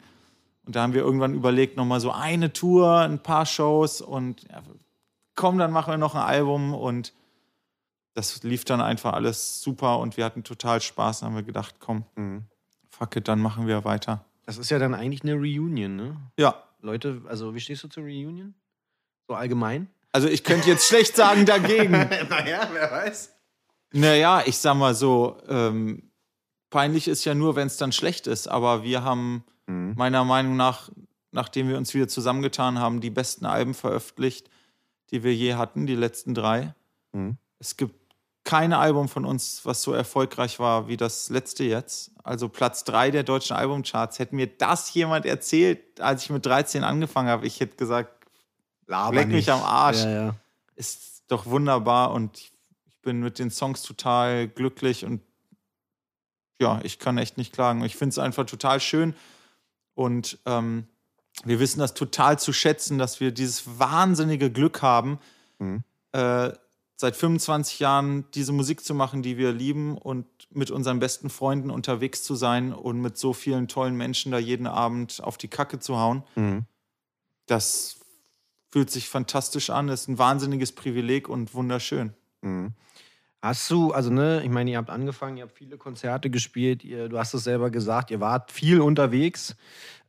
Und 0.68 0.76
da 0.76 0.84
haben 0.84 0.94
wir 0.94 1.02
irgendwann 1.02 1.34
überlegt, 1.34 1.78
nochmal 1.78 2.00
so 2.00 2.12
eine 2.12 2.54
Tour, 2.54 3.00
ein 3.00 3.18
paar 3.18 3.48
Shows 3.48 4.02
und 4.02 4.44
ja, 4.52 4.62
komm, 5.34 5.58
dann 5.58 5.72
machen 5.72 5.94
wir 5.94 5.98
noch 5.98 6.14
ein 6.14 6.22
Album. 6.22 6.76
Und 6.76 7.12
das 8.18 8.42
lief 8.44 8.66
dann 8.66 8.82
einfach 8.82 9.14
alles 9.14 9.62
super 9.62 10.00
und 10.00 10.18
wir 10.18 10.26
hatten 10.26 10.44
total 10.44 10.82
Spaß. 10.82 11.20
Dann 11.20 11.30
haben 11.30 11.36
wir 11.36 11.44
gedacht, 11.44 11.76
komm, 11.80 12.04
Mhm. 12.16 12.46
fuck 12.90 13.16
it, 13.16 13.28
dann 13.28 13.40
machen 13.40 13.68
wir 13.68 13.86
weiter. 13.86 14.26
Das 14.46 14.58
ist 14.58 14.72
ja 14.72 14.80
dann 14.80 14.96
eigentlich 14.96 15.22
eine 15.24 15.34
Reunion, 15.36 15.96
ne? 15.96 16.18
Ja, 16.40 16.64
Leute, 16.82 17.22
also 17.28 17.54
wie 17.54 17.60
stehst 17.60 17.84
du 17.84 17.88
zur 17.90 18.04
Reunion? 18.04 18.56
So 19.28 19.36
allgemein? 19.36 19.88
also 20.14 20.28
ich 20.28 20.44
könnte 20.44 20.68
jetzt 20.70 20.88
schlecht 20.88 21.16
sagen 21.16 21.46
dagegen. 21.46 21.92
naja, 22.30 22.68
wer 22.72 22.90
weiß. 22.92 23.36
Naja, 23.94 24.42
ich 24.48 24.58
sag 24.58 24.76
mal 24.76 24.96
so, 24.96 25.38
ähm, 25.48 26.10
peinlich 26.72 27.08
ist 27.08 27.24
ja 27.26 27.36
nur, 27.36 27.56
wenn 27.56 27.68
es 27.68 27.78
dann 27.78 27.92
schlecht 27.92 28.26
ist. 28.26 28.48
Aber 28.48 28.82
wir 28.84 29.04
haben 29.04 29.44
Mhm. 29.68 29.94
meiner 29.96 30.24
Meinung 30.24 30.56
nach, 30.56 30.90
nachdem 31.32 31.68
wir 31.70 31.78
uns 31.78 31.94
wieder 31.94 32.08
zusammengetan 32.08 32.80
haben, 32.80 33.00
die 33.02 33.10
besten 33.12 33.46
Alben 33.46 33.74
veröffentlicht, 33.76 34.50
die 35.12 35.24
wir 35.24 35.36
je 35.36 35.54
hatten, 35.56 35.86
die 35.86 35.96
letzten 35.96 36.34
drei. 36.34 36.74
Mhm. 37.12 37.38
Es 37.60 37.76
gibt 37.78 38.07
kein 38.48 38.72
Album 38.72 39.10
von 39.10 39.26
uns, 39.26 39.66
was 39.66 39.82
so 39.82 39.92
erfolgreich 39.92 40.58
war 40.58 40.88
wie 40.88 40.96
das 40.96 41.30
letzte 41.30 41.66
jetzt. 41.66 42.12
Also 42.24 42.48
Platz 42.48 42.86
drei 42.86 43.12
der 43.12 43.24
deutschen 43.24 43.58
Albumcharts. 43.58 44.20
Hätte 44.20 44.36
mir 44.36 44.48
das 44.48 44.94
jemand 44.94 45.26
erzählt, 45.26 46.00
als 46.00 46.24
ich 46.24 46.30
mit 46.30 46.46
13 46.46 46.86
angefangen 46.86 47.28
habe, 47.28 47.46
ich 47.46 47.60
hätte 47.60 47.76
gesagt, 47.76 48.14
Laber 48.86 49.18
Leck 49.18 49.28
mich 49.28 49.52
am 49.52 49.62
Arsch. 49.62 50.04
Ja, 50.04 50.10
ja. 50.10 50.36
ist 50.76 51.24
doch 51.28 51.46
wunderbar 51.46 52.12
und 52.14 52.38
ich 52.38 52.54
ich 52.86 53.02
bin 53.02 53.20
mit 53.22 53.38
den 53.40 53.52
Songs 53.52 53.84
total 53.84 54.48
glücklich 54.48 55.06
und 55.06 55.22
ja, 56.62 56.80
ich 56.84 57.00
kann 57.00 57.18
echt 57.18 57.38
nicht 57.38 57.54
klagen. 57.54 57.84
Ich 57.84 57.96
finde 57.96 58.12
es 58.12 58.20
einfach 58.20 58.46
total 58.46 58.80
schön 58.80 59.14
und 59.94 60.40
ähm, 60.46 60.88
wir 61.44 61.60
wissen 61.60 61.80
das 61.80 61.94
total 61.94 62.40
zu 62.40 62.52
schätzen, 62.54 62.98
dass 62.98 63.20
wir 63.20 63.32
dieses 63.32 63.80
wahnsinnige 63.80 64.52
Glück 64.52 64.82
haben, 64.82 65.20
Mhm. 65.60 65.84
äh, 66.14 66.52
seit 66.98 67.16
25 67.16 67.80
Jahren 67.80 68.26
diese 68.34 68.52
Musik 68.52 68.84
zu 68.84 68.96
machen, 68.96 69.22
die 69.22 69.38
wir 69.38 69.52
lieben 69.54 69.98
und 69.98 70.26
mit 70.50 70.72
unseren 70.72 71.00
besten 71.00 71.30
Freunden 71.30 71.70
unterwegs 71.70 72.24
zu 72.24 72.36
sein 72.36 72.74
und 72.74 73.00
mit 73.00 73.18
so 73.18 73.34
vielen 73.34 73.68
tollen 73.68 73.96
Menschen 73.96 74.32
da 74.32 74.40
jeden 74.40 74.66
Abend 74.66 75.24
auf 75.24 75.38
die 75.38 75.48
Kacke 75.48 75.80
zu 75.80 75.98
hauen. 75.98 76.24
Mhm. 76.36 76.66
Das 77.46 78.00
fühlt 78.72 78.90
sich 78.90 79.08
fantastisch 79.08 79.70
an, 79.70 79.90
ist 79.90 80.10
ein 80.10 80.18
wahnsinniges 80.18 80.72
Privileg 80.72 81.30
und 81.30 81.54
wunderschön. 81.54 82.14
Mhm. 82.42 82.74
Hast 83.44 83.70
du, 83.70 83.92
also 83.92 84.10
ne, 84.10 84.42
ich 84.44 84.50
meine, 84.50 84.72
ihr 84.72 84.78
habt 84.78 84.90
angefangen, 84.90 85.38
ihr 85.38 85.44
habt 85.44 85.56
viele 85.56 85.78
Konzerte 85.78 86.32
gespielt, 86.32 86.84
ihr, 86.84 87.10
du 87.10 87.20
hast 87.20 87.36
es 87.36 87.44
selber 87.44 87.70
gesagt, 87.70 88.10
ihr 88.10 88.20
wart 88.20 88.52
viel 88.52 88.82
unterwegs. 88.82 89.56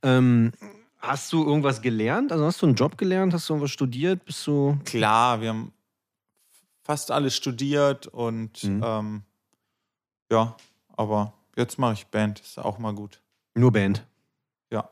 Ähm, 0.01 0.51
hast 0.97 1.31
du 1.31 1.45
irgendwas 1.45 1.83
gelernt? 1.83 2.31
Also 2.31 2.45
hast 2.45 2.63
du 2.63 2.65
einen 2.65 2.75
Job 2.75 2.97
gelernt? 2.97 3.31
Hast 3.35 3.47
du 3.47 3.53
irgendwas 3.53 3.71
studiert? 3.71 4.25
Bist 4.25 4.45
du. 4.47 4.79
Klar, 4.85 5.39
wir 5.41 5.49
haben 5.49 5.71
fast 6.89 7.11
alles 7.11 7.35
studiert 7.35 8.07
und 8.07 8.63
Mhm. 8.63 8.81
ähm, 8.83 9.21
ja, 10.31 10.55
aber 10.97 11.33
jetzt 11.55 11.77
mache 11.77 11.93
ich 11.93 12.07
Band, 12.07 12.39
ist 12.39 12.57
auch 12.57 12.79
mal 12.79 12.93
gut. 12.95 13.21
Nur 13.53 13.71
Band. 13.71 14.03
Ja. 14.73 14.89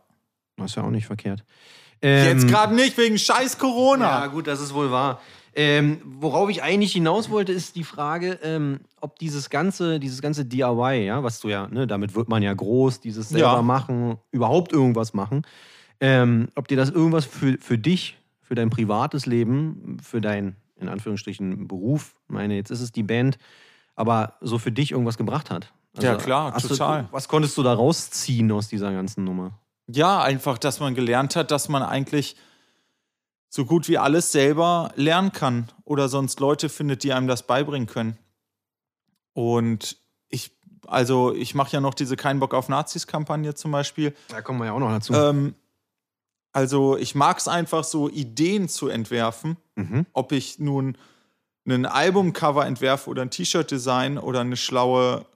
Das 0.57 0.67
ist 0.71 0.75
ja 0.75 0.83
auch 0.83 0.91
nicht 0.91 1.07
verkehrt. 1.07 1.43
Ähm, 2.03 2.25
Jetzt 2.27 2.47
gerade 2.47 2.75
nicht 2.75 2.95
wegen 2.99 3.17
scheiß 3.17 3.57
Corona. 3.57 4.05
Ja, 4.21 4.27
gut, 4.27 4.45
das 4.45 4.61
ist 4.61 4.75
wohl 4.75 4.91
wahr. 4.91 5.19
Ähm, 5.55 5.99
worauf 6.05 6.51
ich 6.51 6.61
eigentlich 6.61 6.93
hinaus 6.93 7.31
wollte, 7.31 7.51
ist 7.51 7.75
die 7.75 7.83
Frage, 7.83 8.37
ähm, 8.43 8.81
ob 9.01 9.17
dieses 9.17 9.49
ganze, 9.49 9.99
dieses 9.99 10.21
ganze 10.21 10.45
DIY, 10.45 11.03
ja, 11.03 11.23
was 11.23 11.39
du 11.39 11.49
ja, 11.49 11.67
ne, 11.67 11.87
damit 11.87 12.13
wird 12.13 12.29
man 12.29 12.43
ja 12.43 12.53
groß, 12.53 12.99
dieses 12.99 13.29
selber 13.29 13.53
Ja. 13.53 13.61
machen, 13.63 14.19
überhaupt 14.29 14.71
irgendwas 14.71 15.15
machen, 15.15 15.41
ähm, 15.99 16.49
ob 16.53 16.67
dir 16.67 16.77
das 16.77 16.91
irgendwas 16.91 17.25
für, 17.25 17.57
für 17.59 17.79
dich, 17.79 18.19
für 18.43 18.53
dein 18.53 18.69
privates 18.69 19.25
Leben, 19.25 19.97
für 20.03 20.21
dein, 20.21 20.55
in 20.79 20.89
Anführungsstrichen, 20.89 21.67
Beruf, 21.67 22.13
ich 22.27 22.33
meine, 22.33 22.55
jetzt 22.55 22.71
ist 22.71 22.81
es 22.81 22.91
die 22.91 23.03
Band, 23.03 23.37
aber 23.95 24.35
so 24.41 24.59
für 24.59 24.71
dich 24.71 24.91
irgendwas 24.91 25.17
gebracht 25.17 25.49
hat. 25.49 25.73
Also, 25.95 26.07
Ja, 26.07 26.15
klar, 26.15 26.57
total. 26.57 27.03
Du, 27.03 27.11
was 27.11 27.27
konntest 27.27 27.57
du 27.57 27.63
da 27.63 27.73
rausziehen 27.73 28.51
aus 28.51 28.67
dieser 28.67 28.91
ganzen 28.91 29.23
Nummer? 29.23 29.59
Ja, 29.87 30.21
einfach, 30.21 30.57
dass 30.57 30.79
man 30.79 30.95
gelernt 30.95 31.35
hat, 31.35 31.49
dass 31.51 31.69
man 31.69 31.81
eigentlich 31.81 32.35
so 33.49 33.65
gut 33.65 33.87
wie 33.87 33.97
alles 33.97 34.31
selber 34.31 34.91
lernen 34.95 35.31
kann 35.31 35.69
oder 35.85 36.09
sonst 36.09 36.39
Leute 36.39 36.69
findet, 36.69 37.03
die 37.03 37.13
einem 37.13 37.27
das 37.27 37.43
beibringen 37.47 37.87
können. 37.87 38.17
Und 39.33 39.97
ich, 40.29 40.51
also 40.85 41.33
ich 41.33 41.55
mache 41.55 41.71
ja 41.71 41.79
noch 41.79 41.93
diese 41.93 42.17
Kein 42.17 42.39
Bock 42.39 42.53
auf 42.53 42.69
Nazis-Kampagne 42.69 43.55
zum 43.55 43.71
Beispiel. 43.71 44.13
Da 44.27 44.41
kommen 44.41 44.59
wir 44.59 44.65
ja 44.65 44.73
auch 44.73 44.79
noch 44.79 44.89
dazu. 44.89 45.13
Ähm, 45.13 45.55
also 46.57 46.97
ich 46.97 47.13
mag 47.13 47.37
es 47.37 47.47
einfach 47.47 47.83
so, 47.83 48.09
Ideen 48.09 48.67
zu 48.67 48.87
entwerfen. 48.87 49.57
mhm. 49.75 50.07
Ob 50.13 50.31
ich 50.31 50.57
nun 50.57 50.97
ein 51.67 51.85
Albumcover 51.85 52.65
entwerfe 52.65 53.09
oder 53.11 53.21
ein 53.21 53.29
T-Shirt-Design 53.29 54.17
oder 54.17 54.39
eine 54.41 54.57
schlaue 54.57 55.27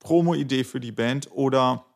Promo-Idee 0.00 0.64
für 0.64 0.78
die 0.80 0.92
Band 0.92 1.30
oder 1.32 1.86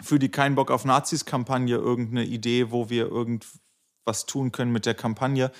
für 0.00 0.18
die 0.18 0.30
Kein 0.30 0.54
Bock 0.54 0.70
auf 0.70 0.86
Nazis-Kampagne 0.86 1.76
irgendeine 1.76 2.24
Idee, 2.24 2.70
wo 2.70 2.88
wir 2.88 3.06
irgendwas 3.10 4.24
tun 4.26 4.50
können 4.50 4.72
mit 4.72 4.86
der 4.86 4.94
Kampagne. 4.94 5.50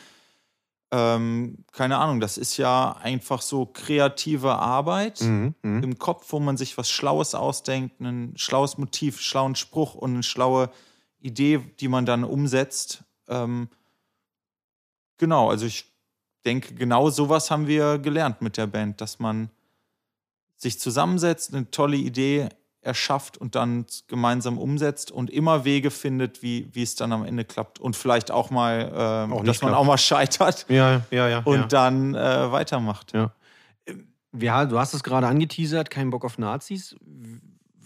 Ähm, 0.93 1.65
keine 1.73 1.99
Ahnung, 1.99 2.21
das 2.21 2.39
ist 2.39 2.57
ja 2.57 2.93
einfach 2.93 3.43
so 3.43 3.67
kreative 3.67 4.55
Arbeit 4.57 5.21
Mhm. 5.21 5.55
Mhm. 5.63 5.83
im 5.83 5.99
Kopf, 5.99 6.27
wo 6.33 6.41
man 6.41 6.57
sich 6.57 6.79
was 6.79 6.89
Schlaues 6.89 7.35
ausdenkt, 7.35 8.01
ein 8.01 8.33
schlaues 8.37 8.79
Motiv, 8.79 9.21
schlauen 9.21 9.57
Spruch 9.57 9.95
und 9.95 10.15
eine 10.15 10.23
schlaue 10.23 10.71
Idee, 11.27 11.61
die 11.81 11.89
man 11.89 12.07
dann 12.07 12.25
umsetzt. 12.25 13.05
Ähm, 13.29 13.69
genau, 15.19 15.51
also 15.51 15.67
ich 15.67 15.85
denke, 16.45 16.75
genau 16.75 17.11
sowas 17.11 17.51
haben 17.51 17.67
wir 17.67 17.99
gelernt 17.99 18.41
mit 18.43 18.57
der 18.57 18.67
Band, 18.67 19.01
dass 19.01 19.19
man 19.19 19.51
sich 20.57 20.79
zusammensetzt, 20.81 21.53
eine 21.55 21.71
tolle 21.71 21.97
Idee 21.97 22.49
erschafft 22.81 23.37
und 23.37 23.57
dann 23.57 23.85
gemeinsam 24.07 24.59
umsetzt 24.59 25.11
und 25.11 25.29
immer 25.29 25.65
Wege 25.65 25.91
findet, 25.91 26.43
wie, 26.43 26.69
wie 26.73 26.83
es 26.85 26.95
dann 26.95 27.13
am 27.13 27.25
Ende 27.25 27.45
klappt. 27.45 27.81
Und 27.81 27.97
vielleicht 27.97 28.31
auch 28.31 28.51
mal, 28.51 28.93
ähm, 28.95 29.33
Auch 29.33 29.45
dass 29.45 29.61
man 29.61 29.71
klappt. 29.71 29.75
auch 29.75 29.85
mal 29.85 29.99
scheitert 29.99 30.67
Ja, 30.69 31.03
ja, 31.11 31.29
ja. 31.29 31.39
und 31.41 31.59
ja. 31.59 31.67
dann 31.67 32.15
äh, 32.15 32.53
weitermacht. 32.53 33.13
Ja. 33.13 33.33
Ja, 34.39 34.67
du 34.67 34.79
hast 34.79 34.95
es 34.95 35.03
gerade 35.03 35.27
angeteasert, 35.27 35.91
kein 35.91 36.11
Bock 36.11 36.25
auf 36.25 36.39
Nazis. 36.39 36.95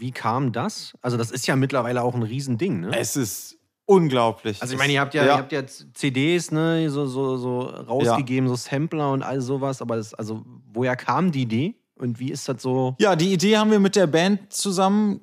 Wie 0.00 0.10
kam 0.12 0.52
das? 0.52 0.94
Also, 1.02 1.16
das 1.16 1.30
ist 1.30 1.46
ja 1.46 1.54
mittlerweile 1.56 2.02
auch 2.02 2.14
ein 2.14 2.22
Riesending, 2.22 2.80
ne? 2.80 2.98
Es 2.98 3.16
ist 3.16 3.58
unglaublich. 3.86 4.60
Also, 4.62 4.74
ich 4.74 4.78
meine, 4.78 4.92
ihr 4.94 5.00
habt 5.00 5.14
ja, 5.14 5.24
Ihr 5.24 5.34
habt 5.36 5.52
ja 5.52 5.66
CDs, 5.66 6.50
ne, 6.50 6.88
so, 6.90 7.06
so, 7.06 7.36
so 7.36 7.60
rausgegeben, 7.60 8.48
so 8.48 8.56
Sampler 8.56 9.12
und 9.12 9.22
all 9.22 9.40
sowas, 9.40 9.82
aber 9.82 9.96
das, 9.96 10.14
also, 10.14 10.42
woher 10.72 10.96
kam 10.96 11.32
die 11.32 11.42
Idee 11.42 11.74
und 11.96 12.18
wie 12.18 12.30
ist 12.30 12.48
das 12.48 12.62
so? 12.62 12.96
Ja, 12.98 13.14
die 13.14 13.32
Idee 13.32 13.56
haben 13.58 13.70
wir 13.70 13.80
mit 13.80 13.94
der 13.96 14.06
Band 14.06 14.52
zusammen 14.52 15.20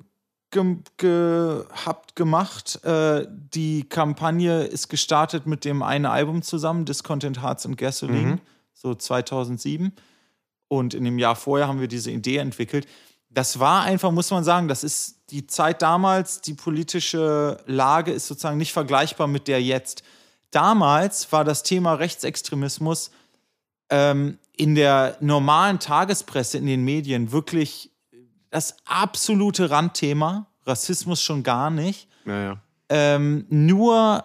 ge 0.50 0.76
gehabt, 0.96 2.16
gemacht. 2.16 2.82
Äh, 2.84 3.26
die 3.54 3.88
Kampagne 3.88 4.62
ist 4.64 4.88
gestartet 4.88 5.46
mit 5.46 5.64
dem 5.64 5.82
einen 5.82 6.06
Album 6.06 6.42
zusammen, 6.42 6.84
Discontent 6.84 7.42
Hearts 7.42 7.66
and 7.66 7.76
Gasoline, 7.76 8.32
Mhm. 8.36 8.40
so 8.72 8.94
2007. 8.94 9.92
Und 10.68 10.92
in 10.94 11.04
dem 11.04 11.18
Jahr 11.18 11.34
vorher 11.36 11.66
haben 11.68 11.80
wir 11.80 11.88
diese 11.88 12.10
Idee 12.10 12.36
entwickelt. 12.38 12.86
Das 13.30 13.58
war 13.58 13.82
einfach, 13.82 14.10
muss 14.10 14.30
man 14.30 14.44
sagen, 14.44 14.68
das 14.68 14.84
ist 14.84 15.16
die 15.30 15.46
Zeit 15.46 15.82
damals, 15.82 16.40
die 16.40 16.54
politische 16.54 17.58
Lage 17.66 18.12
ist 18.12 18.26
sozusagen 18.26 18.56
nicht 18.56 18.72
vergleichbar 18.72 19.26
mit 19.26 19.46
der 19.48 19.62
jetzt. 19.62 20.02
Damals 20.50 21.30
war 21.32 21.44
das 21.44 21.62
Thema 21.62 21.94
Rechtsextremismus 21.94 23.10
ähm, 23.90 24.38
in 24.56 24.74
der 24.74 25.16
normalen 25.20 25.78
Tagespresse, 25.78 26.58
in 26.58 26.66
den 26.66 26.84
Medien 26.84 27.32
wirklich 27.32 27.90
das 28.50 28.76
absolute 28.86 29.70
Randthema. 29.70 30.46
Rassismus 30.64 31.22
schon 31.22 31.42
gar 31.42 31.70
nicht. 31.70 32.08
Ja, 32.24 32.42
ja. 32.42 32.56
Ähm, 32.88 33.46
nur 33.50 34.24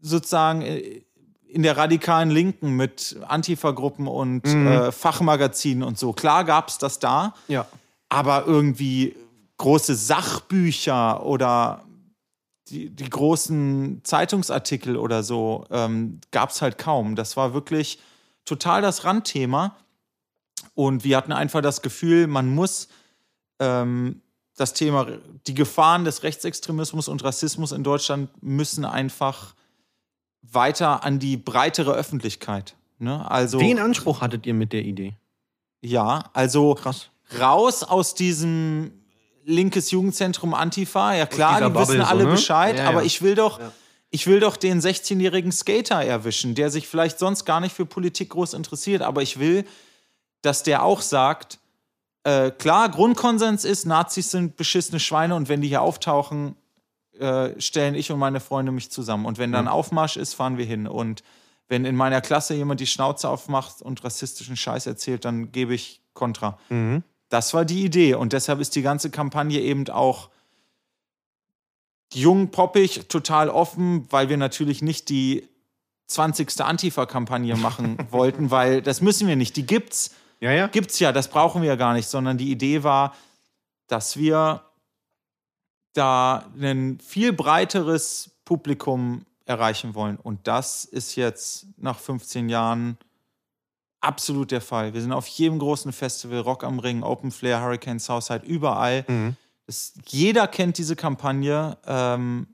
sozusagen 0.00 0.62
äh, 0.62 1.02
in 1.46 1.62
der 1.62 1.76
radikalen 1.76 2.30
Linken 2.30 2.76
mit 2.76 3.16
Antifa-Gruppen 3.26 4.06
und 4.06 4.44
äh, 4.44 4.92
Fachmagazinen 4.92 5.82
und 5.82 5.98
so. 5.98 6.12
Klar 6.12 6.44
gab 6.44 6.68
es 6.68 6.78
das 6.78 6.98
da, 6.98 7.34
Ja. 7.46 7.66
Aber 8.08 8.46
irgendwie 8.46 9.16
große 9.58 9.94
Sachbücher 9.94 11.24
oder 11.24 11.84
die, 12.68 12.90
die 12.90 13.08
großen 13.08 14.00
Zeitungsartikel 14.04 14.96
oder 14.96 15.22
so 15.22 15.66
ähm, 15.70 16.20
gab 16.30 16.50
es 16.50 16.62
halt 16.62 16.78
kaum. 16.78 17.16
Das 17.16 17.36
war 17.36 17.54
wirklich 17.54 17.98
total 18.44 18.82
das 18.82 19.04
Randthema. 19.04 19.76
Und 20.74 21.04
wir 21.04 21.16
hatten 21.16 21.32
einfach 21.32 21.60
das 21.60 21.82
Gefühl, 21.82 22.26
man 22.26 22.54
muss 22.54 22.88
ähm, 23.58 24.20
das 24.56 24.74
Thema, 24.74 25.06
die 25.46 25.54
Gefahren 25.54 26.04
des 26.04 26.22
Rechtsextremismus 26.22 27.08
und 27.08 27.22
Rassismus 27.24 27.72
in 27.72 27.84
Deutschland 27.84 28.30
müssen 28.42 28.84
einfach 28.84 29.54
weiter 30.42 31.04
an 31.04 31.18
die 31.18 31.36
breitere 31.36 31.92
Öffentlichkeit. 31.92 32.76
Ne? 32.98 33.28
Also, 33.30 33.58
Den 33.58 33.78
Anspruch 33.78 34.20
hattet 34.20 34.46
ihr 34.46 34.54
mit 34.54 34.72
der 34.72 34.82
Idee. 34.82 35.14
ja, 35.80 36.24
also 36.32 36.74
Krass. 36.74 37.10
Raus 37.38 37.82
aus 37.82 38.14
diesem 38.14 38.92
linkes 39.44 39.90
Jugendzentrum 39.90 40.54
Antifa. 40.54 41.14
Ja 41.14 41.26
klar, 41.26 41.58
die 41.58 41.64
wissen 41.64 41.72
Bubble 41.72 41.98
so, 41.98 42.04
alle 42.04 42.24
ne? 42.24 42.30
Bescheid, 42.30 42.76
Ja, 42.76 42.84
ja. 42.84 42.88
aber 42.90 43.04
ich 43.04 43.22
will 43.22 43.34
doch, 43.34 43.60
ich 44.10 44.26
will 44.26 44.40
doch 44.40 44.56
den 44.56 44.80
16-jährigen 44.80 45.52
Skater 45.52 46.02
erwischen, 46.02 46.54
der 46.54 46.70
sich 46.70 46.86
vielleicht 46.86 47.18
sonst 47.18 47.44
gar 47.44 47.60
nicht 47.60 47.74
für 47.74 47.86
Politik 47.86 48.30
groß 48.30 48.54
interessiert, 48.54 49.02
aber 49.02 49.22
ich 49.22 49.38
will, 49.38 49.64
dass 50.42 50.62
der 50.62 50.82
auch 50.82 51.00
sagt, 51.00 51.58
äh, 52.24 52.50
klar, 52.50 52.90
Grundkonsens 52.90 53.64
ist, 53.64 53.86
Nazis 53.86 54.30
sind 54.30 54.56
beschissene 54.56 55.00
Schweine 55.00 55.34
und 55.34 55.48
wenn 55.48 55.60
die 55.60 55.68
hier 55.68 55.82
auftauchen, 55.82 56.56
äh, 57.18 57.60
stellen 57.60 57.94
ich 57.94 58.12
und 58.12 58.18
meine 58.18 58.40
Freunde 58.40 58.70
mich 58.70 58.90
zusammen. 58.90 59.26
Und 59.26 59.38
wenn 59.38 59.50
dann 59.50 59.66
Aufmarsch 59.66 60.16
ist, 60.16 60.34
fahren 60.34 60.56
wir 60.56 60.64
hin. 60.64 60.86
Und 60.86 61.22
wenn 61.66 61.84
in 61.84 61.96
meiner 61.96 62.20
Klasse 62.20 62.54
jemand 62.54 62.80
die 62.80 62.86
Schnauze 62.86 63.28
aufmacht 63.28 63.82
und 63.82 64.04
rassistischen 64.04 64.56
Scheiß 64.56 64.86
erzählt, 64.86 65.24
dann 65.24 65.50
gebe 65.50 65.74
ich 65.74 66.00
Kontra. 66.14 66.58
Das 67.28 67.52
war 67.54 67.64
die 67.64 67.84
Idee. 67.84 68.14
Und 68.14 68.32
deshalb 68.32 68.60
ist 68.60 68.74
die 68.74 68.82
ganze 68.82 69.10
Kampagne 69.10 69.60
eben 69.60 69.88
auch 69.88 70.30
jung, 72.12 72.50
poppig, 72.50 73.08
total 73.08 73.50
offen, 73.50 74.06
weil 74.10 74.28
wir 74.28 74.36
natürlich 74.36 74.82
nicht 74.82 75.08
die 75.08 75.46
20. 76.06 76.60
Antifa-Kampagne 76.60 77.56
machen 77.58 77.98
wollten, 78.10 78.50
weil 78.50 78.82
das 78.82 79.00
müssen 79.00 79.28
wir 79.28 79.36
nicht. 79.36 79.56
Die 79.56 79.66
gibt's 79.66 80.14
Ja, 80.40 80.52
ja. 80.52 80.66
gibt's 80.68 80.98
ja, 80.98 81.12
das 81.12 81.28
brauchen 81.28 81.62
wir 81.62 81.68
ja 81.68 81.76
gar 81.76 81.92
nicht, 81.92 82.08
sondern 82.08 82.38
die 82.38 82.50
Idee 82.50 82.82
war, 82.82 83.14
dass 83.88 84.16
wir 84.16 84.62
da 85.92 86.46
ein 86.58 86.98
viel 87.00 87.32
breiteres 87.32 88.30
Publikum 88.44 89.24
erreichen 89.44 89.94
wollen. 89.94 90.16
Und 90.16 90.46
das 90.46 90.84
ist 90.84 91.16
jetzt 91.16 91.66
nach 91.76 91.98
15 91.98 92.48
Jahren 92.48 92.98
absolut 94.00 94.50
der 94.50 94.60
Fall. 94.60 94.94
Wir 94.94 95.00
sind 95.00 95.12
auf 95.12 95.26
jedem 95.26 95.58
großen 95.58 95.92
Festival, 95.92 96.40
Rock 96.40 96.64
am 96.64 96.78
Ring, 96.78 97.02
Open 97.02 97.30
Flair, 97.30 97.60
Hurricane 97.60 97.98
Southside, 97.98 98.44
überall. 98.46 99.04
Das, 99.66 99.94
jeder 100.06 100.46
kennt 100.46 100.78
diese 100.78 100.96
Kampagne 100.96 101.76
ähm, 101.86 102.46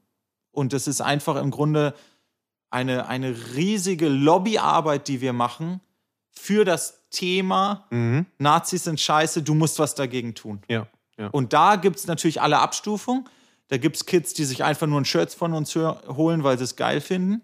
und 0.52 0.72
es 0.72 0.86
ist 0.86 1.00
einfach 1.00 1.36
im 1.36 1.50
Grunde 1.50 1.94
eine, 2.70 3.06
eine 3.06 3.36
riesige 3.54 4.08
Lobbyarbeit, 4.08 5.06
die 5.08 5.20
wir 5.20 5.32
machen 5.32 5.80
für 6.32 6.64
das 6.64 7.00
Thema 7.10 7.86
Nazis 8.38 8.84
sind 8.84 9.00
scheiße, 9.00 9.42
du 9.42 9.54
musst 9.54 9.78
was 9.78 9.94
dagegen 9.94 10.34
tun. 10.34 10.60
Ja. 10.68 10.86
ja. 11.16 11.28
Und 11.28 11.52
da 11.52 11.76
gibt 11.76 11.96
es 11.96 12.06
natürlich 12.06 12.42
alle 12.42 12.58
Abstufungen. 12.58 13.28
Da 13.68 13.78
gibt 13.78 13.96
es 13.96 14.04
Kids, 14.04 14.34
die 14.34 14.44
sich 14.44 14.62
einfach 14.62 14.86
nur 14.86 15.00
ein 15.00 15.04
Shirt 15.04 15.32
von 15.32 15.54
uns 15.54 15.74
holen, 15.74 16.44
weil 16.44 16.58
sie 16.58 16.64
es 16.64 16.76
geil 16.76 17.00
finden. 17.00 17.40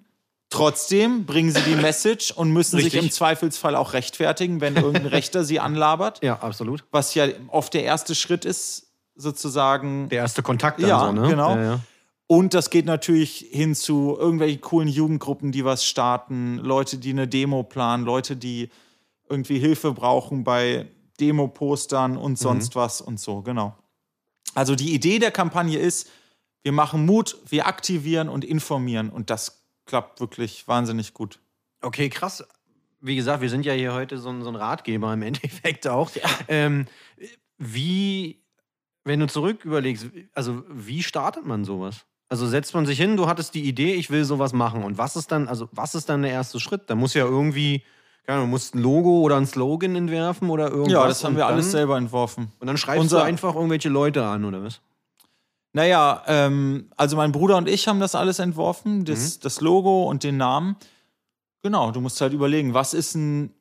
Trotzdem 0.51 1.27
bringen 1.27 1.53
sie 1.53 1.63
die 1.63 1.75
Message 1.81 2.33
und 2.33 2.51
müssen 2.53 2.77
sich 2.77 2.87
Richtig. 2.87 3.03
im 3.05 3.11
Zweifelsfall 3.11 3.77
auch 3.77 3.93
rechtfertigen, 3.93 4.61
wenn 4.61 4.77
irgendein 4.77 5.07
Rechter 5.07 5.45
sie 5.45 5.61
anlabert. 5.61 6.23
ja, 6.23 6.39
absolut. 6.41 6.85
Was 6.91 7.15
ja 7.15 7.27
oft 7.49 7.73
der 7.75 7.85
erste 7.85 8.15
Schritt 8.15 8.45
ist, 8.45 8.89
sozusagen. 9.15 10.09
Der 10.09 10.19
erste 10.19 10.43
Kontakt 10.43 10.81
Ja, 10.81 11.07
so, 11.07 11.13
ne? 11.13 11.29
genau. 11.29 11.55
Ja, 11.57 11.63
ja. 11.63 11.81
Und 12.27 12.55
das 12.55 12.71
geht 12.71 12.87
natürlich 12.87 13.49
hin 13.51 13.75
zu 13.75 14.17
irgendwelchen 14.19 14.61
coolen 14.61 14.89
Jugendgruppen, 14.89 15.51
die 15.51 15.65
was 15.65 15.85
starten, 15.85 16.59
Leute, 16.59 16.99
die 16.99 17.11
eine 17.11 17.27
Demo 17.27 17.65
planen, 17.65 18.05
Leute, 18.05 18.37
die 18.37 18.71
irgendwie 19.29 19.59
Hilfe 19.59 19.93
brauchen 19.93 20.45
bei 20.45 20.87
Demo-Postern 21.19 22.17
und 22.17 22.39
sonst 22.39 22.77
was 22.77 23.01
und 23.01 23.19
so, 23.21 23.43
genau. 23.43 23.77
Also 24.55 24.75
die 24.77 24.95
Idee 24.95 25.19
der 25.19 25.31
Kampagne 25.33 25.79
ist, 25.79 26.09
wir 26.63 26.73
machen 26.73 27.05
Mut, 27.05 27.37
wir 27.49 27.67
aktivieren 27.67 28.29
und 28.29 28.45
informieren 28.45 29.11
und 29.11 29.31
das 29.31 29.60
klappt 29.87 30.21
wirklich 30.21 30.66
wahnsinnig 30.69 31.14
gut. 31.14 31.40
Okay, 31.83 32.09
krass. 32.09 32.45
Wie 33.01 33.16
gesagt, 33.16 33.40
wir 33.40 33.49
sind 33.49 33.64
ja 33.64 33.73
hier 33.73 33.95
heute 33.95 34.19
so 34.19 34.29
ein, 34.29 34.43
so 34.43 34.51
ein 34.51 34.57
Ratgeber 34.57 35.12
im 35.14 35.23
Endeffekt 35.23 35.87
auch. 35.88 36.11
Ähm, 36.49 36.87
wie, 37.59 38.43
wenn 39.05 39.21
du 39.21 39.27
zurück 39.27 39.64
überlegst, 39.64 40.07
also 40.35 40.62
wie 40.69 41.03
startet 41.03 41.45
man 41.47 41.64
sowas? 41.64 42.07
Also 42.29 42.47
setzt 42.47 42.75
man 42.75 42.87
sich 42.87 42.99
hin, 42.99 43.16
du 43.16 43.27
hattest 43.27 43.55
die 43.55 43.62
Idee, 43.64 43.95
ich 43.95 44.11
will 44.11 44.25
sowas 44.25 44.53
machen. 44.53 44.85
Und 44.85 44.99
was 44.99 45.16
ist 45.16 45.33
dann, 45.33 45.49
also 45.49 45.69
was 45.73 45.95
ist 45.95 46.09
dann 46.09 46.23
der 46.23 46.31
erste 46.31 46.61
Schritt? 46.61 46.83
Da 46.88 46.95
muss 46.95 47.14
ja 47.14 47.25
irgendwie, 47.25 47.83
keine 48.25 48.37
Ahnung, 48.38 48.49
du 48.49 48.51
musst 48.53 48.75
ein 48.75 48.83
Logo 48.83 49.21
oder 49.21 49.37
ein 49.37 49.47
Slogan 49.47 49.97
entwerfen 49.97 50.49
oder 50.49 50.69
irgendwas. 50.71 50.93
Ja, 50.93 51.07
das 51.09 51.25
haben 51.25 51.35
wir 51.35 51.45
dann, 51.45 51.55
alles 51.55 51.73
selber 51.73 51.97
entworfen. 51.97 52.53
Und 52.61 52.66
dann 52.69 52.77
schreibst 52.77 53.01
Unser- 53.01 53.19
du 53.21 53.25
einfach 53.25 53.55
irgendwelche 53.57 53.88
Leute 53.88 54.25
an, 54.25 54.45
oder 54.45 54.62
was? 54.62 54.81
Naja, 55.73 56.23
ähm, 56.27 56.91
also 56.97 57.17
mein 57.17 57.31
Bruder 57.33 57.57
und 57.57 57.69
ich 57.69 57.87
haben 57.87 58.01
das 58.01 58.15
alles 58.15 58.39
entworfen, 58.41 59.05
das, 59.05 59.37
Mhm. 59.37 59.41
das 59.43 59.61
Logo 59.61 60.05
und 60.09 60.25
den 60.25 60.37
Namen. 60.37 60.77
Genau, 61.63 61.91
du 61.93 62.01
musst 62.01 62.21
halt 62.21 62.33
überlegen, 62.33 62.75
was 62.75 62.93
ist 62.95 63.15
ein 63.15 63.55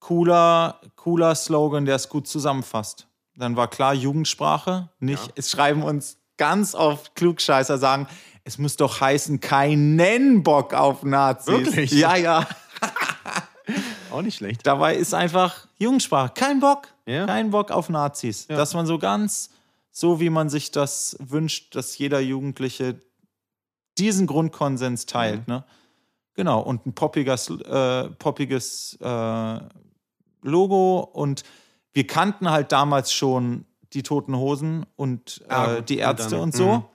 cooler, 0.00 0.80
cooler 0.96 1.34
Slogan, 1.34 1.84
der 1.84 1.96
es 1.96 2.08
gut 2.08 2.26
zusammenfasst. 2.26 3.06
Dann 3.36 3.56
war 3.56 3.68
klar 3.68 3.94
Jugendsprache, 3.94 4.88
nicht, 4.98 5.32
es 5.36 5.50
schreiben 5.50 5.82
uns 5.82 6.18
ganz 6.38 6.74
oft 6.74 7.14
Klugscheißer 7.14 7.78
sagen, 7.78 8.06
es 8.44 8.58
muss 8.58 8.76
doch 8.76 9.00
heißen, 9.00 9.40
keinen 9.40 10.42
Bock 10.42 10.74
auf 10.74 11.02
Nazis. 11.02 11.46
Wirklich? 11.54 11.92
Ja, 11.92 12.16
ja. 12.16 12.46
Auch 14.10 14.22
nicht 14.22 14.36
schlecht. 14.36 14.66
Dabei 14.66 14.96
ist 14.96 15.14
einfach 15.14 15.66
Jugendsprache, 15.78 16.32
kein 16.34 16.60
Bock, 16.60 16.88
Ja. 17.06 17.26
kein 17.26 17.50
Bock 17.50 17.70
auf 17.70 17.88
Nazis. 17.88 18.46
Dass 18.46 18.74
man 18.74 18.86
so 18.86 18.98
ganz, 18.98 19.50
so 19.92 20.18
wie 20.20 20.30
man 20.30 20.48
sich 20.48 20.70
das 20.70 21.16
wünscht, 21.20 21.76
dass 21.76 21.96
jeder 21.98 22.18
Jugendliche 22.20 23.00
diesen 23.98 24.26
Grundkonsens 24.26 25.04
teilt. 25.06 25.46
Ne? 25.48 25.64
Genau, 26.34 26.60
und 26.62 26.86
ein 26.86 26.94
poppiges, 26.94 27.50
äh, 27.50 28.08
poppiges 28.08 28.96
äh, 29.00 29.60
Logo. 30.40 31.00
Und 31.00 31.42
wir 31.92 32.06
kannten 32.06 32.50
halt 32.50 32.72
damals 32.72 33.12
schon 33.12 33.66
die 33.92 34.02
Toten 34.02 34.34
Hosen 34.34 34.86
und 34.96 35.44
Ah, 35.48 35.74
äh, 35.74 35.82
die 35.82 35.98
Ärzte 35.98 36.24
Und 36.24 36.32
dann- 36.32 36.40
und 36.40 36.54
so. 36.54 36.88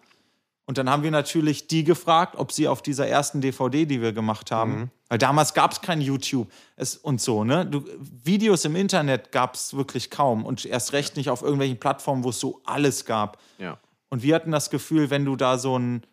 Und 0.67 0.77
dann 0.77 0.89
haben 0.89 1.01
wir 1.01 1.11
natürlich 1.11 1.67
die 1.67 1.85
gefragt, 1.85 2.35
ob 2.35 2.51
sie 2.51 2.67
auf 2.67 2.81
dieser 2.81 3.07
ersten 3.07 3.39
DVD, 3.39 3.85
die 3.85 4.01
wir 4.01 4.11
gemacht 4.11 4.51
haben, 4.51 4.71
Mhm. 4.79 4.91
weil 5.07 5.17
damals 5.17 5.53
gab 5.53 5.71
es 5.71 5.81
kein 5.81 6.01
YouTube 6.01 6.51
es, 6.75 6.97
und 6.97 7.21
so, 7.21 7.45
ne? 7.45 7.65
Du, 7.65 7.85
Videos 7.97 8.65
im 8.65 8.75
Internet 8.75 9.31
gab 9.31 9.55
es 9.55 9.73
wirklich 9.75 10.11
kaum 10.11 10.45
und 10.45 10.65
erst 10.65 10.91
recht 10.91 11.15
nicht 11.15 11.29
auf 11.29 11.41
irgendwelchen 11.41 11.79
Plattformen, 11.79 12.25
wo 12.25 12.29
es 12.29 12.39
so 12.41 12.61
alles 12.65 13.05
gab. 13.05 13.39
Ja. 13.57 13.79
Und 14.09 14.23
wir 14.23 14.35
hatten 14.35 14.51
das 14.51 14.69
Gefühl, 14.69 15.09
wenn 15.09 15.23
du 15.23 15.37
da 15.37 15.57
so 15.57 15.79
ein, 15.79 16.03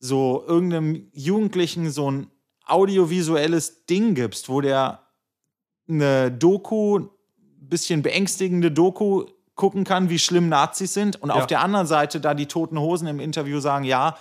so 0.00 0.44
irgendeinem 0.46 1.08
Jugendlichen 1.12 1.90
so 1.90 2.10
ein 2.10 2.26
audiovisuelles 2.66 3.86
Ding 3.86 4.14
gibst, 4.14 4.48
wo 4.48 4.60
der 4.60 5.02
eine 5.88 6.30
Doku, 6.32 7.06
bisschen 7.60 8.02
beängstigende 8.02 8.70
Doku 8.72 9.26
gucken 9.58 9.84
kann, 9.84 10.08
wie 10.08 10.18
schlimm 10.18 10.48
Nazis 10.48 10.94
sind 10.94 11.20
und 11.20 11.28
Ja. 11.28 11.34
auf 11.34 11.46
der 11.46 11.60
anderen 11.60 11.86
Seite 11.86 12.18
da 12.20 12.32
die 12.32 12.46
Toten 12.46 12.78
Hosen 12.78 13.06
im 13.08 13.20
Interview 13.20 13.60
sagen, 13.60 13.84
ja, 13.84 14.16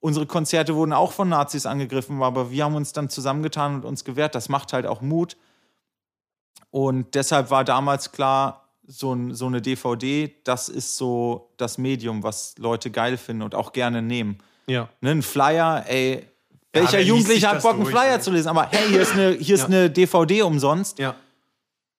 unsere 0.00 0.26
Konzerte 0.26 0.74
wurden 0.74 0.92
auch 0.92 1.12
von 1.12 1.28
Nazis 1.28 1.66
angegriffen, 1.66 2.20
aber 2.22 2.50
wir 2.50 2.64
haben 2.64 2.74
uns 2.74 2.92
dann 2.92 3.08
zusammengetan 3.08 3.76
und 3.76 3.84
uns 3.84 4.02
gewehrt. 4.04 4.34
Das 4.34 4.48
macht 4.48 4.72
halt 4.72 4.86
auch 4.86 5.00
Mut. 5.00 5.36
Und 6.70 7.14
deshalb 7.14 7.50
war 7.50 7.64
damals 7.64 8.12
klar, 8.12 8.64
so, 8.86 9.12
ein, 9.12 9.34
so 9.34 9.46
eine 9.46 9.60
DVD, 9.60 10.34
das 10.44 10.68
ist 10.70 10.96
so 10.96 11.50
das 11.58 11.76
Medium, 11.78 12.22
was 12.22 12.54
Leute 12.58 12.90
geil 12.90 13.16
finden 13.18 13.42
und 13.42 13.54
auch 13.54 13.72
gerne 13.72 14.00
nehmen. 14.02 14.38
Ja. 14.66 14.88
Ne, 15.02 15.10
ein 15.10 15.22
Flyer, 15.22 15.84
ey, 15.86 16.26
welcher 16.72 16.98
sich 16.98 17.08
Jugendliche 17.08 17.48
hat 17.50 17.62
Bock, 17.62 17.74
einen 17.74 17.86
Flyer 17.86 18.14
ey? 18.14 18.20
zu 18.20 18.30
lesen? 18.30 18.48
Aber 18.48 18.68
hey, 18.70 18.88
hier 18.88 19.02
ist 19.02 19.12
eine, 19.12 19.32
hier 19.32 19.54
ist 19.54 19.62
Ja. 19.62 19.66
eine 19.66 19.90
DVD 19.90 20.42
umsonst. 20.42 20.98
Ja. 20.98 21.14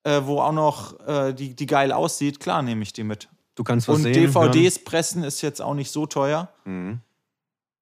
Äh, 0.04 0.22
wo 0.24 0.40
auch 0.40 0.52
noch 0.52 0.98
äh, 1.06 1.32
die, 1.32 1.54
die 1.54 1.66
geil 1.66 1.92
aussieht, 1.92 2.40
klar 2.40 2.62
nehme 2.62 2.82
ich 2.82 2.92
die 2.92 3.04
mit. 3.04 3.28
Du 3.54 3.64
kannst 3.64 3.88
was 3.88 3.96
Und 3.96 4.02
sehen. 4.04 4.14
DVDs 4.14 4.84
pressen 4.84 5.24
ist 5.24 5.42
jetzt 5.42 5.60
auch 5.60 5.74
nicht 5.74 5.90
so 5.90 6.06
teuer. 6.06 6.48
Hören. 6.64 6.86
Mhm. 6.86 7.00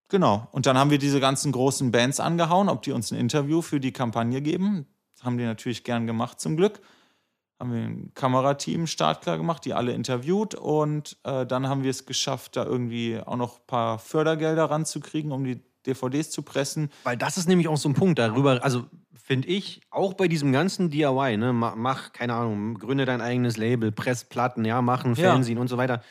Genau. 0.08 0.48
Und 0.52 0.66
dann 0.66 0.78
haben 0.78 0.90
wir 0.90 0.98
diese 0.98 1.20
ganzen 1.20 1.52
großen 1.52 1.90
Bands 1.92 2.18
angehauen, 2.18 2.68
ob 2.68 2.82
die 2.82 2.92
uns 2.92 3.10
ein 3.12 3.18
Interview 3.18 3.60
für 3.60 3.78
die 3.78 3.92
Kampagne 3.92 4.40
geben. 4.40 4.86
Das 5.14 5.24
haben 5.24 5.36
die 5.36 5.44
natürlich 5.44 5.84
gern 5.84 6.06
gemacht, 6.06 6.40
zum 6.40 6.56
Glück. 6.56 6.80
Haben 7.60 7.72
wir 7.72 7.80
ein 7.80 8.12
Kamerateam 8.14 8.86
startklar 8.86 9.36
gemacht, 9.36 9.64
die 9.64 9.74
alle 9.74 9.92
interviewt. 9.92 10.54
Und 10.54 11.18
äh, 11.24 11.44
dann 11.44 11.68
haben 11.68 11.82
wir 11.82 11.90
es 11.90 12.06
geschafft, 12.06 12.56
da 12.56 12.64
irgendwie 12.64 13.20
auch 13.24 13.36
noch 13.36 13.58
ein 13.58 13.66
paar 13.66 13.98
Fördergelder 13.98 14.64
ranzukriegen, 14.64 15.32
um 15.32 15.44
die 15.44 15.60
DVDs 15.86 16.30
zu 16.30 16.42
pressen. 16.42 16.90
Weil 17.04 17.16
das 17.16 17.36
ist 17.38 17.48
nämlich 17.48 17.68
auch 17.68 17.76
so 17.76 17.88
ein 17.88 17.94
Punkt 17.94 18.18
darüber, 18.18 18.62
also 18.64 18.84
finde 19.22 19.48
ich, 19.48 19.80
auch 19.90 20.14
bei 20.14 20.26
diesem 20.28 20.52
ganzen 20.52 20.90
DIY, 20.90 21.36
ne, 21.36 21.52
ma- 21.52 21.74
mach, 21.76 22.12
keine 22.12 22.34
Ahnung, 22.34 22.74
gründe 22.74 23.04
dein 23.04 23.20
eigenes 23.20 23.56
Label, 23.56 23.92
press 23.92 24.24
Platten, 24.24 24.64
ja, 24.64 24.80
machen 24.82 25.10
Ja. 25.14 25.30
Fernsehen 25.30 25.58
und 25.58 25.68
so 25.68 25.76
weiter. 25.76 26.02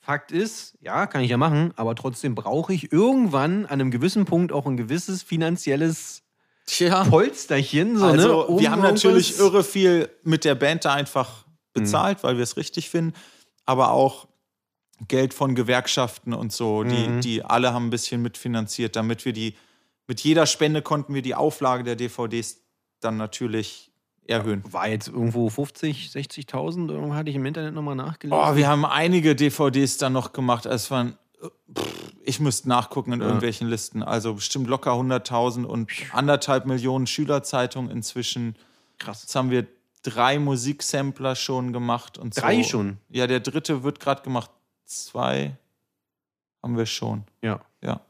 Fakt 0.00 0.30
ist, 0.30 0.76
ja, 0.80 1.06
kann 1.06 1.20
ich 1.22 1.30
ja 1.30 1.36
machen, 1.36 1.72
aber 1.76 1.94
trotzdem 1.96 2.34
brauche 2.34 2.72
ich 2.72 2.92
irgendwann 2.92 3.66
an 3.66 3.72
einem 3.80 3.90
gewissen 3.90 4.24
Punkt 4.24 4.52
auch 4.52 4.66
ein 4.66 4.76
gewisses 4.76 5.22
finanzielles 5.22 6.22
Tja. 6.66 7.04
Polsterchen. 7.04 7.96
So, 7.96 8.04
Also, 8.06 8.28
ne, 8.28 8.36
um 8.46 8.60
wir 8.60 8.70
haben 8.70 8.82
natürlich 8.82 9.38
irre 9.38 9.62
viel 9.64 10.08
mit 10.22 10.44
der 10.44 10.54
Band 10.56 10.84
da 10.84 10.94
einfach 10.94 11.44
bezahlt, 11.72 12.22
weil 12.24 12.36
wir 12.36 12.42
es 12.42 12.56
richtig 12.56 12.90
finden. 12.90 13.14
Aber 13.64 13.90
auch 13.92 14.28
Geld 15.08 15.34
von 15.34 15.54
Gewerkschaften 15.54 16.32
und 16.32 16.52
so, 16.52 16.82
die, 16.84 17.08
Mhm. 17.08 17.20
die 17.20 17.44
alle 17.44 17.72
haben 17.74 17.86
ein 17.86 17.90
bisschen 17.90 18.22
mitfinanziert, 18.22 18.96
damit 18.96 19.24
wir 19.24 19.32
die, 19.32 19.54
mit 20.06 20.20
jeder 20.20 20.46
Spende 20.46 20.82
konnten 20.82 21.12
wir 21.14 21.22
die 21.22 21.34
Auflage 21.34 21.84
der 21.84 21.96
DVDs 21.96 22.60
dann 23.00 23.16
natürlich 23.16 23.90
erhöhen. 24.26 24.62
War 24.72 24.88
jetzt 24.88 25.08
irgendwo 25.08 25.48
50, 25.50 26.08
60.000, 26.10 26.90
irgendwo 26.90 27.14
hatte 27.14 27.30
ich 27.30 27.36
im 27.36 27.44
Internet 27.46 27.74
nochmal 27.74 27.94
nachgelesen. 27.94 28.38
Oh, 28.42 28.56
wir 28.56 28.68
haben 28.68 28.84
einige 28.84 29.36
DVDs 29.36 29.98
dann 29.98 30.12
noch 30.14 30.32
gemacht. 30.32 30.64
Es 30.66 30.90
waren, 30.90 31.16
pff, 31.76 32.12
ich 32.24 32.40
müsste 32.40 32.68
nachgucken 32.68 33.12
in 33.12 33.20
Ja. 33.20 33.26
irgendwelchen 33.26 33.68
Listen. 33.68 34.02
Also 34.02 34.34
bestimmt 34.34 34.66
locker 34.66 34.92
100.000 34.92 35.64
und 35.64 35.90
anderthalb 36.12 36.66
Millionen 36.66 37.06
Schülerzeitungen 37.06 37.90
inzwischen. 37.90 38.56
Krass. 38.98 39.22
Jetzt 39.22 39.34
haben 39.36 39.50
wir 39.50 39.66
drei 40.02 40.38
Musiksampler 40.38 41.36
schon 41.36 41.72
gemacht 41.72 42.16
und 42.18 42.40
Drei 42.40 42.62
so. 42.62 42.68
schon? 42.70 42.96
Ja, 43.10 43.26
der 43.26 43.40
dritte 43.40 43.82
wird 43.84 44.00
gerade 44.00 44.22
gemacht. 44.22 44.50
Zwei 44.86 45.56
haben 46.62 46.76
wir 46.76 46.86
schon. 46.86 47.24
Ja. 47.42 47.60
Ja. 47.82 48.00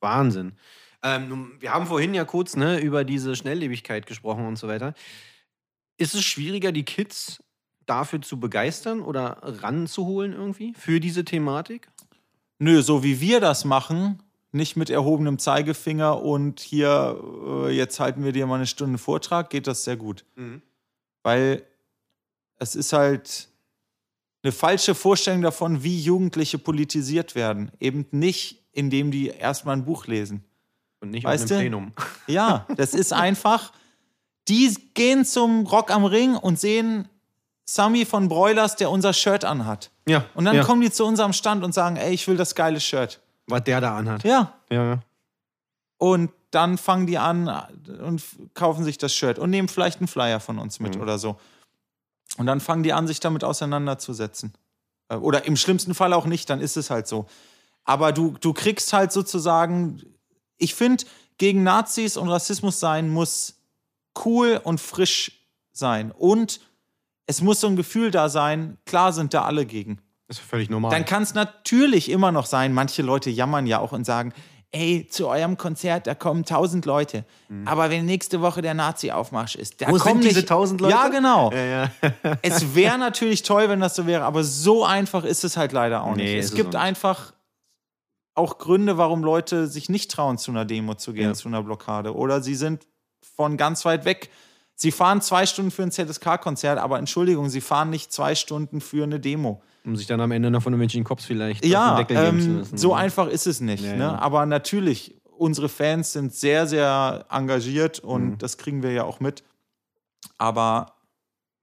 Wahnsinn. 0.00 0.52
Ähm, 1.02 1.56
wir 1.58 1.72
haben 1.72 1.86
vorhin 1.86 2.14
ja 2.14 2.24
kurz 2.24 2.56
ne, 2.56 2.78
über 2.78 3.04
diese 3.04 3.34
Schnelllebigkeit 3.34 4.06
gesprochen 4.06 4.46
und 4.46 4.56
so 4.56 4.68
weiter. 4.68 4.94
Ist 5.96 6.14
es 6.14 6.22
schwieriger, 6.22 6.72
die 6.72 6.84
Kids 6.84 7.42
dafür 7.86 8.22
zu 8.22 8.38
begeistern 8.38 9.00
oder 9.00 9.38
ranzuholen 9.42 10.32
irgendwie 10.32 10.74
für 10.74 11.00
diese 11.00 11.24
Thematik? 11.24 11.88
Nö, 12.58 12.82
so 12.82 13.02
wie 13.02 13.20
wir 13.20 13.40
das 13.40 13.64
machen, 13.64 14.22
nicht 14.52 14.76
mit 14.76 14.90
erhobenem 14.90 15.38
Zeigefinger 15.38 16.22
und 16.22 16.60
hier, 16.60 17.18
äh, 17.66 17.70
jetzt 17.70 18.00
halten 18.00 18.24
wir 18.24 18.32
dir 18.32 18.46
mal 18.46 18.56
eine 18.56 18.66
Stunde 18.66 18.98
Vortrag, 18.98 19.50
geht 19.50 19.66
das 19.66 19.84
sehr 19.84 19.96
gut. 19.96 20.24
Weil 21.22 21.64
es 22.56 22.74
ist 22.74 22.92
halt 22.92 23.49
eine 24.42 24.52
falsche 24.52 24.94
Vorstellung 24.94 25.42
davon, 25.42 25.82
wie 25.82 26.00
Jugendliche 26.00 26.58
politisiert 26.58 27.34
werden. 27.34 27.70
Eben 27.80 28.06
nicht, 28.10 28.62
indem 28.72 29.10
die 29.10 29.28
erstmal 29.28 29.76
ein 29.76 29.84
Buch 29.84 30.06
lesen. 30.06 30.44
Und 31.00 31.10
nicht 31.10 31.24
Weißt 31.24 31.44
auf 31.44 31.50
einem 31.52 31.58
du? 31.58 31.62
Plenum. 31.78 31.92
Ja, 32.26 32.66
das 32.76 32.94
ist 32.94 33.12
einfach, 33.12 33.72
die 34.48 34.74
gehen 34.94 35.24
zum 35.24 35.66
Rock 35.66 35.90
am 35.90 36.04
Ring 36.04 36.36
und 36.36 36.58
sehen 36.60 37.08
Sammy 37.64 38.04
von 38.04 38.28
Broilers, 38.28 38.76
der 38.76 38.90
unser 38.90 39.12
Shirt 39.12 39.44
anhat. 39.44 39.90
Ja. 40.08 40.24
Und 40.34 40.44
dann 40.44 40.56
ja. 40.56 40.64
kommen 40.64 40.80
die 40.80 40.90
zu 40.90 41.04
unserem 41.06 41.32
Stand 41.32 41.62
und 41.64 41.72
sagen, 41.72 41.96
ey, 41.96 42.12
ich 42.12 42.26
will 42.28 42.36
das 42.36 42.54
geile 42.54 42.80
Shirt. 42.80 43.20
Was 43.46 43.64
der 43.64 43.80
da 43.80 43.96
anhat. 43.96 44.24
Ja, 44.24 44.54
Ja, 44.70 44.84
ja. 44.84 44.98
und 45.98 46.30
dann 46.50 46.78
fangen 46.78 47.06
die 47.06 47.16
an 47.18 47.48
und 48.04 48.22
kaufen 48.54 48.84
sich 48.84 48.98
das 48.98 49.14
Shirt 49.14 49.38
und 49.38 49.50
nehmen 49.50 49.68
vielleicht 49.68 50.00
einen 50.00 50.08
Flyer 50.08 50.40
von 50.40 50.58
uns 50.58 50.80
mit 50.80 50.96
Mhm. 50.96 51.02
oder 51.02 51.16
so. 51.18 51.36
Und 52.36 52.46
dann 52.46 52.60
fangen 52.60 52.82
die 52.82 52.92
an, 52.92 53.06
sich 53.06 53.20
damit 53.20 53.44
auseinanderzusetzen. 53.44 54.54
Äh, 55.08 55.16
Oder 55.16 55.44
im 55.46 55.56
schlimmsten 55.56 55.94
Fall 55.94 56.12
auch 56.12 56.26
nicht, 56.26 56.48
dann 56.50 56.60
ist 56.60 56.76
es 56.76 56.90
halt 56.90 57.06
so. 57.06 57.26
Aber 57.84 58.12
du, 58.12 58.36
du 58.40 58.52
kriegst 58.52 58.92
halt 58.92 59.12
sozusagen, 59.12 60.02
ich 60.56 60.74
finde, 60.74 61.04
gegen 61.38 61.62
Nazis 61.62 62.16
und 62.16 62.28
Rassismus 62.28 62.80
sein 62.80 63.10
muss 63.10 63.56
cool 64.24 64.60
und 64.62 64.80
frisch 64.80 65.32
sein. 65.72 66.12
Und 66.12 66.60
es 67.26 67.40
muss 67.40 67.60
so 67.60 67.66
ein 67.66 67.76
Gefühl 67.76 68.10
da 68.10 68.28
sein, 68.28 68.78
klar 68.84 69.12
sind 69.12 69.34
da 69.34 69.44
alle 69.44 69.66
gegen. 69.66 70.00
Das 70.28 70.38
ist 70.38 70.44
völlig 70.44 70.70
normal. 70.70 70.90
Dann 70.90 71.04
kann 71.04 71.22
es 71.22 71.34
natürlich 71.34 72.08
immer 72.08 72.30
noch 72.30 72.46
sein, 72.46 72.72
manche 72.72 73.02
Leute 73.02 73.30
jammern 73.30 73.66
ja 73.66 73.78
auch 73.78 73.92
und 73.92 74.04
sagen, 74.04 74.32
ey, 74.72 75.06
zu 75.10 75.26
eurem 75.28 75.56
Konzert, 75.56 76.06
da 76.06 76.14
kommen 76.14 76.44
tausend 76.44 76.86
Leute. 76.86 77.24
Aber 77.64 77.90
wenn 77.90 78.06
nächste 78.06 78.40
Woche 78.40 78.62
der 78.62 78.74
Nazi-Aufmarsch 78.74 79.56
ist, 79.56 79.80
da 79.80 79.88
Mhm. 79.88 79.92
Wo 79.92 79.98
kommen 79.98 80.22
sind 80.22 80.30
diese 80.30 80.40
nicht- 80.40 80.48
1000 80.50 80.80
Leute? 80.80 80.94
Ja, 80.94 81.08
genau. 81.08 81.50
Ja, 81.52 81.64
ja. 81.64 81.90
es 82.42 82.74
wäre 82.74 82.96
natürlich 82.98 83.42
toll, 83.42 83.68
wenn 83.68 83.80
das 83.80 83.96
so 83.96 84.06
wäre, 84.06 84.24
aber 84.24 84.44
so 84.44 84.84
einfach 84.84 85.24
ist 85.24 85.42
es 85.44 85.56
halt 85.56 85.72
leider 85.72 86.04
auch 86.04 86.14
Nee, 86.14 86.36
nicht. 86.36 86.44
Es 86.44 86.54
gibt 86.54 86.74
nicht. 86.74 86.80
einfach 86.82 87.32
auch 88.36 88.58
Gründe, 88.58 88.96
warum 88.96 89.24
Leute 89.24 89.66
sich 89.66 89.88
nicht 89.88 90.10
trauen, 90.12 90.38
zu 90.38 90.50
einer 90.52 90.64
Demo 90.64 90.94
zu 90.94 91.12
gehen, 91.12 91.28
Ja. 91.30 91.34
zu 91.34 91.48
einer 91.48 91.62
Blockade. 91.64 92.14
Oder 92.14 92.40
sie 92.40 92.54
sind 92.54 92.86
von 93.36 93.56
ganz 93.56 93.84
weit 93.84 94.04
weg. 94.04 94.30
Sie 94.76 94.92
fahren 94.92 95.20
zwei 95.20 95.44
Stunden 95.46 95.70
für 95.72 95.82
ein 95.82 95.90
ZSK-Konzert, 95.90 96.78
aber 96.78 96.98
Entschuldigung, 96.98 97.48
sie 97.50 97.60
fahren 97.60 97.90
nicht 97.90 98.12
zwei 98.12 98.34
Stunden 98.34 98.80
für 98.80 99.02
eine 99.02 99.20
Demo. 99.20 99.62
Um 99.84 99.96
sich 99.96 100.06
dann 100.06 100.20
am 100.20 100.30
Ende 100.32 100.50
noch 100.50 100.62
von 100.62 100.72
irgendwelchen 100.72 101.04
Cops 101.04 101.24
vielleicht 101.24 101.64
auf 101.64 101.70
Ja, 101.70 101.94
den 101.94 102.06
Deckel 102.06 102.16
geben 102.24 102.40
zu 102.40 102.48
ähm, 102.50 102.56
müssen. 102.58 102.76
so 102.78 102.94
einfach 102.94 103.28
ist 103.28 103.46
es 103.46 103.60
nicht. 103.60 103.82
Ja, 103.84 103.92
ne? 103.94 104.02
ja. 104.04 104.18
Aber 104.18 104.44
natürlich, 104.46 105.14
unsere 105.24 105.68
Fans 105.70 106.12
sind 106.12 106.34
sehr, 106.34 106.66
sehr 106.66 107.24
engagiert 107.30 107.98
und 108.00 108.22
Mhm. 108.32 108.38
das 108.38 108.58
kriegen 108.58 108.82
wir 108.82 108.92
ja 108.92 109.04
auch 109.04 109.20
mit. 109.20 109.42
Aber 110.38 110.92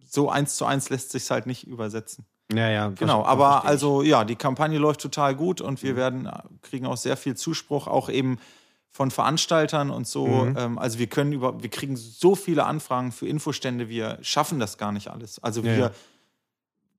so 0.09 0.29
eins 0.29 0.55
zu 0.55 0.65
eins 0.65 0.89
lässt 0.89 1.11
sich 1.11 1.29
halt 1.29 1.45
nicht 1.47 1.67
übersetzen. 1.67 2.25
Ja, 2.53 2.69
ja. 2.69 2.87
Genau, 2.89 3.25
aber 3.25 3.65
also 3.65 4.01
ja, 4.01 4.23
die 4.23 4.35
Kampagne 4.37 4.79
läuft 4.79 5.01
total 5.01 5.35
gut 5.35 5.59
und 5.61 5.81
Mhm. 5.83 5.87
wir 5.87 5.95
werden, 5.95 6.29
kriegen 6.61 6.85
auch 6.85 6.97
sehr 6.97 7.17
viel 7.17 7.35
Zuspruch, 7.35 7.87
auch 7.87 8.09
eben 8.09 8.39
von 8.89 9.11
Veranstaltern 9.11 9.91
und 9.91 10.07
so. 10.07 10.25
Mhm. 10.27 10.55
Ähm, 10.57 10.79
also 10.79 10.97
wir 10.97 11.07
können 11.07 11.33
über, 11.33 11.61
wir 11.61 11.69
kriegen 11.69 11.97
so 11.97 12.35
viele 12.35 12.65
Anfragen 12.65 13.11
für 13.11 13.27
Infostände, 13.27 13.89
wir 13.89 14.17
schaffen 14.21 14.59
das 14.59 14.77
gar 14.77 14.91
nicht 14.91 15.09
alles. 15.09 15.43
Also 15.43 15.59
Ja, 15.61 15.65
wir 15.67 15.77
ja. 15.77 15.91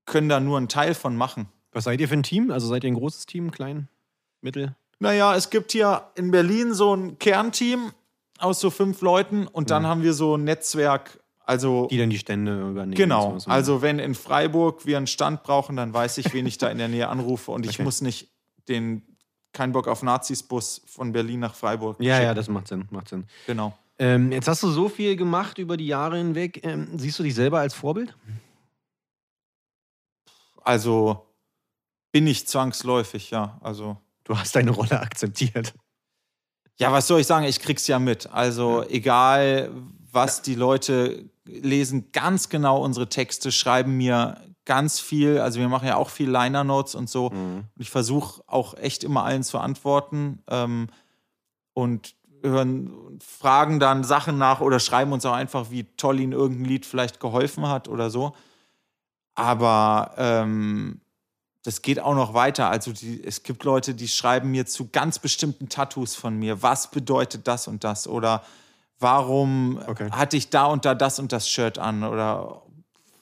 Können 0.09 0.27
da 0.29 0.39
nur 0.39 0.57
einen 0.57 0.67
Teil 0.67 0.93
von 0.93 1.15
machen. 1.15 1.47
Was 1.71 1.85
seid 1.85 2.01
ihr 2.01 2.07
für 2.09 2.15
ein 2.15 2.23
Team? 2.23 2.51
Also 2.51 2.67
seid 2.67 2.83
ihr 2.83 2.91
ein 2.91 2.95
großes 2.95 3.25
Team, 3.25 3.51
klein, 3.51 3.87
mittel? 4.41 4.75
Naja, 4.99 5.35
es 5.35 5.49
gibt 5.49 5.71
hier 5.71 6.03
in 6.15 6.31
Berlin 6.31 6.73
so 6.73 6.93
ein 6.95 7.17
Kernteam 7.19 7.91
aus 8.39 8.59
so 8.59 8.69
fünf 8.69 9.01
Leuten 9.01 9.47
und 9.47 9.69
dann 9.69 9.85
haben 9.87 10.03
wir 10.03 10.13
so 10.13 10.35
ein 10.35 10.43
Netzwerk, 10.43 11.19
also 11.45 11.83
Mhm. 11.83 11.87
Die 11.89 11.97
dann 11.97 12.09
die 12.09 12.17
Stände 12.19 12.59
übernehmen. 12.69 12.95
genau. 12.95 13.33
So, 13.33 13.39
so. 13.39 13.51
Also 13.51 13.81
wenn 13.81 13.99
in 13.99 14.13
Freiburg 14.15 14.85
wir 14.85 14.97
einen 14.97 15.07
Stand 15.07 15.43
brauchen, 15.43 15.75
dann 15.77 15.93
weiß 15.93 16.17
ich, 16.17 16.33
wen 16.33 16.45
ich 16.45 16.57
da 16.57 16.69
in 16.69 16.77
der 16.79 16.87
Nähe 16.89 17.07
anrufe 17.07 17.51
und 17.51 17.65
ich 17.65 17.75
Okay. 17.77 17.83
muss 17.83 18.01
nicht 18.01 18.29
den 18.67 19.03
kein 19.53 19.71
Bock 19.71 19.87
auf 19.87 20.03
Nazis 20.03 20.43
Bus 20.43 20.81
von 20.85 21.11
Berlin 21.11 21.39
nach 21.39 21.55
Freiburg. 21.55 21.97
ja, 21.99 22.15
ja, 22.15 22.21
schicken. 22.21 22.35
das 22.35 22.49
macht 22.49 22.67
Sinn, 22.67 22.85
macht 22.91 23.09
Sinn. 23.09 23.25
genau. 23.47 23.77
Ähm, 24.01 24.31
jetzt 24.31 24.47
hast 24.47 24.63
du 24.63 24.69
so 24.69 24.87
viel 24.89 25.15
gemacht 25.17 25.57
über 25.57 25.75
die 25.75 25.87
Jahre 25.87 26.17
hinweg. 26.17 26.61
Ähm, 26.63 26.87
siehst 26.97 27.19
du 27.19 27.23
dich 27.23 27.35
selber 27.35 27.59
als 27.59 27.73
Vorbild? 27.73 28.15
Also 30.63 31.25
bin 32.11 32.27
ich 32.27 32.47
zwangsläufig, 32.47 33.31
ja. 33.31 33.59
Also 33.61 33.97
Du 34.29 34.37
hast 34.37 34.55
deine 34.55 34.69
Rolle 34.69 34.99
akzeptiert. 35.01 35.73
Ja, 36.77 36.91
was 36.91 37.07
soll 37.07 37.19
ich 37.19 37.25
sagen? 37.25 37.45
Ich 37.45 37.59
krieg's 37.59 37.87
ja 37.87 37.97
mit. 37.97 38.31
Also 38.31 38.83
egal, 38.87 39.71
was 40.11 40.43
die 40.43 40.53
Leute 40.53 41.27
lesen, 41.45 42.11
ganz 42.11 42.47
genau 42.47 42.83
unsere 42.83 43.09
Texte, 43.09 43.51
schreiben 43.51 43.97
mir 43.97 44.39
ganz 44.65 44.99
viel. 44.99 45.39
Also 45.39 45.59
wir 45.59 45.67
machen 45.67 45.87
ja 45.87 45.95
auch 45.95 46.11
viel 46.11 46.29
Liner 46.29 46.63
Notes 46.63 46.93
und 46.93 47.09
so. 47.09 47.31
Und 47.31 47.81
ich 47.81 47.89
versuche 47.89 48.43
auch 48.45 48.75
echt 48.75 49.03
immer 49.03 49.23
allen 49.23 49.41
zu 49.41 49.57
antworten 49.57 50.43
ähm, 50.47 50.89
und 51.73 52.13
hören, 52.43 53.19
fragen 53.19 53.79
dann 53.79 54.03
Sachen 54.03 54.37
nach 54.37 54.61
oder 54.61 54.79
schreiben 54.79 55.11
uns 55.11 55.25
auch 55.25 55.33
einfach, 55.33 55.71
wie 55.71 55.85
toll 55.97 56.19
ihnen 56.19 56.33
irgendein 56.33 56.65
Lied 56.65 56.85
vielleicht 56.85 57.19
geholfen 57.19 57.67
hat 57.67 57.87
oder 57.87 58.11
so. 58.11 58.33
Aber 59.39 60.13
ähm, 60.17 61.01
das 61.63 61.81
geht 61.81 61.99
auch 61.99 62.15
noch 62.15 62.33
weiter. 62.33 62.69
Also 62.69 62.91
die, 62.93 63.23
es 63.23 63.43
gibt 63.43 63.63
Leute, 63.63 63.93
die 63.93 64.07
schreiben 64.07 64.51
mir 64.51 64.65
zu 64.65 64.89
ganz 64.89 65.19
bestimmten 65.19 65.69
Tattoos 65.69 66.15
von 66.15 66.37
mir. 66.37 66.61
Was 66.61 66.89
bedeutet 66.91 67.47
das 67.47 67.67
und 67.67 67.83
das? 67.83 68.07
Oder 68.07 68.43
warum 68.99 69.79
Okay. 69.87 70.09
hatte 70.11 70.37
ich 70.37 70.49
da 70.49 70.65
und 70.65 70.85
da 70.85 70.95
das 70.95 71.19
und 71.19 71.31
das 71.31 71.49
Shirt 71.49 71.77
an? 71.77 72.03
Oder 72.03 72.61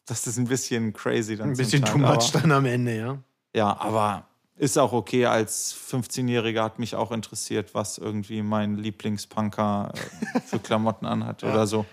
das 0.05 0.26
ist 0.28 0.38
ein 0.38 0.45
bisschen 0.47 0.93
crazy 0.93 1.36
dann 1.36 1.49
Ein 1.49 1.57
bisschen 1.57 1.82
Teil, 1.84 1.91
too 1.93 1.97
much 1.99 2.30
aber- 2.34 2.39
dann 2.41 2.51
am 2.51 2.65
Ende, 2.65 2.97
ja. 2.97 3.18
ja, 3.55 3.78
aber 3.80 4.26
ist 4.55 4.78
auch 4.78 4.93
okay. 4.93 5.26
Als 5.26 5.76
15-Jähriger 5.91 6.63
hat 6.63 6.80
mich 6.80 6.95
auch 6.95 7.11
interessiert, 7.11 7.74
was 7.76 7.97
irgendwie 7.97 8.41
mein 8.41 8.76
Lieblingspunker 8.78 9.91
äh, 10.36 10.39
für 10.41 10.59
Klamotten 10.59 11.05
anhat 11.05 11.43
oder 11.43 11.68
so. 11.68 11.86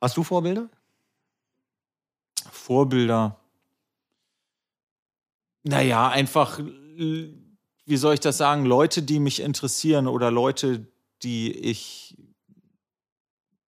Hast 0.00 0.16
du 0.16 0.22
Vorbilder? 0.24 0.68
Vorbilder. 2.50 3.36
Naja, 5.64 6.08
einfach, 6.08 6.58
l- 6.58 7.34
wie 7.86 7.96
soll 7.96 8.14
ich 8.14 8.20
das 8.20 8.36
sagen, 8.38 8.64
Leute, 8.64 9.02
die 9.02 9.18
mich 9.18 9.40
interessieren 9.40 10.06
oder 10.06 10.30
Leute, 10.30 10.86
die 11.22 11.50
ich, 11.52 12.16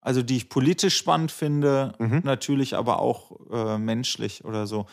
also 0.01 0.21
die 0.21 0.37
ich 0.37 0.49
politisch 0.49 0.95
spannend 0.95 1.31
finde, 1.31 1.93
Mhm. 1.99 2.21
natürlich, 2.23 2.75
aber 2.75 2.99
auch 2.99 3.31
äh, 3.51 3.77
menschlich 3.77 4.45
oder 4.45 4.65
so. 4.67 4.85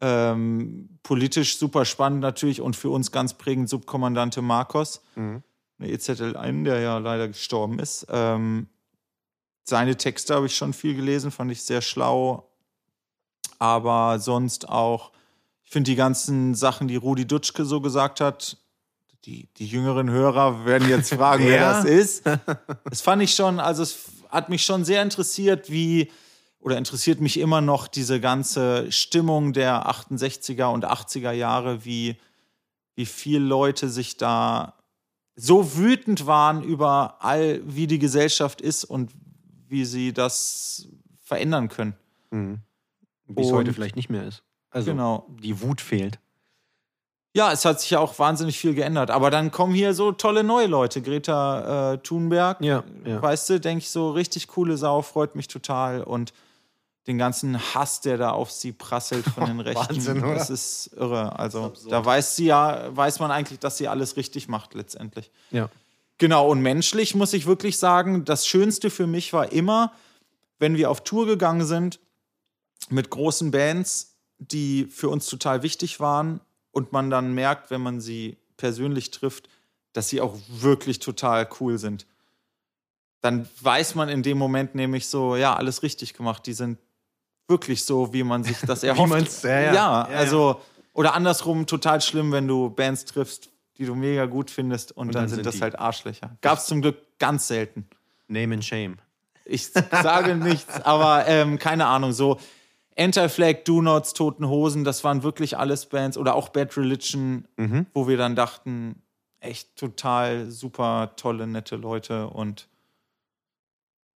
Ähm, 0.00 0.98
politisch 1.02 1.58
super 1.58 1.84
spannend 1.84 2.20
natürlich 2.20 2.60
und 2.60 2.76
für 2.76 2.90
uns 2.90 3.12
ganz 3.12 3.34
prägend 3.34 3.68
Subkommandante 3.68 4.42
Marcos, 4.42 5.02
Mhm. 5.14 5.42
eine 5.78 5.88
EZL1, 5.90 6.64
der 6.64 6.80
ja 6.80 6.98
leider 6.98 7.28
gestorben 7.28 7.78
ist. 7.78 8.06
Ähm, 8.10 8.68
seine 9.64 9.96
Texte 9.96 10.34
habe 10.34 10.46
ich 10.46 10.56
schon 10.56 10.72
viel 10.72 10.94
gelesen, 10.94 11.30
fand 11.30 11.50
ich 11.50 11.62
sehr 11.62 11.82
schlau. 11.82 12.48
Aber 13.58 14.18
sonst 14.18 14.68
auch, 14.68 15.12
ich 15.66 15.72
finde 15.72 15.90
die 15.90 15.96
ganzen 15.96 16.54
Sachen, 16.54 16.86
die 16.86 16.94
Rudi 16.94 17.26
Dutschke 17.26 17.64
so 17.64 17.80
gesagt 17.80 18.20
hat, 18.20 18.56
die, 19.24 19.48
die 19.56 19.66
jüngeren 19.66 20.08
Hörer 20.08 20.64
werden 20.64 20.88
jetzt 20.88 21.12
fragen, 21.12 21.44
wer 21.44 21.72
das 21.72 21.84
ist. 21.84 22.24
Das 22.84 23.00
fand 23.00 23.20
ich 23.20 23.34
schon, 23.34 23.58
also 23.58 23.82
es 23.82 23.98
hat 24.28 24.48
mich 24.48 24.64
schon 24.64 24.84
sehr 24.84 25.02
interessiert, 25.02 25.68
wie, 25.68 26.12
oder 26.60 26.78
interessiert 26.78 27.20
mich 27.20 27.40
immer 27.40 27.60
noch 27.60 27.88
diese 27.88 28.20
ganze 28.20 28.90
Stimmung 28.92 29.52
der 29.52 29.90
68er 29.90 30.66
und 30.66 30.86
80er 30.86 31.32
Jahre, 31.32 31.84
wie, 31.84 32.16
wie 32.94 33.06
viele 33.06 33.44
Leute 33.44 33.88
sich 33.88 34.16
da 34.16 34.74
so 35.34 35.76
wütend 35.76 36.26
waren 36.26 36.62
über 36.62 37.16
all, 37.18 37.60
wie 37.64 37.88
die 37.88 37.98
Gesellschaft 37.98 38.60
ist 38.60 38.84
und 38.84 39.10
wie 39.66 39.84
sie 39.84 40.12
das 40.12 40.86
verändern 41.22 41.68
können. 41.68 41.96
Mhm. 42.30 42.60
Wie 43.26 43.42
es 43.42 43.50
heute 43.50 43.72
vielleicht 43.72 43.96
nicht 43.96 44.08
mehr 44.08 44.22
ist. 44.22 44.45
Also 44.76 44.90
Genau. 44.92 45.26
die 45.42 45.60
Wut 45.62 45.80
fehlt. 45.80 46.18
Ja, 47.34 47.52
es 47.52 47.64
hat 47.64 47.80
sich 47.80 47.90
ja 47.90 47.98
auch 47.98 48.18
wahnsinnig 48.18 48.58
viel 48.58 48.74
geändert. 48.74 49.10
Aber 49.10 49.30
dann 49.30 49.50
kommen 49.50 49.74
hier 49.74 49.92
so 49.94 50.12
tolle 50.12 50.42
neue 50.44 50.66
Leute. 50.66 51.02
Greta 51.02 51.92
äh, 51.94 51.98
Thunberg, 51.98 52.60
Ja, 52.62 52.82
ja. 53.04 53.20
weißt 53.20 53.50
du, 53.50 53.60
denke 53.60 53.82
ich 53.82 53.90
so, 53.90 54.10
richtig 54.10 54.48
coole 54.48 54.76
Sau, 54.76 55.02
freut 55.02 55.34
mich 55.34 55.48
total. 55.48 56.02
Und 56.02 56.32
den 57.06 57.18
ganzen 57.18 57.58
Hass, 57.74 58.00
der 58.00 58.16
da 58.16 58.30
auf 58.30 58.50
sie 58.50 58.72
prasselt 58.72 59.24
von 59.26 59.44
den 59.46 59.60
Rechten, 59.68 59.96
Wahnsinn, 59.96 60.24
oder? 60.24 60.34
das 60.34 60.50
ist 60.50 60.90
irre. 60.96 61.38
Also 61.38 61.72
da 61.88 62.04
weiß 62.04 62.36
sie 62.36 62.46
ja, 62.46 62.94
weiß 62.96 63.20
man 63.20 63.30
eigentlich, 63.30 63.58
dass 63.60 63.76
sie 63.78 63.86
alles 63.88 64.16
richtig 64.16 64.48
macht 64.48 64.74
letztendlich. 64.74 65.30
Ja. 65.50 65.68
Genau, 66.18 66.48
und 66.50 66.62
menschlich 66.62 67.14
muss 67.14 67.32
ich 67.34 67.46
wirklich 67.46 67.78
sagen, 67.78 68.24
das 68.24 68.46
Schönste 68.46 68.88
für 68.90 69.06
mich 69.06 69.32
war 69.34 69.52
immer, 69.52 69.92
wenn 70.58 70.76
wir 70.76 70.90
auf 70.90 71.02
Tour 71.04 71.26
gegangen 71.26 71.66
sind 71.66 72.00
mit 72.88 73.10
großen 73.10 73.50
Bands, 73.50 74.15
die 74.38 74.84
für 74.86 75.08
uns 75.08 75.26
total 75.26 75.62
wichtig 75.62 76.00
waren 76.00 76.40
und 76.72 76.92
man 76.92 77.10
dann 77.10 77.32
merkt, 77.34 77.70
wenn 77.70 77.80
man 77.80 78.00
sie 78.00 78.36
persönlich 78.56 79.10
trifft, 79.10 79.48
dass 79.92 80.08
sie 80.08 80.20
auch 80.20 80.36
wirklich 80.48 80.98
total 80.98 81.48
cool 81.60 81.78
sind. 81.78 82.06
Dann 83.22 83.48
weiß 83.60 83.94
man 83.94 84.08
in 84.08 84.22
dem 84.22 84.38
Moment 84.38 84.74
nämlich 84.74 85.08
so, 85.08 85.36
ja, 85.36 85.54
alles 85.56 85.82
richtig 85.82 86.14
gemacht. 86.14 86.46
Die 86.46 86.52
sind 86.52 86.78
wirklich 87.48 87.84
so, 87.84 88.12
wie 88.12 88.22
man 88.22 88.44
sich 88.44 88.58
das 88.60 88.82
erhofft. 88.82 89.42
ja, 89.44 89.60
ja. 89.60 89.74
ja, 89.74 90.02
also, 90.04 90.60
oder 90.92 91.14
andersrum, 91.14 91.66
total 91.66 92.00
schlimm, 92.00 92.30
wenn 92.32 92.46
du 92.46 92.70
Bands 92.70 93.04
triffst, 93.04 93.50
die 93.78 93.84
du 93.86 93.94
mega 93.94 94.26
gut 94.26 94.50
findest 94.50 94.92
und, 94.92 95.14
dann, 95.14 95.28
sind 95.28 95.44
das 95.46 95.56
die- 95.56 95.60
halt 95.62 95.78
Arschlöcher. 95.78 96.36
Gab 96.40 96.58
es 96.58 96.66
zum 96.66 96.82
Glück 96.82 96.96
ganz 97.18 97.48
selten. 97.48 97.86
Name 98.28 98.54
and 98.54 98.64
Shame. 98.64 98.96
Ich 99.44 99.68
sage 99.68 100.34
nichts, 100.34 100.80
aber 100.82 101.26
ähm, 101.26 101.58
keine 101.58 101.86
Ahnung, 101.86 102.12
so 102.12 102.38
Anti-Flag, 102.98 103.64
Do 103.64 103.82
Nots, 103.82 104.14
Toten 104.14 104.48
Hosen, 104.48 104.84
das 104.84 105.04
waren 105.04 105.22
wirklich 105.22 105.56
alles 105.58 105.86
Bands 105.86 106.16
oder 106.16 106.34
auch 106.34 106.48
Bad 106.48 106.76
Religion, 106.76 107.46
Mhm. 107.56 107.86
wo 107.92 108.08
wir 108.08 108.16
dann 108.16 108.34
dachten, 108.36 109.02
echt 109.40 109.76
total 109.76 110.50
super 110.50 111.12
tolle, 111.16 111.46
nette 111.46 111.76
Leute 111.76 112.28
und 112.28 112.68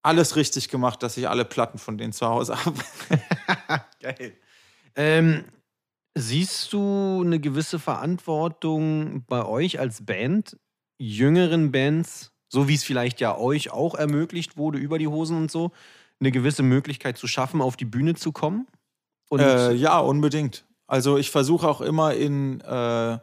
alles 0.02 0.36
richtig 0.36 0.68
gemacht, 0.70 1.02
dass 1.02 1.16
ich 1.16 1.28
alle 1.28 1.44
Platten 1.44 1.78
von 1.78 1.98
denen 1.98 2.12
zu 2.12 2.26
Hause 2.26 2.54
habe. 2.64 2.80
Geil. 4.00 4.32
Ähm, 4.96 5.44
siehst 6.16 6.72
du 6.72 7.22
eine 7.24 7.38
gewisse 7.38 7.78
Verantwortung 7.78 9.24
bei 9.26 9.44
euch 9.44 9.78
als 9.78 10.04
Band, 10.04 10.58
jüngeren 10.98 11.70
Bands, 11.70 12.32
so 12.48 12.66
wie 12.66 12.74
es 12.74 12.84
vielleicht 12.84 13.20
ja 13.20 13.36
euch 13.36 13.70
auch 13.70 13.94
ermöglicht 13.94 14.56
wurde 14.56 14.78
über 14.78 14.98
die 14.98 15.06
Hosen 15.06 15.36
und 15.36 15.50
so, 15.50 15.70
eine 16.20 16.30
gewisse 16.30 16.62
Möglichkeit 16.62 17.18
zu 17.18 17.26
schaffen, 17.26 17.60
auf 17.60 17.76
die 17.76 17.84
Bühne 17.84 18.14
zu 18.14 18.32
kommen? 18.32 18.66
Äh, 19.32 19.74
ja, 19.74 19.98
unbedingt. 19.98 20.64
Also 20.86 21.16
ich 21.16 21.30
versuche 21.30 21.68
auch 21.68 21.80
immer 21.80 22.14
in 22.14 22.60
äh, 22.60 23.18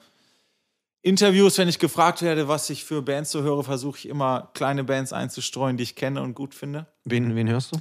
Interviews, 1.01 1.57
wenn 1.57 1.67
ich 1.67 1.79
gefragt 1.79 2.21
werde, 2.21 2.47
was 2.47 2.69
ich 2.69 2.83
für 2.85 3.01
Bands 3.01 3.31
so 3.31 3.43
höre, 3.43 3.63
versuche 3.63 3.97
ich 3.99 4.09
immer 4.09 4.49
kleine 4.53 4.83
Bands 4.83 5.13
einzustreuen, 5.13 5.77
die 5.77 5.83
ich 5.83 5.95
kenne 5.95 6.21
und 6.21 6.33
gut 6.33 6.55
finde. 6.55 6.87
wen, 7.05 7.35
wen 7.35 7.49
hörst 7.49 7.73
du? 7.73 7.79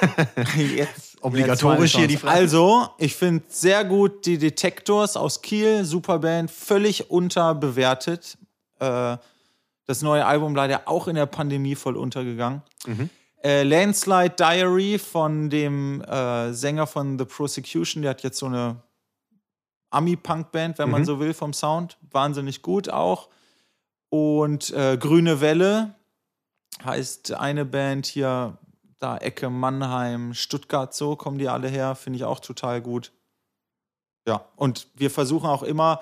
Jetzt 0.76 1.12
Obligatorisch 1.22 1.92
jetzt 1.92 1.98
hier 1.98 2.08
die 2.08 2.16
Frage. 2.16 2.34
Also, 2.34 2.88
ich 2.98 3.14
finde 3.14 3.44
sehr 3.48 3.84
gut 3.84 4.26
die 4.26 4.38
Detectors 4.38 5.16
aus 5.16 5.42
Kiel, 5.42 5.84
super 5.84 6.18
Band, 6.18 6.50
völlig 6.50 7.10
unterbewertet. 7.10 8.38
Äh, 8.80 9.18
das 9.86 10.02
neue 10.02 10.24
Album 10.26 10.54
leider 10.54 10.88
auch 10.88 11.08
in 11.08 11.14
der 11.14 11.26
Pandemie 11.26 11.74
voll 11.74 11.96
untergegangen. 11.96 12.62
Mhm. 12.86 13.10
Äh, 13.44 13.64
Landslide 13.64 14.34
Diary 14.38 14.98
von 14.98 15.50
dem 15.50 16.00
äh, 16.02 16.52
Sänger 16.52 16.86
von 16.86 17.18
The 17.18 17.24
Prosecution, 17.24 18.02
der 18.02 18.10
hat 18.10 18.22
jetzt 18.22 18.38
so 18.38 18.46
eine 18.46 18.82
Ami-Punk-Band, 19.90 20.78
wenn 20.78 20.90
man 20.90 21.02
Mhm. 21.02 21.06
so 21.06 21.20
will, 21.20 21.34
vom 21.34 21.52
Sound. 21.52 21.98
Wahnsinnig 22.10 22.62
gut 22.62 22.88
auch. 22.88 23.28
Und 24.10 24.70
äh, 24.70 24.96
Grüne 24.96 25.40
Welle 25.40 25.94
heißt 26.84 27.32
eine 27.32 27.64
Band 27.64 28.06
hier, 28.06 28.58
da 28.98 29.16
Ecke 29.18 29.50
Mannheim, 29.50 30.32
Stuttgart, 30.34 30.94
so 30.94 31.16
kommen 31.16 31.38
die 31.38 31.48
alle 31.48 31.68
her, 31.68 31.94
finde 31.96 32.18
ich 32.18 32.24
auch 32.24 32.38
total 32.40 32.80
gut. 32.80 33.10
Ja, 34.26 34.44
und 34.54 34.86
wir 34.94 35.10
versuchen 35.10 35.48
auch 35.48 35.64
immer, 35.64 36.00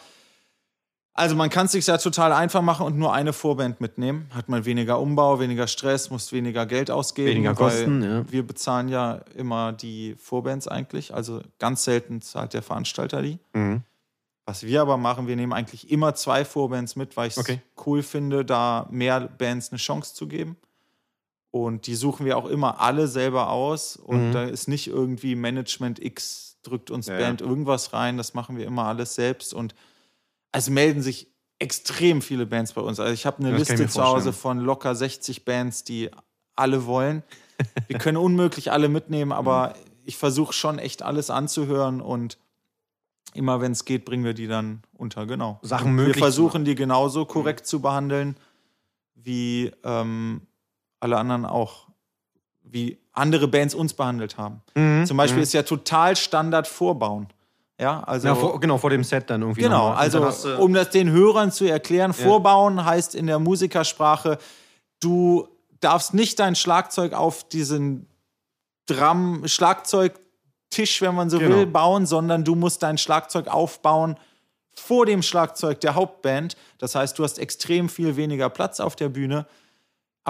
also 1.12 1.34
man 1.36 1.50
kann 1.50 1.66
es 1.66 1.72
sich 1.72 1.86
ja 1.86 1.98
total 1.98 2.32
einfach 2.32 2.62
machen 2.62 2.86
und 2.86 2.96
nur 2.98 3.12
eine 3.12 3.32
Vorband 3.32 3.80
mitnehmen. 3.80 4.28
Hat 4.34 4.48
man 4.48 4.64
weniger 4.64 5.00
Umbau, 5.00 5.38
weniger 5.40 5.66
Stress, 5.66 6.10
muss 6.10 6.32
weniger 6.32 6.66
Geld 6.66 6.90
ausgeben. 6.90 7.30
Weniger 7.30 7.54
Kosten, 7.54 8.02
ja. 8.02 8.30
Wir 8.30 8.46
bezahlen 8.46 8.88
ja 8.88 9.20
immer 9.34 9.72
die 9.72 10.14
Vorbands 10.14 10.66
eigentlich, 10.68 11.12
also 11.14 11.40
ganz 11.58 11.84
selten 11.84 12.22
zahlt 12.22 12.54
der 12.54 12.62
Veranstalter 12.62 13.22
die. 13.22 13.38
Mhm. 13.52 13.82
Was 14.46 14.62
wir 14.64 14.80
aber 14.82 14.96
machen, 14.96 15.26
wir 15.26 15.36
nehmen 15.36 15.52
eigentlich 15.52 15.90
immer 15.90 16.14
zwei 16.14 16.44
Vorbands 16.44 16.96
mit, 16.96 17.16
weil 17.16 17.28
ich 17.28 17.34
es 17.34 17.38
Okay. 17.38 17.60
cool 17.86 18.02
finde, 18.02 18.44
da 18.44 18.86
mehr 18.90 19.20
Bands 19.20 19.70
eine 19.70 19.78
Chance 19.78 20.14
zu 20.14 20.26
geben. 20.26 20.56
Und 21.52 21.86
die 21.86 21.94
suchen 21.96 22.24
wir 22.26 22.36
auch 22.38 22.46
immer 22.46 22.80
alle 22.80 23.06
selber 23.08 23.50
aus. 23.50 23.96
Und 23.96 24.28
Mhm. 24.28 24.32
da 24.32 24.44
ist 24.44 24.68
nicht 24.68 24.86
irgendwie 24.86 25.34
Management 25.34 26.02
X 26.02 26.58
drückt 26.62 26.90
uns 26.90 27.06
Ja, 27.06 27.16
Band 27.18 27.40
ja. 27.40 27.46
irgendwas 27.46 27.92
rein. 27.92 28.16
Das 28.16 28.34
machen 28.34 28.56
wir 28.56 28.66
immer 28.66 28.84
alles 28.86 29.14
selbst. 29.14 29.52
Und 29.54 29.74
es 30.52 30.68
melden 30.70 31.02
sich 31.02 31.28
extrem 31.58 32.22
viele 32.22 32.46
Bands 32.46 32.72
bei 32.72 32.80
uns. 32.80 32.98
Also 33.00 33.12
ich 33.12 33.26
habe 33.26 33.38
eine 33.38 33.50
Das 33.50 33.68
Liste 33.68 33.86
zu 33.88 34.02
Hause 34.02 34.32
von 34.32 34.58
locker 34.58 34.94
60 34.94 35.44
Bands, 35.44 35.84
die 35.84 36.10
alle 36.56 36.86
wollen. 36.86 37.22
Wir 37.88 37.98
können 37.98 38.16
unmöglich 38.16 38.72
alle 38.72 38.88
mitnehmen, 38.88 39.32
aber 39.32 39.68
Mhm. 39.76 39.90
ich 40.04 40.16
versuche 40.16 40.52
schon 40.54 40.78
echt 40.78 41.02
alles 41.02 41.28
anzuhören 41.30 42.00
und 42.00 42.38
immer 43.34 43.60
wenn 43.60 43.72
es 43.72 43.84
geht, 43.84 44.04
bringen 44.04 44.24
wir 44.24 44.34
die 44.34 44.46
dann 44.48 44.82
unter, 44.96 45.26
genau. 45.26 45.58
Sachen 45.62 45.92
möglich 45.94 46.16
Wir 46.16 46.20
versuchen 46.22 46.64
die 46.64 46.74
genauso 46.74 47.26
korrekt 47.26 47.66
zu 47.66 47.80
behandeln, 47.80 48.36
wie 49.14 49.70
ähm, 49.84 50.46
alle 50.98 51.18
anderen 51.18 51.44
auch, 51.44 51.88
wie 52.62 52.98
andere 53.12 53.46
Bands 53.48 53.74
uns 53.74 53.92
behandelt 53.94 54.38
haben. 54.38 54.62
Mhm. 54.74 55.04
Zum 55.06 55.16
Beispiel 55.16 55.38
Mhm. 55.38 55.42
ist 55.42 55.52
ja 55.52 55.62
total 55.62 56.16
Standard 56.16 56.66
vorbauen. 56.66 57.28
Ja, 57.80 58.00
also. 58.04 58.28
Ja, 58.28 58.34
vor, 58.34 58.60
genau, 58.60 58.76
vor 58.78 58.90
dem 58.90 59.02
Set 59.04 59.30
dann 59.30 59.40
irgendwie. 59.40 59.62
Genau, 59.62 59.88
also 59.88 60.20
du- 60.20 60.56
um 60.58 60.74
das 60.74 60.90
den 60.90 61.10
Hörern 61.10 61.50
zu 61.50 61.64
erklären, 61.64 62.12
vorbauen 62.12 62.84
heißt 62.84 63.14
in 63.14 63.26
der 63.26 63.38
Musikersprache, 63.38 64.38
du 65.00 65.48
darfst 65.80 66.12
nicht 66.12 66.38
dein 66.38 66.54
Schlagzeug 66.56 67.14
auf 67.14 67.48
diesen 67.48 68.06
Drum, 68.86 69.46
Schlagzeugtisch, 69.46 71.00
wenn 71.00 71.14
man 71.14 71.30
so 71.30 71.38
Genau. 71.38 71.56
will, 71.56 71.66
bauen, 71.66 72.06
sondern 72.06 72.44
du 72.44 72.54
musst 72.54 72.82
dein 72.82 72.98
Schlagzeug 72.98 73.48
aufbauen 73.48 74.16
vor 74.74 75.06
dem 75.06 75.22
Schlagzeug 75.22 75.80
der 75.80 75.94
Hauptband. 75.94 76.56
Das 76.78 76.94
heißt, 76.94 77.18
du 77.18 77.24
hast 77.24 77.38
extrem 77.38 77.88
viel 77.88 78.16
weniger 78.16 78.48
Platz 78.50 78.80
auf 78.80 78.96
der 78.96 79.08
Bühne, 79.08 79.46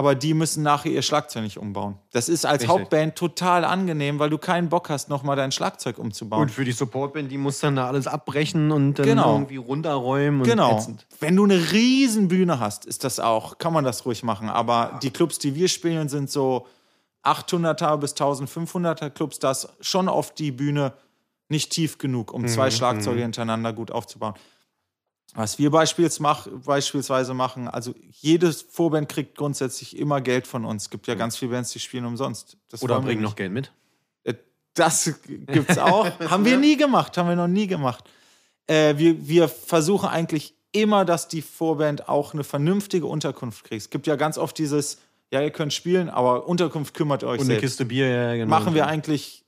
aber 0.01 0.14
die 0.14 0.32
müssen 0.32 0.62
nachher 0.62 0.90
ihr 0.90 1.03
Schlagzeug 1.03 1.42
nicht 1.42 1.59
umbauen. 1.59 1.98
Das 2.12 2.30
ist 2.30 2.46
als 2.46 2.62
Richtig. 2.62 2.68
Hauptband 2.70 3.16
total 3.16 3.66
angenehm, 3.66 4.18
weil 4.18 4.30
du 4.30 4.38
keinen 4.38 4.70
Bock 4.70 4.88
hast, 4.88 5.11
nochmal 5.11 5.36
dein 5.36 5.53
Schlagzeug 5.53 5.98
umzubauen. 5.98 6.40
Und 6.44 6.51
für 6.51 6.64
die 6.64 6.72
Supportband, 6.72 7.30
die 7.30 7.36
muss 7.36 7.59
dann 7.61 7.76
da 7.76 7.86
alles 7.86 8.07
abbrechen 8.07 8.72
und 8.72 8.94
dann 8.94 9.05
Genau. 9.05 9.34
irgendwie 9.34 9.57
runterräumen. 9.59 10.40
Und 10.40 10.46
Genau. 10.46 10.78
ätzend. 10.78 11.07
Wenn 11.20 11.36
du 11.36 11.44
eine 11.44 11.72
riesen 11.72 12.28
Bühne 12.28 12.59
hast, 12.61 12.86
ist 12.86 13.05
das 13.05 13.20
auch, 13.20 13.59
kann 13.59 13.74
man 13.74 13.84
das 13.84 14.07
ruhig 14.07 14.22
machen. 14.22 14.48
Aber 14.48 14.98
die 15.03 15.11
Clubs, 15.11 15.38
die 15.38 15.55
wir 15.55 15.68
spielen, 15.68 16.09
sind 16.09 16.30
so 16.30 16.66
800er 17.22 17.98
bis 17.98 18.14
1500er 18.14 19.11
Clubs. 19.11 19.38
Da 19.38 19.51
ist 19.51 19.68
schon 19.82 20.09
oft 20.09 20.38
die 20.38 20.51
Bühne 20.51 20.94
nicht 21.51 21.72
tief 21.72 21.98
genug, 21.98 22.32
um 22.32 22.48
zwei 22.48 22.70
Schlagzeuge 22.70 23.20
hintereinander 23.20 23.74
gut 23.74 23.90
aufzubauen. 23.90 24.32
Was 25.35 25.59
wir 25.59 25.70
beispielsweise 25.70 27.35
machen, 27.35 27.68
also 27.68 27.95
jede 28.11 28.53
Vorband 28.53 29.09
kriegt 29.09 29.37
grundsätzlich 29.37 29.97
immer 29.97 30.20
Geld 30.20 30.47
von 30.47 30.64
uns. 30.64 30.85
Es 30.85 30.91
gibt 30.91 31.07
ja 31.07 31.14
ganz 31.14 31.37
viele 31.37 31.53
Bands, 31.53 31.70
die 31.70 31.78
spielen 31.78 32.05
umsonst. 32.05 32.57
Das 32.68 32.83
Oder 32.83 33.01
bringen 33.01 33.22
noch 33.22 33.37
Geld 33.37 33.53
mit. 33.53 33.72
Äh, 34.24 34.35
Das 34.74 35.12
gibt's 35.26 35.78
auch. 35.78 36.11
haben 36.28 36.45
wir 36.45 36.57
nie 36.57 36.76
gemacht, 36.76 37.16
haben 37.16 37.28
wir 37.28 37.37
noch 37.37 37.47
nie 37.47 37.68
gemacht. 37.68 38.05
Äh, 38.66 38.99
wir, 38.99 39.28
wir 39.28 39.49
versuchen 39.49 40.09
eigentlich 40.09 40.55
immer, 40.72 41.05
dass 41.05 41.28
die 41.28 41.43
Vorband 41.43 42.09
auch 42.09 42.35
eine 42.35 42.43
vernünftige 42.45 43.07
Unterkunft 43.07 43.64
kriegt. 43.64 43.83
Es 43.83 43.91
gibt 43.91 44.09
ja 44.09 44.16
ganz 44.16 44.37
oft 44.37 44.59
dieses, 44.59 44.99
ja, 45.33 45.41
ihr 45.41 45.51
könnt 45.51 45.72
spielen, 45.72 46.09
aber 46.09 46.49
Unterkunft 46.49 46.95
kümmert 46.95 47.22
euch 47.22 47.41
Und 47.41 47.47
eine 47.47 47.55
selbst. 47.55 47.62
Kiste 47.62 47.85
Bier, 47.85 48.09
ja, 48.09 48.35
genau. 48.35 48.51
Machen 48.51 48.74
wir 48.74 48.87
eigentlich, 48.89 49.45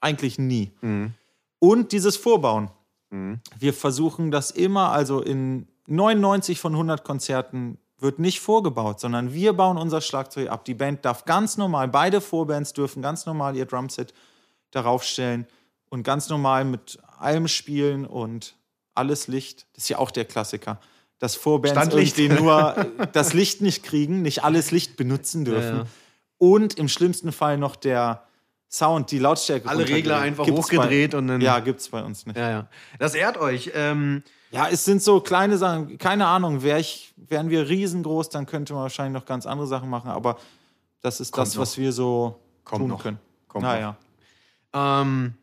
eigentlich 0.00 0.38
nie. 0.38 0.70
Mhm. 0.80 1.14
Und 1.58 1.90
dieses 1.92 2.16
Vorbauen. 2.16 2.70
Mhm. 3.14 3.40
Wir 3.58 3.72
versuchen 3.72 4.30
das 4.30 4.50
immer, 4.50 4.90
also 4.90 5.20
in 5.20 5.68
99 5.86 6.58
von 6.58 6.72
100 6.72 7.04
Konzerten 7.04 7.78
wird 7.98 8.18
nicht 8.18 8.40
vorgebaut, 8.40 9.00
sondern 9.00 9.32
wir 9.32 9.52
bauen 9.52 9.78
unser 9.78 10.00
Schlagzeug 10.00 10.50
ab. 10.50 10.64
Die 10.64 10.74
Band 10.74 11.04
darf 11.04 11.24
ganz 11.24 11.56
normal, 11.56 11.88
beide 11.88 12.20
Vorbands 12.20 12.72
dürfen 12.72 13.02
ganz 13.02 13.24
normal 13.24 13.56
ihr 13.56 13.66
Drumset 13.66 14.12
darauf 14.72 15.04
stellen 15.04 15.46
und 15.88 16.02
ganz 16.02 16.28
normal 16.28 16.64
mit 16.64 16.98
allem 17.18 17.48
spielen 17.48 18.04
und 18.04 18.56
alles 18.94 19.28
Licht. 19.28 19.66
Das 19.74 19.84
ist 19.84 19.88
ja 19.88 19.98
auch 19.98 20.10
der 20.10 20.24
Klassiker. 20.24 20.80
Dass 21.20 21.36
Vorbands 21.36 21.78
Standlicht. 21.78 22.18
irgendwie 22.18 22.42
nur 22.42 22.74
das 23.12 23.32
Licht 23.32 23.60
nicht 23.60 23.84
kriegen, 23.84 24.22
nicht 24.22 24.42
alles 24.42 24.72
Licht 24.72 24.96
benutzen 24.96 25.44
dürfen. 25.44 25.76
Ja, 25.76 25.82
ja. 25.82 25.88
Und 26.38 26.74
im 26.74 26.88
schlimmsten 26.88 27.32
Fall 27.32 27.56
noch 27.56 27.76
der 27.76 28.26
Sound, 28.74 29.10
die 29.10 29.18
Lautstärke. 29.20 29.68
Alle 29.68 29.88
Regler 29.88 30.18
einfach 30.18 30.44
Gibt's 30.44 30.62
hochgedreht 30.62 31.12
bei, 31.12 31.18
und 31.18 31.28
dann- 31.28 31.40
Ja, 31.40 31.60
gibt's 31.60 31.88
bei 31.88 32.02
uns 32.02 32.26
nicht. 32.26 32.36
Ja, 32.36 32.50
ja. 32.50 32.68
Das 32.98 33.14
ehrt 33.14 33.36
euch. 33.38 33.70
Ähm, 33.74 34.22
Ja, 34.50 34.68
es 34.68 34.84
sind 34.84 35.02
so 35.02 35.20
kleine 35.20 35.58
Sachen, 35.58 35.98
keine 35.98 36.26
Ahnung, 36.26 36.62
wär 36.62 36.78
ich, 36.78 37.12
wären 37.16 37.50
wir 37.50 37.68
riesengroß, 37.68 38.28
dann 38.30 38.46
könnte 38.46 38.72
man 38.72 38.82
wahrscheinlich 38.82 39.20
noch 39.20 39.26
ganz 39.26 39.46
andere 39.46 39.66
Sachen 39.66 39.88
machen, 39.90 40.10
aber 40.10 40.38
das 41.00 41.20
ist 41.20 41.32
Kommt 41.32 41.46
das, 41.48 41.54
noch. 41.56 41.62
was 41.62 41.76
wir 41.76 41.92
so 41.92 42.40
Kommt 42.64 42.80
tun 42.82 42.88
noch. 42.90 43.02
können. 43.02 43.18
Kommt 43.48 43.64
naja. 43.64 43.96
Ähm, 44.72 45.34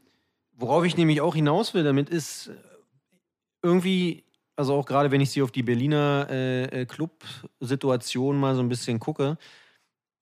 worauf 0.53 0.85
ich 0.85 0.95
nämlich 0.97 1.19
auch 1.21 1.35
hinaus 1.35 1.73
will 1.73 1.83
damit 1.83 2.09
ist 2.09 2.51
irgendwie, 3.61 4.23
also 4.55 4.73
auch 4.75 4.85
gerade 4.85 5.11
wenn 5.11 5.21
ich 5.21 5.31
sie 5.31 5.41
auf 5.41 5.51
die 5.51 5.63
Berliner 5.63 6.27
äh, 6.29 6.81
äh, 6.81 6.85
Club-Situation 6.85 8.39
mal 8.39 8.55
so 8.55 8.61
ein 8.61 8.69
bisschen 8.69 8.99
gucke, 8.99 9.37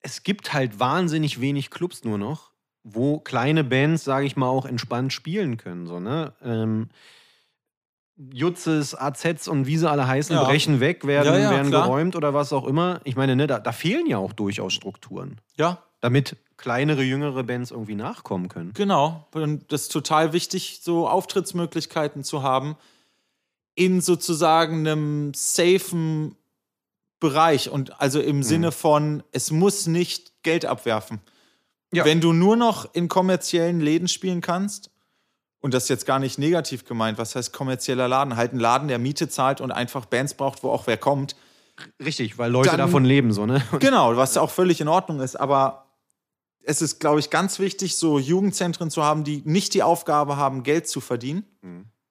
es 0.01 0.23
gibt 0.23 0.53
halt 0.53 0.79
wahnsinnig 0.79 1.41
wenig 1.41 1.69
Clubs 1.69 2.03
nur 2.03 2.17
noch, 2.17 2.51
wo 2.83 3.19
kleine 3.19 3.63
Bands, 3.63 4.03
sage 4.03 4.25
ich 4.25 4.35
mal, 4.35 4.47
auch 4.47 4.65
entspannt 4.65 5.13
spielen 5.13 5.57
können. 5.57 5.85
So, 5.87 5.99
ne? 5.99 6.33
ähm, 6.43 6.89
Jutzes, 8.33 8.95
AZs 8.95 9.47
und 9.47 9.65
wie 9.65 9.77
sie 9.77 9.89
alle 9.89 10.05
heißen, 10.07 10.35
Ja. 10.35 10.43
brechen 10.43 10.79
weg, 10.81 11.07
werden, 11.07 11.33
Ja, 11.33 11.39
ja, 11.39 11.49
werden 11.51 11.69
klar. 11.69 11.83
geräumt 11.83 12.15
oder 12.17 12.33
was 12.33 12.51
auch 12.51 12.67
immer. 12.67 12.99
Ich 13.05 13.15
meine, 13.15 13.35
ne, 13.35 13.47
da, 13.47 13.59
da 13.59 13.71
fehlen 13.71 14.07
ja 14.07 14.17
auch 14.17 14.33
durchaus 14.33 14.73
Strukturen 14.73 15.39
Ja, 15.55 15.81
damit 16.01 16.35
kleinere, 16.57 17.01
jüngere 17.03 17.43
Bands 17.43 17.71
irgendwie 17.71 17.95
nachkommen 17.95 18.49
können. 18.49 18.73
genau. 18.73 19.25
Und 19.33 19.71
das 19.71 19.83
ist 19.83 19.91
total 19.93 20.33
wichtig, 20.33 20.79
so 20.83 21.07
Auftrittsmöglichkeiten 21.07 22.25
zu 22.25 22.43
haben 22.43 22.75
in 23.75 24.01
sozusagen 24.01 24.85
einem 24.85 25.33
safen 25.33 26.35
Bereich 27.21 27.69
und 27.69 28.01
also 28.01 28.19
im 28.19 28.43
Sinne 28.43 28.71
von, 28.73 29.23
es 29.31 29.51
muss 29.51 29.87
nicht 29.87 30.43
Geld 30.43 30.65
abwerfen. 30.65 31.19
Ja. 31.91 32.05
Wenn 32.05 32.21
du 32.21 32.33
nur 32.33 32.55
noch 32.55 32.93
in 32.93 33.07
kommerziellen 33.07 33.79
Läden 33.79 34.07
spielen 34.07 34.41
kannst, 34.41 34.91
und 35.61 35.73
das 35.73 35.83
ist 35.83 35.89
jetzt 35.89 36.05
gar 36.05 36.19
nicht 36.19 36.37
negativ 36.37 36.85
gemeint, 36.85 37.17
was 37.17 37.35
heißt 37.35 37.51
kommerzieller 37.51 38.07
Laden? 38.07 38.35
Halt 38.35 38.53
ein 38.53 38.59
Laden, 38.59 38.87
der 38.87 38.99
Miete 38.99 39.27
zahlt 39.27 39.59
und 39.59 39.71
einfach 39.71 40.05
Bands 40.05 40.33
braucht, 40.35 40.63
wo 40.63 40.69
auch 40.69 40.87
wer 40.87 40.97
kommt. 40.97 41.35
Richtig, 42.03 42.37
weil 42.37 42.51
Leute 42.51 42.69
Dann- 42.69 42.77
davon 42.79 43.03
leben, 43.05 43.33
so, 43.33 43.45
ne? 43.45 43.61
Genau, 43.79 44.15
was 44.15 44.37
auch 44.37 44.51
völlig 44.51 44.79
in 44.81 44.87
Ordnung 44.87 45.19
ist, 45.19 45.35
aber 45.35 45.85
es 46.63 46.81
ist, 46.81 46.99
glaube 46.99 47.19
ich, 47.19 47.29
ganz 47.29 47.59
wichtig, 47.59 47.95
so 47.95 48.19
Jugendzentren 48.19 48.91
zu 48.91 49.03
haben, 49.03 49.23
die 49.23 49.41
nicht 49.45 49.73
die 49.73 49.81
Aufgabe 49.83 50.37
haben, 50.37 50.63
Geld 50.63 50.87
zu 50.87 51.01
verdienen 51.01 51.43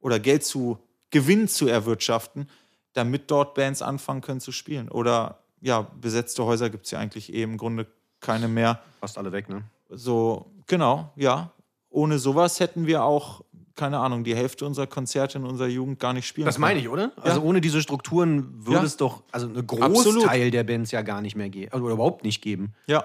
oder 0.01 0.19
Geld 0.19 0.45
zu 0.45 0.79
Gewinn 1.11 1.49
zu 1.49 1.69
erwirtschaften, 1.69 2.51
damit 2.93 3.31
dort 3.31 3.55
Bands 3.55 3.83
anfangen 3.83 4.21
können 4.21 4.41
zu 4.41 4.53
spielen. 4.53 4.89
Oder 4.89 5.45
ja, 5.61 5.83
besetzte 6.01 6.45
Häuser 6.45 6.71
gibt 6.71 6.87
es 6.87 6.91
ja 6.91 6.99
eigentlich 6.99 7.33
eh 7.33 7.43
im 7.43 7.57
Grunde 7.57 7.87
keine 8.21 8.49
mehr. 8.49 8.81
Fast 9.01 9.19
alle 9.19 9.33
weg, 9.33 9.49
ne? 9.49 9.63
So, 9.91 10.47
genau, 10.67 11.13
ja. 11.17 11.53
Ohne 11.91 12.19
sowas 12.19 12.61
hätten 12.61 12.87
wir 12.87 13.05
auch, 13.05 13.43
keine 13.75 13.99
Ahnung, 13.99 14.25
die 14.25 14.35
Hälfte 14.37 14.67
unserer 14.67 14.87
Konzerte 14.87 15.39
in 15.39 15.45
unserer 15.45 15.69
Jugend 15.69 15.99
gar 16.01 16.13
nicht 16.13 16.27
spielen 16.27 16.45
Das 16.47 16.57
können. 16.57 16.63
meine 16.63 16.81
ich, 16.81 16.89
oder? 16.89 17.13
Also 17.17 17.41
ohne 17.43 17.61
diese 17.61 17.81
Strukturen 17.81 18.67
würde 18.67 18.81
Ja. 18.81 18.85
es 18.85 18.97
doch, 18.97 19.23
also 19.33 19.47
ein 19.47 19.57
Absolut. 19.57 20.23
Großteil 20.23 20.51
der 20.51 20.65
Bands 20.65 20.91
ja 20.91 21.03
gar 21.03 21.21
nicht 21.23 21.37
mehr 21.37 21.49
geben, 21.49 21.73
oder 21.81 21.93
überhaupt 21.95 22.25
nicht 22.25 22.43
geben. 22.43 22.75
Ja. 22.87 23.05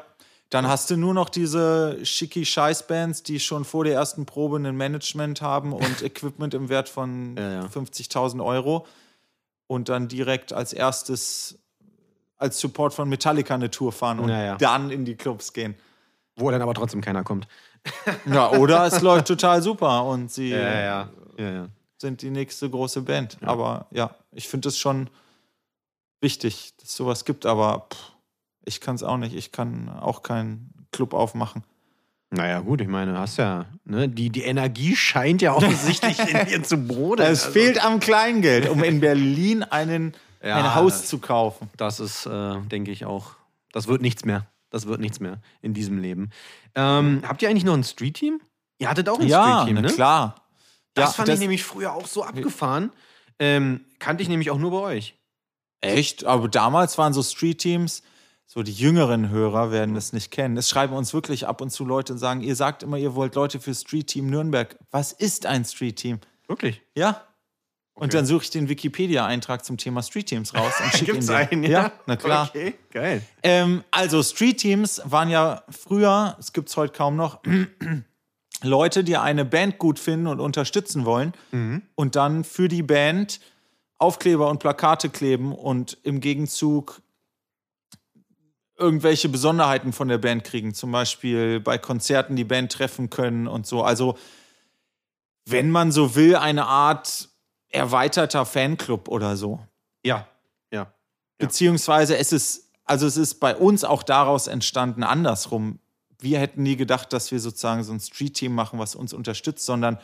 Dann 0.49 0.68
hast 0.68 0.91
du 0.91 0.97
nur 0.97 1.14
noch 1.16 1.30
diese 1.30 1.97
schicki 2.05 2.45
Scheiß-Bands, 2.45 3.24
die 3.24 3.39
schon 3.39 3.66
vor 3.66 3.86
der 3.86 3.93
ersten 3.95 4.26
Probe 4.28 4.57
ein 4.57 4.76
Management 4.76 5.41
haben 5.41 5.74
und 5.74 6.01
Equipment 6.03 6.53
im 6.53 6.70
Wert 6.70 6.89
von 6.89 7.36
Ja, 7.38 7.51
ja. 7.53 7.66
50.000 7.66 8.43
Euro 8.43 8.86
und 9.66 9.89
dann 9.89 10.07
direkt 10.09 10.53
als 10.53 10.74
erstes 10.74 11.57
als 12.44 12.60
Support 12.60 12.94
von 12.94 13.08
Metallica 13.10 13.56
eine 13.56 13.72
Tour 13.72 13.91
fahren 13.91 14.20
und 14.20 14.30
Ja, 14.30 14.44
ja. 14.44 14.56
dann 14.58 14.91
in 14.91 15.06
die 15.06 15.16
Clubs 15.16 15.54
gehen. 15.54 15.76
Wo 16.36 16.52
dann 16.52 16.62
aber 16.62 16.74
trotzdem 16.74 17.02
keiner 17.02 17.24
kommt. 17.24 17.48
Ja, 18.26 18.52
oder 18.52 18.86
es 18.86 19.02
läuft 19.02 19.28
total 19.28 19.62
super 19.62 20.04
und 20.06 20.32
sie 20.32 20.50
ja. 20.50 21.10
sind 21.98 22.22
die 22.22 22.30
nächste 22.30 22.70
große 22.70 23.02
Band. 23.02 23.38
Aber 23.41 23.88
ja, 23.91 24.16
ich 24.32 24.48
finde 24.48 24.70
es 24.70 24.78
schon 24.78 25.10
wichtig, 26.22 26.74
dass 26.78 26.89
es 26.89 26.96
sowas 26.96 27.26
gibt, 27.26 27.46
aber 27.46 27.88
pff, 27.91 28.12
ich 28.66 28.82
kann 28.82 28.96
es 28.96 29.04
auch 29.04 29.18
nicht. 29.18 29.36
Ich 29.36 29.52
kann 29.52 29.89
auch 29.89 30.24
keinen 30.24 30.74
Club 30.91 31.14
aufmachen. 31.14 31.64
Naja, 32.32 32.62
gut, 32.62 32.82
ich 32.82 32.88
meine, 32.88 33.20
hast 33.20 33.38
ja, 33.38 33.66
ne, 33.86 34.10
die, 34.10 34.30
die 34.32 34.41
Energie 34.44 34.96
scheint 34.96 35.41
ja 35.44 35.54
offensichtlich 35.56 36.18
in 36.20 36.46
dir 36.48 36.64
zu 36.64 36.78
brodeln. 36.78 37.32
Es 37.32 37.44
Also, 37.44 37.52
fehlt 37.52 37.84
am 37.86 38.00
Kleingeld, 38.00 38.68
um 38.70 38.84
in 38.84 39.00
Berlin 39.02 39.62
einen, 39.64 40.14
Ja, 40.44 40.58
ein 40.58 40.76
Haus 40.76 40.94
das- 41.02 41.08
zu 41.10 41.20
kaufen. 41.20 41.70
Das 41.78 42.00
ist, 42.00 42.26
äh, 42.26 42.60
denke 42.64 42.91
ich, 42.91 43.06
auch, 43.06 43.32
das 43.72 43.88
wird 43.88 44.02
nichts 44.02 44.26
mehr. 44.26 44.46
Das 44.70 44.88
wird 44.88 45.00
nichts 45.00 45.20
mehr 45.20 45.39
in 45.62 45.74
diesem 45.74 46.00
Leben. 46.00 46.32
Ähm, 46.76 47.22
habt 47.28 47.41
ihr 47.41 47.50
eigentlich 47.50 47.64
noch 47.64 47.76
ein 47.76 47.84
Street-Team? 47.84 48.41
Ihr 48.80 48.89
hattet 48.89 49.08
auch 49.08 49.20
ein 49.20 49.30
Street-Team, 49.30 49.76
na 49.76 49.82
ne? 49.82 49.88
klar. 49.94 50.36
Das 50.96 51.12
Ja, 51.12 51.14
fand 51.14 51.28
das- 51.30 51.36
ich 51.36 51.41
nämlich 51.41 51.64
früher 51.64 51.94
auch 51.94 52.08
so 52.08 52.24
abgefahren. 52.24 52.91
Ähm, 53.39 53.86
kannte 54.00 54.24
ich 54.24 54.30
nämlich 54.30 54.50
auch 54.52 54.58
nur 54.58 54.72
bei 54.72 54.78
euch. 54.78 55.16
Echt? 55.82 56.26
Aber 56.26 56.48
damals 56.48 56.98
waren 56.98 57.14
so 57.14 57.22
Street-Teams, 57.24 58.04
so 58.46 58.64
die 58.64 58.72
jüngeren 58.74 59.30
Hörer 59.30 59.72
werden 59.72 59.96
das 59.96 60.14
nicht 60.14 60.32
kennen. 60.32 60.58
Es 60.58 60.70
schreiben 60.70 60.94
uns 60.94 61.14
wirklich 61.14 61.48
ab 61.48 61.62
und 61.62 61.70
zu 61.72 61.86
Leute 61.86 62.14
und 62.14 62.20
sagen, 62.20 62.41
ihr 62.41 62.56
sagt 62.56 62.84
immer, 62.84 62.98
ihr 62.98 63.16
wollt 63.16 63.36
Leute 63.36 63.60
für 63.60 63.74
Street-Team 63.74 64.28
Nürnberg. 64.28 64.78
Was 64.91 65.12
ist 65.12 65.46
ein 65.46 65.66
Street-Team? 65.66 66.20
Wirklich? 66.48 66.82
Ja. 66.96 67.22
Und 67.96 68.14
dann 68.14 68.26
suche 68.26 68.44
ich 68.44 68.50
den 68.50 68.70
Wikipedia-Eintrag 68.70 69.64
zum 69.64 69.78
Thema 69.78 70.02
Street-Teams 70.02 70.56
raus 70.56 70.74
und 70.84 70.94
schicke 70.98 71.16
ihn 71.16 71.30
einen, 71.30 71.64
ja? 71.64 71.91
na 72.08 72.16
klar. 72.16 72.50
Okay, 72.50 72.74
geil. 72.91 73.22
Ähm, 73.44 73.84
also 73.91 74.24
Street-Teams 74.24 75.02
waren 75.06 75.30
ja 75.30 75.64
früher, 75.70 76.36
es 76.39 76.54
gibt 76.54 76.70
es 76.70 76.78
heute 76.78 76.94
kaum 76.94 77.16
noch, 77.16 77.41
Leute, 78.64 79.04
die 79.04 79.18
eine 79.18 79.46
Band 79.46 79.78
gut 79.78 80.00
finden 80.00 80.28
und 80.28 80.39
unterstützen 80.39 81.06
wollen 81.06 81.34
und 81.96 82.16
dann 82.16 82.46
für 82.46 82.70
die 82.70 82.82
Band 82.82 83.41
Aufkleber 83.98 84.50
und 84.50 84.60
Plakate 84.60 85.10
kleben 85.10 85.54
und 85.54 85.98
im 86.04 86.20
Gegenzug 86.20 87.02
irgendwelche 88.78 89.30
Besonderheiten 89.30 89.94
von 89.94 90.08
der 90.08 90.18
Band 90.18 90.44
kriegen. 90.44 90.74
Zum 90.74 90.91
Beispiel 90.91 91.60
bei 91.60 91.78
Konzerten 91.78 92.36
die 92.36 92.44
Band 92.44 92.72
treffen 92.72 93.10
können 93.10 93.48
und 93.48 93.66
so. 93.66 93.84
Also, 93.84 94.18
wenn 95.46 95.72
man 95.72 95.91
so 95.91 96.16
will, 96.16 96.36
eine 96.36 96.66
Art 96.66 97.30
erweiterter 97.74 98.46
Fanclub 98.46 99.08
oder 99.08 99.36
so. 99.36 99.60
Ja, 100.06 100.28
ja. 100.72 100.94
Beziehungsweise 101.38 102.18
es 102.18 102.32
ist, 102.32 102.72
also 102.86 103.08
es 103.08 103.18
ist 103.18 103.36
bei 103.36 103.56
uns 103.56 103.84
auch 103.84 104.04
daraus 104.04 104.48
entstanden, 104.48 105.04
andersrum. 105.04 105.80
Wir 106.20 106.40
hätten 106.40 106.64
nie 106.64 106.78
gedacht, 106.78 107.12
dass 107.12 107.32
wir 107.32 107.40
sozusagen 107.40 107.84
so 107.84 107.92
ein 107.92 108.00
Street-Team 108.00 108.54
machen, 108.54 108.80
was 108.80 108.96
uns 108.96 109.14
unterstützt, 109.14 109.66
sondern 109.66 110.00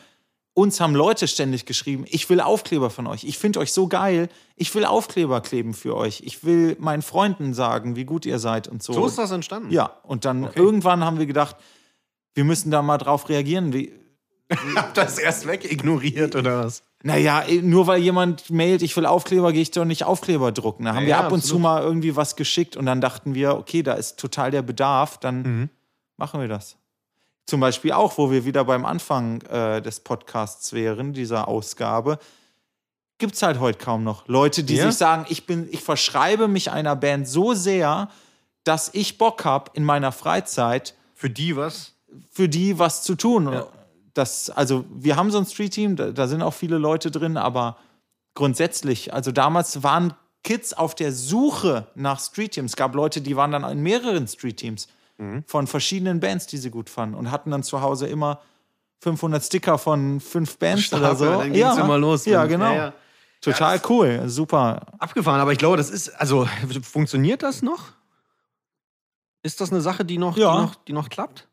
uns 0.52 0.80
haben 0.80 0.94
Leute 0.94 1.28
ständig 1.28 1.64
geschrieben, 1.64 2.04
ich 2.08 2.28
will 2.28 2.40
Aufkleber 2.40 2.90
von 2.90 3.06
euch, 3.06 3.24
ich 3.24 3.38
finde 3.38 3.60
euch 3.60 3.72
so 3.72 3.86
geil, 3.86 4.28
ich 4.56 4.74
will 4.74 4.84
Aufkleber 4.84 5.40
kleben 5.40 5.74
für 5.74 5.96
euch, 5.96 6.22
ich 6.24 6.44
will 6.44 6.76
meinen 6.80 7.02
Freunden 7.02 7.54
sagen, 7.54 7.94
wie 7.94 8.04
gut 8.04 8.26
ihr 8.26 8.38
seid 8.40 8.66
und 8.66 8.82
so. 8.82 8.92
So 8.92 9.06
ist 9.06 9.16
das 9.16 9.30
entstanden. 9.30 9.70
Ja, 9.70 9.98
und 10.02 10.24
dann 10.24 10.50
irgendwann 10.54 11.04
haben 11.04 11.18
wir 11.18 11.26
gedacht, 11.26 11.56
wir 12.34 12.44
müssen 12.44 12.70
da 12.70 12.82
mal 12.82 12.98
drauf 12.98 13.28
reagieren. 13.28 13.72
Wie, 13.72 13.92
Habt 14.74 14.96
das 14.96 15.18
erst 15.18 15.46
weg 15.46 15.70
ignoriert 15.70 16.34
oder 16.36 16.64
was? 16.64 16.82
naja, 17.02 17.44
nur 17.62 17.86
weil 17.86 18.00
jemand 18.02 18.50
mailt, 18.50 18.82
ich 18.82 18.94
will 18.96 19.06
Aufkleber, 19.06 19.52
gehe 19.52 19.62
ich 19.62 19.70
doch 19.70 19.84
nicht 19.86 20.04
Aufkleber 20.04 20.52
drucken. 20.52 20.84
Da 20.84 20.94
haben 20.94 21.02
Ja, 21.04 21.06
wir 21.06 21.18
ab 21.18 21.32
und 21.32 21.40
zu 21.40 21.54
absolut. 21.56 21.62
mal 21.62 21.82
irgendwie 21.82 22.14
was 22.16 22.36
geschickt 22.36 22.76
und 22.76 22.84
dann 22.86 23.00
dachten 23.00 23.34
wir, 23.34 23.54
okay, 23.56 23.82
da 23.82 23.94
ist 23.94 24.18
total 24.18 24.50
der 24.50 24.62
Bedarf, 24.62 25.16
dann 25.18 25.42
Mhm. 25.42 25.68
machen 26.18 26.40
wir 26.40 26.48
das. 26.48 26.76
zum 27.46 27.58
Beispiel 27.60 27.90
auch, 27.92 28.16
wo 28.18 28.30
wir 28.30 28.44
wieder 28.44 28.64
beim 28.64 28.84
Anfang 28.84 29.40
äh, 29.42 29.80
des 29.82 30.00
Podcasts 30.00 30.72
wären, 30.72 31.12
dieser 31.14 31.48
Ausgabe, 31.48 32.18
gibt 33.18 33.34
es 33.34 33.42
halt 33.42 33.58
heute 33.58 33.78
kaum 33.78 34.04
noch 34.04 34.28
Leute, 34.28 34.62
die 34.62 34.76
Ja? 34.76 34.86
sich 34.86 34.96
sagen, 34.96 35.26
ich 35.28 35.46
bin, 35.46 35.66
ich 35.70 35.80
verschreibe 35.82 36.46
mich 36.48 36.70
einer 36.70 36.94
Band 36.96 37.26
so 37.26 37.54
sehr, 37.54 38.08
dass 38.62 38.90
ich 38.94 39.18
Bock 39.18 39.44
habe, 39.44 39.70
in 39.74 39.84
meiner 39.84 40.12
Freizeit 40.12 40.94
Für 41.14 41.28
die 41.30 41.56
was? 41.56 41.94
für 42.30 42.48
die 42.48 42.78
was 42.78 43.02
zu 43.02 43.14
tun. 43.16 43.48
Das, 44.14 44.50
also 44.50 44.84
wir 44.92 45.16
haben 45.16 45.30
so 45.30 45.38
ein 45.38 45.46
Street-Team, 45.46 45.96
da, 45.96 46.10
da 46.10 46.26
sind 46.28 46.42
auch 46.42 46.54
viele 46.54 46.78
Leute 46.78 47.10
drin, 47.10 47.36
aber 47.36 47.76
grundsätzlich, 48.34 49.12
also 49.14 49.30
damals 49.32 49.82
waren 49.82 50.14
Kids 50.42 50.72
auf 50.72 50.94
der 50.94 51.12
Suche 51.12 51.86
nach 51.94 52.18
Street-Teams. 52.20 52.72
Es 52.72 52.76
gab 52.76 52.94
Leute, 52.94 53.20
die 53.20 53.36
waren 53.36 53.52
dann 53.52 53.64
in 53.64 53.80
mehreren 53.82 54.26
Street-Teams 54.26 54.88
von 55.46 55.66
verschiedenen 55.66 56.18
Bands, 56.18 56.46
die 56.46 56.56
sie 56.56 56.70
gut 56.70 56.88
fanden 56.88 57.14
und 57.14 57.30
hatten 57.30 57.50
dann 57.50 57.62
zu 57.62 57.82
Hause 57.82 58.06
immer 58.06 58.40
500 59.02 59.44
Sticker 59.44 59.76
von 59.76 60.18
fünf 60.18 60.56
Bands 60.58 60.90
oder 60.94 61.14
so. 61.14 61.26
dann 61.26 61.52
ging's 61.52 61.76
immer 61.76 61.98
los. 61.98 62.24
Ja, 62.24 62.42
Und- 62.44 62.48
genau. 62.48 62.70
Ja, 62.70 62.74
ja. 62.76 62.92
Total 63.42 63.80
cool, 63.90 64.22
super. 64.28 64.86
Abgefahren, 64.98 65.40
aber 65.40 65.52
ich 65.52 65.58
glaube, 65.58 65.76
das 65.76 65.90
ist, 65.90 66.08
also, 66.18 66.48
funktioniert 66.82 67.42
das 67.42 67.60
noch? 67.60 67.84
Ist 69.42 69.60
das 69.60 69.70
eine 69.72 69.80
Sache, 69.82 70.04
die 70.06 70.18
noch, 70.18 70.36
Ja. 70.38 70.52
die 70.56 70.62
noch, 70.62 70.74
die 70.74 70.92
noch 70.94 71.08
klappt? 71.10 71.48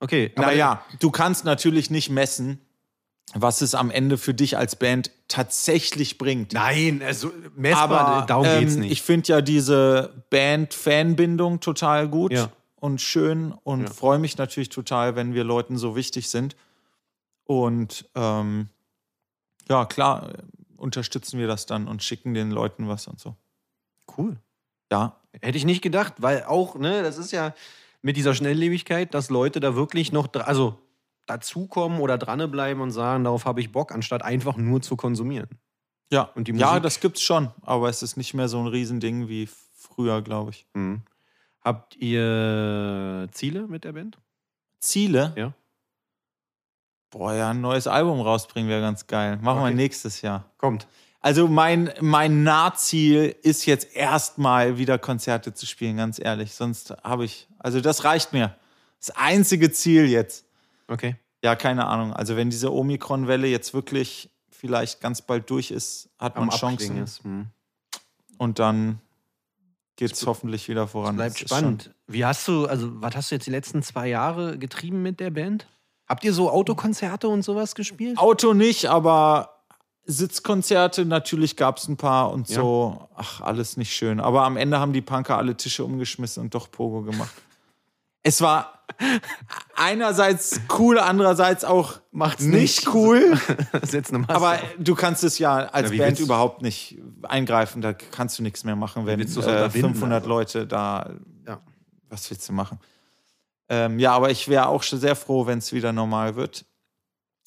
Okay. 0.00 0.32
Naja, 0.36 0.84
du 0.98 1.10
kannst 1.10 1.44
natürlich 1.44 1.90
nicht 1.90 2.08
messen, 2.10 2.58
was 3.34 3.60
es 3.60 3.74
am 3.74 3.90
Ende 3.90 4.18
für 4.18 4.34
dich 4.34 4.56
als 4.56 4.74
Band 4.76 5.10
tatsächlich 5.28 6.18
bringt. 6.18 6.52
Nein, 6.52 7.00
also, 7.02 7.30
messbar, 7.54 8.00
Aber 8.00 8.26
darum 8.26 8.46
ähm, 8.46 8.60
geht's 8.60 8.76
nicht. 8.76 8.90
ich 8.92 9.02
finde 9.02 9.28
ja 9.28 9.40
diese 9.40 10.24
Band-Fan-Bindung 10.30 11.60
total 11.60 12.08
gut 12.08 12.32
Ja. 12.32 12.50
und 12.76 13.00
schön 13.00 13.52
und 13.52 13.82
Ja. 13.84 13.90
freue 13.90 14.18
mich 14.18 14.36
natürlich 14.36 14.68
total, 14.70 15.14
wenn 15.16 15.32
wir 15.34 15.44
Leuten 15.44 15.78
so 15.78 15.94
wichtig 15.94 16.28
sind. 16.28 16.56
Und 17.44 18.08
ähm, 18.14 18.68
ja, 19.68 19.84
klar, 19.84 20.30
äh, 20.30 20.42
unterstützen 20.76 21.38
wir 21.38 21.46
das 21.46 21.66
dann 21.66 21.86
und 21.88 22.02
schicken 22.02 22.34
den 22.34 22.50
Leuten 22.50 22.88
was 22.88 23.06
und 23.06 23.20
so. 23.20 23.36
cool. 24.16 24.36
Ja, 24.90 25.16
Hätte 25.40 25.56
ich 25.56 25.64
nicht 25.64 25.82
gedacht, 25.82 26.14
weil 26.18 26.42
auch, 26.44 26.74
ne, 26.74 27.04
das 27.04 27.16
ist 27.16 27.30
ja 27.30 27.54
mit 28.02 28.16
dieser 28.16 28.34
Schnelllebigkeit, 28.34 29.12
dass 29.14 29.30
Leute 29.30 29.60
da 29.60 29.74
wirklich 29.74 30.12
noch, 30.12 30.28
also 30.34 30.78
dazukommen 31.26 32.00
oder 32.00 32.18
dranbleiben 32.18 32.82
und 32.82 32.90
sagen, 32.90 33.24
darauf 33.24 33.44
habe 33.44 33.60
ich 33.60 33.70
Bock, 33.72 33.92
anstatt 33.92 34.22
einfach 34.22 34.56
nur 34.56 34.80
zu 34.82 34.96
konsumieren. 34.96 35.48
ja. 36.10 36.22
Und 36.34 36.48
die 36.48 36.52
ja, 36.52 36.68
Musik- 36.70 36.82
das 36.82 37.00
gibt's 37.00 37.22
schon, 37.22 37.50
aber 37.62 37.88
es 37.88 38.02
ist 38.02 38.16
nicht 38.16 38.34
mehr 38.34 38.48
so 38.48 38.58
ein 38.58 38.66
Riesending 38.66 39.28
wie 39.28 39.48
früher, 39.76 40.22
glaube 40.22 40.50
ich. 40.50 40.66
Mhm. 40.74 41.02
Habt 41.62 41.94
ihr 41.96 43.28
Ziele 43.32 43.66
mit 43.68 43.84
der 43.84 43.92
Band? 43.92 44.18
Ziele? 44.80 45.32
Ja. 45.36 45.52
Boah, 47.10 47.34
ja, 47.34 47.50
ein 47.50 47.60
neues 47.60 47.86
Album 47.86 48.20
rausbringen 48.20 48.70
wäre 48.70 48.80
ganz 48.80 49.06
geil. 49.06 49.36
Machen 49.42 49.58
wir 49.60 49.64
Okay. 49.66 49.74
nächstes 49.74 50.22
Jahr. 50.22 50.44
Kommt. 50.58 50.86
Also 51.20 51.48
mein, 51.48 51.92
mein 52.00 52.42
Nahziel 52.44 53.36
ist 53.42 53.66
jetzt 53.66 53.94
erstmal 53.94 54.78
wieder 54.78 54.98
Konzerte 54.98 55.52
zu 55.52 55.66
spielen, 55.66 55.98
ganz 55.98 56.18
ehrlich. 56.18 56.54
Sonst 56.54 56.94
habe 57.04 57.26
ich, 57.26 57.46
also 57.58 57.80
das 57.80 58.04
reicht 58.04 58.32
mir. 58.32 58.56
Das 58.98 59.10
einzige 59.10 59.70
Ziel 59.70 60.06
jetzt. 60.06 60.46
Okay. 60.88 61.16
Ja, 61.42 61.56
keine 61.56 61.86
Ahnung. 61.86 62.14
Also 62.14 62.36
wenn 62.36 62.48
diese 62.50 62.72
Omikron-Welle 62.72 63.46
jetzt 63.48 63.74
wirklich 63.74 64.30
vielleicht 64.50 65.00
ganz 65.00 65.22
bald 65.22 65.48
durch 65.50 65.70
ist, 65.70 66.08
hat 66.18 66.36
man 66.36 66.50
Chancen. 66.50 67.02
ist. 67.02 67.24
Mhm. 67.24 67.46
Und 68.38 68.58
dann 68.58 69.00
geht 69.96 70.12
es 70.12 70.26
hoffentlich 70.26 70.68
wieder 70.68 70.88
voran. 70.88 71.16
Bleibt 71.16 71.38
spannend. 71.38 71.94
Wie 72.06 72.24
hast 72.24 72.48
du, 72.48 72.66
also 72.66 72.90
was 73.02 73.14
hast 73.14 73.30
du 73.30 73.34
jetzt 73.34 73.46
die 73.46 73.50
letzten 73.50 73.82
zwei 73.82 74.08
Jahre 74.08 74.58
getrieben 74.58 75.02
mit 75.02 75.20
der 75.20 75.30
Band? 75.30 75.66
Habt 76.06 76.24
ihr 76.24 76.32
so 76.32 76.50
Autokonzerte 76.50 77.28
und 77.28 77.42
sowas 77.42 77.74
gespielt? 77.74 78.18
Auto 78.18 78.54
nicht, 78.54 78.86
aber 78.86 79.59
Sitzkonzerte 80.04 81.04
natürlich 81.04 81.56
gab 81.56 81.78
es 81.78 81.88
ein 81.88 81.96
paar 81.96 82.32
und 82.32 82.48
Ja. 82.48 82.56
so. 82.56 83.08
Ach, 83.14 83.40
alles 83.40 83.76
nicht 83.76 83.94
schön. 83.94 84.20
Aber 84.20 84.42
am 84.44 84.56
Ende 84.56 84.78
haben 84.80 84.92
die 84.92 85.02
Punker 85.02 85.36
alle 85.38 85.56
Tische 85.56 85.84
umgeschmissen 85.84 86.42
und 86.44 86.54
doch 86.54 86.70
Pogo 86.70 87.02
gemacht. 87.02 87.30
Es 88.22 88.40
war 88.42 88.84
einerseits 89.74 90.60
cool, 90.78 90.98
andererseits 90.98 91.64
auch 91.64 92.00
Macht's 92.12 92.42
nicht 92.42 92.84
nicht. 92.84 92.94
cool. 92.94 93.38
Setz 93.82 94.10
eine 94.10 94.18
Maske 94.20 94.34
Aber 94.34 94.58
du 94.78 94.94
kannst 94.94 95.24
es 95.24 95.38
ja 95.38 95.56
als 95.56 95.90
Ja, 95.90 95.96
Band 95.98 96.10
willst- 96.18 96.22
überhaupt 96.22 96.62
nicht 96.62 96.98
eingreifen. 97.22 97.80
Da 97.82 97.92
kannst 97.92 98.38
du 98.38 98.42
nichts 98.42 98.64
mehr 98.64 98.76
machen, 98.76 99.06
wenn 99.06 99.20
äh, 99.20 99.24
unterbinden, 99.24 99.94
500 99.94 100.16
also? 100.18 100.28
Leute 100.28 100.66
da. 100.66 101.10
Ja. 101.46 101.60
Was 102.08 102.28
willst 102.30 102.48
du 102.48 102.52
machen? 102.52 102.78
Ähm, 103.68 103.98
ja, 103.98 104.12
aber 104.12 104.30
ich 104.30 104.48
wäre 104.48 104.66
auch 104.66 104.82
schon 104.82 104.98
sehr 104.98 105.14
froh, 105.14 105.46
wenn 105.46 105.58
es 105.58 105.72
wieder 105.72 105.92
normal 105.92 106.34
wird. 106.36 106.64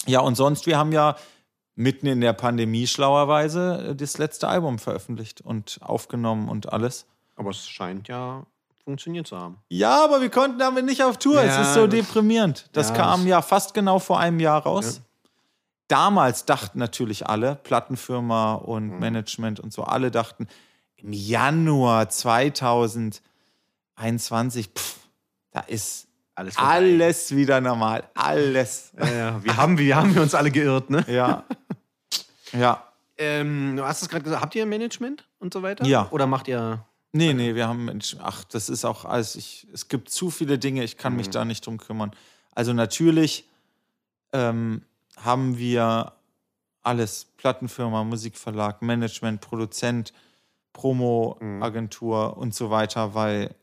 Ja, 0.05 0.21
und 0.21 0.35
sonst, 0.35 0.65
wir 0.65 0.77
haben 0.77 0.91
ja 0.91 1.15
mitten 1.75 2.07
in 2.07 2.21
der 2.21 2.33
Pandemie 2.33 2.87
schlauerweise 2.87 3.89
äh, 3.91 3.95
das 3.95 4.17
letzte 4.17 4.47
Album 4.47 4.79
veröffentlicht 4.79 5.41
und 5.41 5.79
aufgenommen 5.81 6.49
und 6.49 6.71
alles. 6.71 7.05
Aber 7.35 7.49
es 7.49 7.67
scheint 7.67 8.07
ja 8.07 8.45
funktioniert 8.83 9.27
zu 9.27 9.37
haben. 9.37 9.57
Ja, 9.69 10.03
aber 10.03 10.21
wir 10.21 10.29
konnten 10.29 10.59
damit 10.59 10.85
nicht 10.85 11.03
auf 11.03 11.17
Tour. 11.17 11.43
Ja, 11.43 11.61
es 11.61 11.67
ist 11.69 11.73
so 11.73 11.87
das- 11.87 11.95
deprimierend. 11.99 12.69
Das 12.73 12.89
ja, 12.89 12.95
kam 12.95 13.21
das- 13.21 13.29
ja 13.29 13.41
fast 13.41 13.73
genau 13.73 13.99
vor 13.99 14.19
einem 14.19 14.39
Jahr 14.39 14.61
raus. 14.63 14.97
Ja. 14.97 15.01
Damals 15.87 16.45
dachten 16.45 16.79
natürlich 16.79 17.27
alle, 17.27 17.55
Plattenfirma 17.55 18.53
und 18.55 18.89
Mhm. 18.89 18.99
Management 18.99 19.59
und 19.59 19.73
so, 19.73 19.83
alle 19.83 20.11
dachten, 20.11 20.47
im 20.97 21.13
Januar 21.13 22.09
2021, 22.09 24.69
pff, 24.75 24.97
da 25.51 25.59
ist 25.61 26.07
Alles. 26.35 26.57
alles 26.57 27.35
wieder 27.35 27.61
normal. 27.61 28.03
Alles. 28.15 28.91
Ja, 28.97 29.07
ja. 29.13 29.43
Wir, 29.43 29.55
haben, 29.57 29.77
wir 29.77 29.95
haben 29.95 30.17
uns 30.17 30.33
alle 30.33 30.49
geirrt, 30.51 30.89
ne? 30.89 31.05
Ja. 31.07 31.43
ja. 32.53 32.83
Ähm, 33.17 33.75
du 33.77 33.83
hast 33.85 34.01
es 34.01 34.09
gerade 34.09 34.23
gesagt, 34.23 34.41
habt 34.41 34.55
ihr 34.55 34.63
ein 34.63 34.69
Management 34.69 35.27
und 35.39 35.53
so 35.53 35.61
weiter? 35.61 35.85
Ja. 35.85 36.07
Oder 36.11 36.25
macht 36.27 36.47
ihr. 36.47 36.83
Nee, 37.11 37.33
nee, 37.33 37.53
wir 37.53 37.67
haben 37.67 37.85
Menschen. 37.85 38.19
Ach, 38.23 38.43
das 38.45 38.69
ist 38.69 38.85
auch 38.85 39.05
alles. 39.05 39.35
Ich, 39.35 39.67
es 39.71 39.87
gibt 39.87 40.09
zu 40.09 40.31
viele 40.31 40.57
Dinge, 40.57 40.83
ich 40.83 40.97
kann 40.97 41.15
mich 41.15 41.27
Mhm. 41.27 41.31
da 41.31 41.45
nicht 41.45 41.65
drum 41.65 41.77
kümmern. 41.77 42.11
Also 42.55 42.73
natürlich 42.73 43.47
ähm, 44.31 44.81
haben 45.17 45.57
wir 45.59 46.13
alles: 46.81 47.27
Plattenfirma, 47.37 48.03
Musikverlag, 48.03 48.81
Management, 48.81 49.41
Produzent, 49.41 50.11
Promo-Agentur 50.73 52.37
und 52.37 52.53
so 52.55 52.69
weiter, 52.69 53.13
weil 53.13 53.53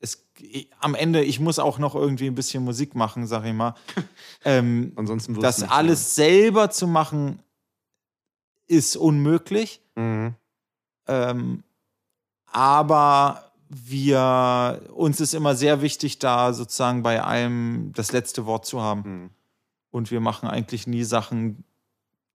es 0.00 0.24
ich, 0.38 0.70
am 0.80 0.94
Ende, 0.94 1.22
ich 1.22 1.40
muss 1.40 1.58
auch 1.58 1.78
noch 1.78 1.94
irgendwie 1.94 2.26
ein 2.26 2.34
bisschen 2.34 2.64
Musik 2.64 2.94
machen, 2.94 3.26
sag 3.26 3.44
ich 3.44 3.52
mal. 3.52 3.74
ähm, 4.44 4.92
Ansonsten 4.96 5.38
das 5.40 5.62
alles 5.62 6.14
selber 6.14 6.70
zu 6.70 6.86
machen, 6.86 7.40
ist 8.66 8.96
unmöglich. 8.96 9.80
Mhm. 9.94 10.34
Ähm, 11.06 11.62
aber 12.46 13.50
wir, 13.68 14.82
uns 14.94 15.20
ist 15.20 15.34
immer 15.34 15.54
sehr 15.54 15.80
wichtig, 15.82 16.18
da 16.18 16.52
sozusagen 16.52 17.02
bei 17.02 17.22
allem 17.22 17.92
das 17.94 18.12
letzte 18.12 18.46
Wort 18.46 18.66
zu 18.66 18.82
haben. 18.82 19.02
Mhm. 19.22 19.30
Und 19.90 20.10
wir 20.10 20.20
machen 20.20 20.48
eigentlich 20.48 20.86
nie 20.86 21.04
Sachen, 21.04 21.64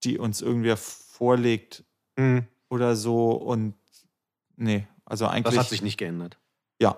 die 0.03 0.17
uns 0.17 0.41
irgendwer 0.41 0.77
vorlegt 0.77 1.83
Mhm. 2.17 2.47
oder 2.69 2.95
so. 2.95 3.31
Und 3.31 3.75
nee, 4.55 4.87
also 5.05 5.27
eigentlich. 5.27 5.55
Das 5.55 5.65
hat 5.65 5.69
sich 5.69 5.81
nicht 5.83 5.97
geändert. 5.97 6.39
Ja. 6.81 6.97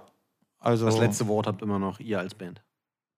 Also, 0.59 0.85
Das 0.85 0.97
letzte 0.97 1.27
Wort 1.27 1.47
habt 1.47 1.61
immer 1.61 1.79
noch 1.79 1.99
ihr 1.99 2.19
als 2.19 2.35
Band. 2.35 2.61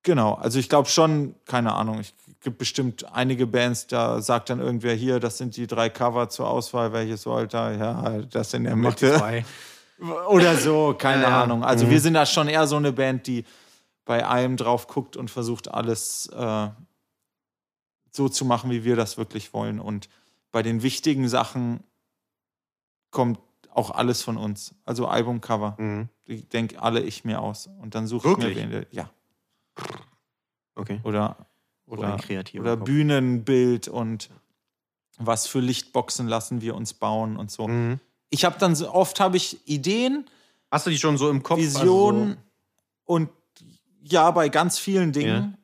Genau, 0.04 0.34
also 0.34 0.58
ich 0.58 0.68
glaube 0.70 0.90
schon, 0.90 1.36
keine 1.46 1.74
Ahnung, 1.74 2.00
es 2.00 2.14
gibt 2.42 2.58
bestimmt 2.58 3.06
einige 3.14 3.46
Bands, 3.46 3.86
da 3.86 4.20
sagt 4.22 4.50
dann 4.50 4.60
irgendwer 4.60 4.96
hier, 4.96 5.20
das 5.20 5.38
sind 5.38 5.56
die 5.58 5.68
drei 5.68 5.90
Cover 5.90 6.28
zur 6.30 6.50
Auswahl, 6.50 6.92
welches 6.92 7.26
wollt 7.28 7.54
ihr? 7.54 7.78
Ja, 7.78 8.22
das 8.24 8.54
in 8.56 8.64
der 8.64 8.76
Mitte. 8.76 9.16
Zwei. 9.16 9.46
Oder 10.30 10.58
so, 10.58 10.96
keine 10.98 11.24
Ja. 11.24 11.44
Ahnung. 11.44 11.64
Also 11.64 11.86
Mhm. 11.86 11.92
wir 11.92 12.00
sind 12.00 12.16
da 12.16 12.26
schon 12.26 12.48
eher 12.48 12.66
so 12.66 12.78
eine 12.78 12.92
Band, 12.92 13.28
die 13.28 13.46
bei 14.06 14.26
allem 14.26 14.58
drauf 14.58 14.88
guckt 14.88 15.16
und 15.16 15.30
versucht, 15.30 15.68
alles 15.72 16.26
äh, 16.36 16.68
so 18.12 18.28
zu 18.28 18.44
machen, 18.46 18.72
wie 18.72 18.84
wir 18.84 18.96
das 18.96 19.18
wirklich 19.20 19.54
wollen. 19.54 19.80
Und 19.80 20.10
bei 20.52 20.64
den 20.64 20.82
wichtigen 20.82 21.30
Sachen 21.30 21.84
kommt 23.12 23.40
auch 23.70 23.92
alles 23.92 24.24
von 24.24 24.38
uns. 24.38 24.74
Also 24.86 25.06
Albumcover. 25.08 25.76
Mhm. 25.78 26.10
Die 26.28 26.42
denke 26.50 26.82
alle 26.82 27.02
ich 27.02 27.24
mir 27.24 27.40
aus. 27.40 27.70
Und 27.80 27.94
dann 27.94 28.08
suche 28.08 28.32
ich 28.32 28.38
mir 28.38 28.56
wen. 28.72 28.86
Ja. 28.90 29.10
Okay. 30.76 31.00
Oder, 31.04 31.38
So 31.86 31.94
oder, 31.94 32.18
oder. 32.60 32.78
Bühnenbild 32.78 33.88
und 33.88 34.30
was 35.18 35.48
für 35.48 35.60
Lichtboxen 35.60 36.28
lassen 36.28 36.62
wir 36.62 36.76
uns 36.76 36.94
bauen 36.94 37.38
und 37.38 37.52
so. 37.52 37.68
Mhm. 37.68 38.00
Ich 38.30 38.46
habe 38.46 38.58
dann 38.60 38.76
so 38.76 38.92
oft 38.92 39.20
habe 39.20 39.38
ich 39.38 39.68
Ideen, 39.68 40.26
Hast 40.72 40.86
du 40.86 40.90
die 40.90 40.98
schon 40.98 41.18
so 41.18 41.30
im 41.30 41.44
Kopf? 41.44 41.60
Visionen 41.60 42.30
Also 42.30 42.40
und 43.04 43.30
ja, 44.02 44.32
bei 44.32 44.48
ganz 44.50 44.80
vielen 44.80 45.12
Dingen. 45.12 45.28
Ja. 45.28 45.58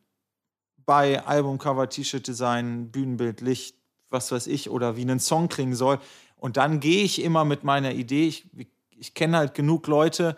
Bei 0.86 1.26
Albumcover, 1.26 1.90
T-Shirt-Design, 1.90 2.92
Bühnenbild, 2.92 3.42
Licht, 3.42 3.76
was 4.10 4.32
weiß 4.32 4.48
ich, 4.48 4.70
oder 4.70 4.96
wie 4.96 5.04
ein 5.04 5.20
Song 5.20 5.48
klingen 5.48 5.76
soll. 5.76 6.00
Und 6.36 6.58
dann 6.58 6.80
gehe 6.80 7.04
ich 7.04 7.22
immer 7.22 7.46
mit 7.46 7.64
meiner 7.64 7.94
Idee, 7.94 8.28
ich, 8.28 8.48
ich 8.92 9.14
kenne 9.14 9.38
halt 9.38 9.54
genug 9.54 9.88
Leute, 9.88 10.38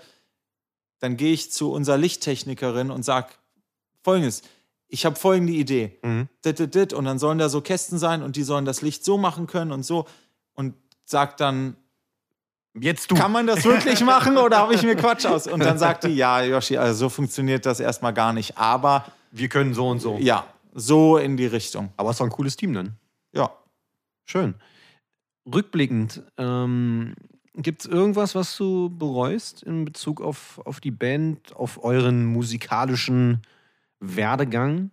dann 0.99 1.17
gehe 1.17 1.34
ich 1.34 1.51
zu 1.51 1.72
unserer 1.72 1.97
Lichttechnikerin 1.97 2.89
und 2.89 3.03
sage 3.03 3.30
folgendes, 4.01 4.43
ich 4.89 5.05
habe 5.05 5.15
folgende 5.15 5.53
Idee. 5.53 5.97
Mhm. 6.03 6.27
Dit, 6.43 6.59
dit, 6.59 6.75
dit, 6.75 6.93
und 6.93 7.05
dann 7.05 7.19
sollen 7.19 7.37
da 7.37 7.47
so 7.47 7.61
Kästen 7.61 7.97
sein 7.97 8.21
und 8.23 8.35
die 8.35 8.43
sollen 8.43 8.65
das 8.65 8.81
Licht 8.81 9.05
so 9.05 9.17
machen 9.17 9.47
können 9.47 9.71
und 9.71 9.83
so. 9.83 10.05
Und 10.53 10.73
sagt 11.05 11.39
dann, 11.39 11.77
Jetzt 12.79 13.09
du. 13.09 13.15
kann 13.15 13.31
man 13.31 13.47
das 13.47 13.63
wirklich 13.65 14.01
machen 14.03 14.37
oder 14.37 14.57
habe 14.57 14.73
ich 14.73 14.83
mir 14.83 14.95
Quatsch 14.95 15.25
aus? 15.25 15.47
Und 15.47 15.61
dann 15.61 15.77
sagt 15.77 16.03
die, 16.03 16.09
ja, 16.09 16.41
Yoshi, 16.43 16.77
also 16.77 16.93
so 17.05 17.09
funktioniert 17.09 17.65
das 17.65 17.79
erstmal 17.79 18.13
gar 18.13 18.33
nicht. 18.33 18.57
Aber 18.57 19.05
Wir 19.31 19.49
können 19.49 19.73
so 19.73 19.87
und 19.87 19.99
so. 19.99 20.17
ja, 20.19 20.45
so 20.73 21.17
in 21.17 21.37
die 21.37 21.47
Richtung. 21.47 21.91
Aber 21.97 22.09
es 22.09 22.15
ist 22.15 22.19
doch 22.19 22.25
ein 22.25 22.31
cooles 22.31 22.55
Team 22.55 22.73
dann. 22.73 22.95
Ja. 23.33 23.51
Schön. 24.25 24.55
Rückblickend, 25.51 26.21
ähm, 26.37 27.15
gibt 27.55 27.81
es 27.81 27.87
irgendwas, 27.87 28.35
was 28.35 28.55
du 28.55 28.89
bereust 28.89 29.63
in 29.63 29.85
Bezug 29.85 30.21
auf, 30.21 30.61
auf 30.65 30.79
die 30.79 30.91
Band, 30.91 31.55
auf 31.55 31.83
euren 31.83 32.25
musikalischen 32.25 33.41
Werdegang? 33.99 34.91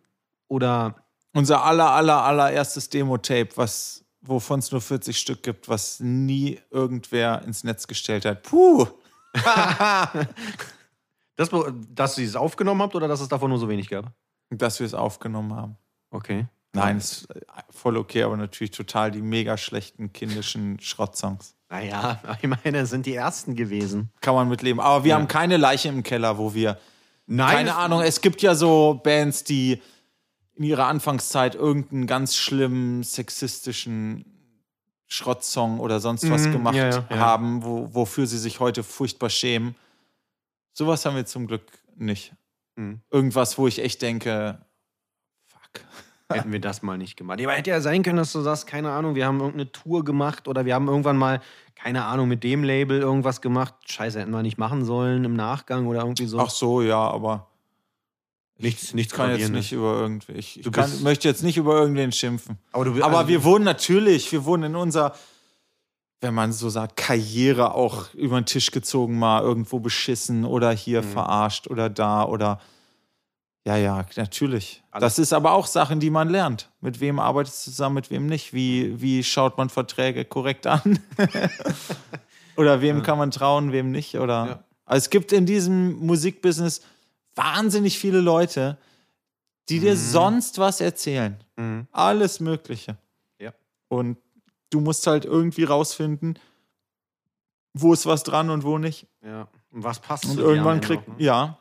Oder 0.48 0.96
Unser 1.34 1.64
aller, 1.64 1.90
aller, 1.90 2.22
allererstes 2.22 2.88
Demo-Tape, 2.88 3.50
was 3.57 4.04
wovon 4.22 4.59
es 4.59 4.72
nur 4.72 4.80
40 4.80 5.16
Stück 5.18 5.42
gibt, 5.44 5.68
was 5.68 6.00
nie 6.00 6.59
irgendwer 6.70 7.42
ins 7.42 7.62
Netz 7.62 7.86
gestellt 7.86 8.24
hat. 8.24 8.42
Puh. 8.42 8.86
das, 11.36 11.50
dass 11.94 12.18
ihr 12.18 12.26
es 12.26 12.36
aufgenommen 12.36 12.82
habt 12.82 12.94
oder 12.94 13.09
dass 13.09 13.20
es 13.20 13.28
davon 13.28 13.50
nur 13.50 13.59
so 13.59 13.68
wenig 13.68 13.88
gab? 13.88 14.12
Dass 14.50 14.80
wir 14.80 14.86
es 14.86 14.94
aufgenommen 14.94 15.54
haben. 15.54 15.76
Okay. 16.11 16.46
Nein, 16.72 16.98
ist 16.98 17.26
voll 17.70 17.96
okay, 17.96 18.22
aber 18.22 18.36
natürlich 18.36 18.70
total 18.70 19.11
die 19.11 19.22
mega 19.22 19.57
schlechten 19.57 20.12
kindischen 20.12 20.78
Schrottsongs. 20.80 21.54
Naja, 21.70 22.20
ich 22.42 22.48
meine, 22.48 22.80
das 22.80 22.90
sind 22.90 23.07
die 23.07 23.14
ersten 23.14 23.54
gewesen. 23.54 24.11
Kann 24.20 24.34
man 24.34 24.48
mitleben. 24.48 24.80
Aber 24.80 25.04
wir 25.04 25.11
Ja. 25.11 25.16
haben 25.16 25.26
keine 25.28 25.57
Leiche 25.57 25.88
im 25.88 26.02
Keller, 26.02 26.36
wo 26.38 26.52
wir. 26.54 26.78
Nein. 27.27 27.57
Keine 27.57 27.77
Ahnung, 27.77 28.03
es 28.03 28.20
gibt 28.20 28.43
ja 28.43 28.55
so 28.55 29.01
Bands, 29.03 29.45
die 29.45 29.83
in 30.55 30.64
ihrer 30.64 30.87
Anfangszeit 30.87 31.55
irgendeinen 31.55 32.07
ganz 32.07 32.37
schlimmen 32.37 33.03
sexistischen 33.03 34.24
Schrottsong 35.07 35.79
oder 35.81 36.01
sonst 36.01 36.29
was 36.31 36.47
Mhm, 36.47 36.53
gemacht 36.53 36.77
ja, 36.77 36.89
ja, 36.91 37.07
ja. 37.11 37.16
haben, 37.16 37.62
wo, 37.64 37.95
wofür 37.95 38.27
sie 38.27 38.39
sich 38.39 38.59
heute 38.61 38.83
furchtbar 38.83 39.31
schämen. 39.31 39.77
Sowas 40.72 41.05
haben 41.05 41.16
wir 41.16 41.27
zum 41.27 41.47
Glück 41.47 41.62
nicht. 41.97 42.35
Mhm. 42.77 43.01
Irgendwas, 43.11 43.59
wo 43.59 43.66
ich 43.68 43.79
echt 43.81 44.03
denke. 44.03 44.66
Hätten 46.33 46.51
wir 46.53 46.61
das 46.61 46.83
mal 46.83 46.99
nicht 46.99 47.16
gemacht. 47.16 47.41
Aber 47.41 47.53
hätte 47.53 47.70
ja 47.70 47.81
sein 47.81 48.03
können, 48.03 48.16
dass 48.16 48.33
du 48.33 48.41
sagst, 48.41 48.66
keine 48.66 48.91
Ahnung, 48.91 49.14
wir 49.14 49.27
haben 49.27 49.39
irgendeine 49.39 49.70
Tour 49.70 50.05
gemacht 50.05 50.49
oder 50.49 50.64
wir 50.64 50.74
haben 50.74 50.89
irgendwann 50.89 51.16
mal, 51.16 51.41
keine 51.77 52.05
Ahnung, 52.05 52.27
mit 52.29 52.43
dem 52.43 52.64
Label 52.64 52.99
irgendwas 53.01 53.41
gemacht. 53.41 53.74
Scheiße, 53.87 54.18
hätten 54.20 54.33
wir 54.33 54.43
nicht 54.43 54.59
machen 54.59 54.85
sollen 54.85 55.24
im 55.24 55.35
Nachgang 55.37 55.87
oder 55.87 56.01
irgendwie 56.01 56.27
so. 56.27 56.41
Ach 56.41 56.51
so, 56.51 56.83
ja, 56.83 56.99
aber 56.99 57.47
nichts, 58.59 58.93
nichts 58.93 59.12
ich 59.12 59.16
kann 59.16 59.31
jetzt 59.39 59.53
nicht 59.53 59.72
über 59.72 60.01
irgendwie, 60.01 60.33
ich, 60.33 60.57
ich 60.57 60.64
Du 60.64 60.72
kann, 60.72 60.91
möchte 61.05 61.29
jetzt 61.29 61.45
nicht 61.45 61.59
über 61.59 61.79
irgendwen 61.79 62.11
schimpfen. 62.11 62.59
Aber, 62.72 62.87
du, 62.87 63.03
Aber 63.05 63.18
also, 63.18 63.29
wir 63.29 63.45
wurden 63.45 63.62
natürlich, 63.64 64.33
wir 64.33 64.45
wurden 64.45 64.64
in 64.64 64.74
unserer, 64.74 65.14
wenn 66.20 66.35
man 66.35 66.53
so 66.53 66.70
sagt, 66.70 66.97
Karriere 66.97 67.74
auch 67.74 68.12
über 68.14 68.41
den 68.41 68.47
Tisch 68.47 68.72
gezogen, 68.72 69.16
mal 69.16 69.43
irgendwo 69.43 69.79
beschissen 69.79 70.45
oder 70.45 70.72
hier 70.72 71.03
Mhm. 71.03 71.09
verarscht 71.12 71.68
oder 71.68 71.89
da 71.89 72.24
oder. 72.24 72.61
Ja, 73.67 73.77
ja, 73.77 74.07
natürlich. 74.17 74.83
Das 74.93 75.19
ist 75.19 75.33
aber 75.33 75.51
auch 75.53 75.67
Sachen, 75.67 75.99
die 75.99 76.09
man 76.11 76.29
lernt. 76.29 76.71
Mit 76.81 77.01
wem 77.01 77.19
arbeitest 77.19 77.67
du 77.67 77.71
zusammen, 77.73 77.97
mit 77.97 78.11
wem 78.11 78.27
nicht? 78.27 78.53
Wie, 78.55 79.01
wie 79.03 79.25
schaut 79.25 79.59
man 79.59 79.69
Verträge 79.71 80.25
korrekt 80.25 80.67
an? 80.69 81.01
oder 82.57 82.81
wem 82.81 82.99
Ja. 82.99 83.03
kann 83.03 83.19
man 83.19 83.31
trauen, 83.31 83.73
wem 83.73 83.91
nicht? 83.91 84.17
Oder 84.19 84.47
Ja. 84.47 84.64
also 84.85 84.99
es 85.05 85.11
gibt 85.11 85.33
in 85.33 85.47
diesem 85.47 85.97
Musikbusiness 85.99 86.83
wahnsinnig 87.35 87.99
viele 87.99 88.21
Leute, 88.21 88.79
die 89.69 89.81
dir 89.81 89.95
Mhm. 89.95 89.99
sonst 89.99 90.59
was 90.59 90.81
erzählen. 90.81 91.37
Mhm. 91.57 91.87
Alles 91.93 92.39
Mögliche. 92.41 92.97
Ja. 93.41 93.53
Und 93.89 94.17
du 94.71 94.81
musst 94.81 95.07
halt 95.09 95.25
irgendwie 95.25 95.64
rausfinden, 95.64 96.39
wo 97.75 97.93
ist 97.93 98.07
was 98.07 98.23
dran 98.23 98.49
und 98.51 98.62
wo 98.64 98.79
nicht. 98.79 99.07
Ja. 99.25 99.49
Und 99.73 99.83
was 99.85 99.99
passt 99.99 100.25
Und 100.27 100.37
dir 100.37 100.43
irgendwann 100.45 100.81
kriegt, 100.81 101.09
noch, 101.09 101.19
ne? 101.19 101.25
ja, 101.25 101.59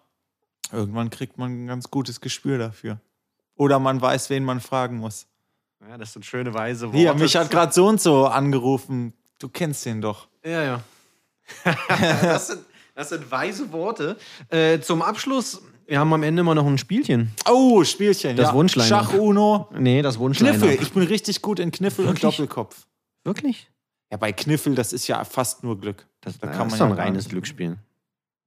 irgendwann 0.72 1.10
kriegt 1.10 1.38
man 1.38 1.66
ein 1.66 1.68
ganz 1.68 1.90
gutes 1.90 2.22
Gespür 2.22 2.58
dafür. 2.58 3.00
Oder 3.56 3.80
man 3.80 4.02
weiß, 4.02 4.30
wen 4.30 4.44
man 4.44 4.60
fragen 4.60 4.98
muss. 4.98 5.28
Ja, 5.88 5.98
das 5.98 6.14
sind 6.14 6.26
schöne 6.26 6.54
Weise 6.54 6.88
Worte. 6.88 6.98
Hier, 6.98 7.14
mich 7.14 7.36
hat 7.36 7.52
gerade 7.52 7.72
so 7.72 7.88
und 7.88 8.02
so 8.02 8.26
angerufen. 8.26 9.14
Du 9.40 9.50
kennst 9.50 9.86
den 9.86 10.02
doch. 10.02 10.28
Ja, 10.44 10.64
ja. 10.64 10.84
das, 12.22 12.48
sind, 12.48 12.62
das 12.96 13.10
sind 13.10 13.30
weise 13.30 13.72
Worte. 13.72 14.18
Äh, 14.50 14.80
zum 14.80 15.02
Abschluss, 15.02 15.62
wir 15.88 16.00
haben 16.00 16.12
am 16.14 16.24
Ende 16.24 16.40
immer 16.42 16.56
noch 16.56 16.66
ein 16.66 16.78
Spielchen. 16.78 17.32
Oh, 17.48 17.84
Spielchen. 17.84 18.36
Das 18.36 18.50
ja. 18.50 18.54
Wunschline. 18.54 18.88
Schach, 18.88 19.14
Uno, 19.14 19.70
Nee, 19.78 20.02
das 20.02 20.18
Wunsch. 20.18 20.40
Kniffel. 20.40 20.82
Ich 20.82 20.92
bin 20.92 21.04
richtig 21.04 21.42
gut 21.42 21.60
in 21.60 21.72
Kniffel 21.72 22.06
und 22.06 22.14
Wirklich? 22.16 22.38
Doppelkopf. 22.38 22.88
Wirklich? 23.24 23.70
Ja, 24.12 24.18
bei 24.18 24.32
Kniffel, 24.32 24.74
das 24.76 24.94
ist 24.94 25.08
ja 25.08 25.24
fast 25.24 25.64
nur 25.64 25.80
Glück. 25.80 26.08
Das, 26.22 26.40
Da 26.40 26.48
kann 26.48 26.60
man 26.60 26.68
ist 26.70 26.80
doch 26.80 26.88
ja 26.88 26.94
ein 26.94 27.00
reines 27.00 27.30
Glücksspiel. 27.30 27.78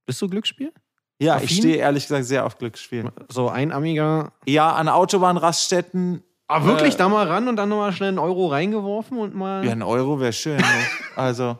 Bist 0.05 0.21
du 0.21 0.27
Glücksspiel? 0.27 0.73
Ja, 1.21 1.37
ich 1.37 1.43
Affin? 1.43 1.57
stehe 1.57 1.75
ehrlich 1.75 2.07
gesagt 2.07 2.25
sehr 2.25 2.45
auf 2.45 2.57
Glücksspiel. 2.57 3.11
So 3.27 3.49
ein 3.49 3.71
Amiga. 3.73 4.31
Ja, 4.45 4.71
an 4.71 4.87
Autobahnraststätten. 4.87 6.23
Ah, 6.47 6.63
wirklich? 6.65 6.95
Äh, 6.95 6.97
da 6.97 7.09
mal 7.09 7.27
ran 7.27 7.47
und 7.47 7.57
dann 7.57 7.69
nochmal 7.69 7.91
schnell 7.91 8.09
einen 8.09 8.19
Euro 8.19 8.47
reingeworfen 8.47 9.17
und 9.17 9.35
mal. 9.35 9.63
Ja, 9.65 9.71
ein 9.73 9.83
Euro 9.83 10.19
wäre 10.19 10.33
schön. 10.33 10.57
ne? 10.57 10.63
also, 11.15 11.59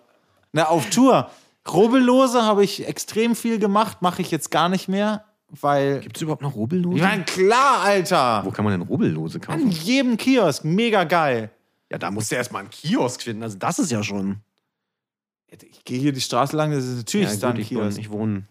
na, 0.53 0.68
auf 0.68 0.89
Tour. 0.89 1.30
Rubbellose 1.72 2.41
habe 2.43 2.64
ich 2.64 2.88
extrem 2.88 3.36
viel 3.36 3.60
gemacht, 3.60 4.01
mache 4.01 4.22
ich 4.22 4.32
jetzt 4.32 4.49
gar 4.49 4.70
nicht 4.70 4.88
mehr, 4.88 5.26
weil. 5.49 5.99
Gibt 5.99 6.16
es 6.16 6.22
überhaupt 6.24 6.41
noch 6.41 6.55
Rubbellose? 6.55 6.97
Ja, 6.97 7.16
klar, 7.20 7.82
Alter! 7.84 8.41
Wo 8.45 8.51
kann 8.51 8.66
man 8.66 8.80
denn 8.80 8.88
Rubbellose 8.88 9.38
An 9.38 9.41
kaufen? 9.41 9.70
jedem 9.70 10.18
Kiosk, 10.18 10.64
mega 10.64 11.03
geil. 11.03 11.51
Ja, 11.91 11.97
da 11.97 12.10
musst 12.10 12.32
du 12.32 12.36
erstmal 12.36 12.62
einen 12.62 12.72
Kiosk 12.72 13.22
finden. 13.22 13.43
Also, 13.43 13.57
das 13.57 13.78
ist 13.78 13.91
ja 13.91 14.01
schon. 14.01 14.38
Ich 15.51 15.84
gehe 15.84 15.99
hier 15.99 16.14
die 16.14 16.22
Straße 16.22 16.55
lang, 16.55 16.72
das 16.72 16.86
ist 16.86 16.97
natürlich 16.97 17.30
ja, 17.30 17.36
da 17.38 17.49
ein 17.49 17.55
gut, 17.55 17.62
ich, 17.62 17.72
wohne, 17.72 17.82
Kiosk. 17.84 17.99
ich 17.99 18.12
wohne. 18.12 18.43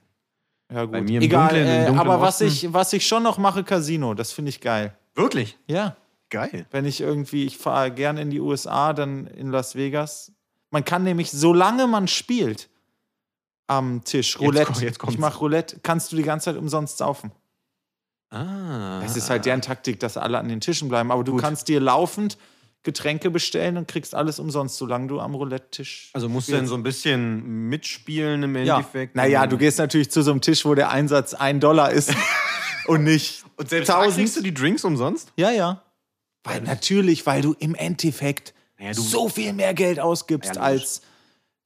Ja, 0.71 0.83
gut. 0.83 0.93
bei 0.93 1.01
mir 1.01 1.19
im 1.19 1.23
Egal, 1.23 1.49
Dunklen, 1.49 1.87
im 1.87 1.95
äh, 1.95 1.99
aber 1.99 2.21
was 2.21 2.41
ich, 2.41 2.73
was 2.73 2.93
ich 2.93 3.07
schon 3.07 3.23
noch 3.23 3.39
mache, 3.39 3.65
Casino, 3.65 4.15
das 4.15 4.33
finde 4.33 4.51
ich 4.51 4.61
geil. 4.61 4.97
Wirklich? 5.15 5.59
Ja. 5.67 5.97
Geil. 6.31 6.67
wenn 6.71 6.85
ich 6.85 7.01
irgendwie, 7.01 7.47
ich 7.47 7.57
fahre 7.57 7.91
gerne 7.91 8.21
in 8.21 8.29
die 8.29 8.41
USA, 8.41 8.93
dann 8.93 9.27
in 9.29 9.51
Las 9.51 9.77
Vegas. 9.77 10.31
Man 10.71 10.85
kann 10.85 11.03
nämlich, 11.03 11.31
solange 11.31 11.87
man 11.87 12.07
spielt 12.07 12.69
am 13.67 14.05
Tisch, 14.05 14.39
Roulette, 14.39 14.85
jetzt 14.85 14.99
kommt's. 14.99 15.15
ich 15.15 15.19
mache 15.19 15.39
Roulette, 15.39 15.81
kannst 15.83 16.13
du 16.13 16.17
die 16.17 16.23
ganze 16.23 16.47
Zeit 16.47 16.57
umsonst 16.57 16.99
saufen. 16.99 17.33
Ah. 18.31 19.01
Das 19.01 19.17
ist 19.17 19.31
halt 19.31 19.47
deren 19.47 19.63
Taktik, 19.63 20.01
dass 20.01 20.19
alle 20.19 20.39
an 20.39 20.49
den 20.49 20.61
Tischen 20.61 20.91
bleiben. 20.91 21.11
Aber 21.11 21.25
du 21.25 21.33
Gut. 21.33 21.41
kannst 21.41 21.69
dir 21.69 21.81
laufend 21.81 22.37
Getränke 22.85 23.31
bestellen 23.31 23.77
und 23.77 23.89
kriegst 23.89 24.15
alles 24.15 24.39
umsonst, 24.39 24.77
solange 24.79 25.09
du 25.09 25.21
am 25.21 25.35
Roulette-Tisch. 25.35 26.11
Also 26.15 26.29
musst 26.29 26.49
du 26.49 26.53
denn 26.53 26.67
so 26.67 26.75
ein 26.75 26.83
bisschen 26.83 27.69
mitspielen 27.69 28.43
im 28.45 28.57
ja. 28.57 28.77
Endeffekt? 28.79 29.15
Naja, 29.17 29.47
du 29.47 29.59
gehst 29.59 29.79
natürlich 29.79 30.11
zu 30.11 30.23
so 30.23 30.31
einem 30.31 30.41
Tisch, 30.41 30.65
wo 30.65 30.75
der 30.75 30.91
Einsatz 30.91 31.35
ein 31.35 31.61
Dollar 31.61 31.91
ist 31.91 32.15
und 32.87 33.05
nicht 33.05 33.45
Und 33.57 33.69
selbst 33.69 33.89
da 33.89 33.95
tausend. 33.95 34.17
kriegst 34.17 34.37
du 34.37 34.43
die 34.43 34.55
Drinks 34.55 34.85
umsonst? 34.85 35.33
Ja, 35.37 35.51
ja. 35.51 35.83
Weil 36.45 36.63
natürlich, 36.63 37.27
weil 37.27 37.43
du 37.43 37.55
im 37.59 37.75
Endeffekt 37.75 38.55
Naja, 38.79 38.93
du- 38.93 39.03
so 39.03 39.29
viel 39.29 39.53
mehr 39.53 39.75
Geld 39.75 39.99
ausgibst 40.01 40.55
Ja, 40.55 40.69
logisch. 40.69 40.83
als 40.83 41.03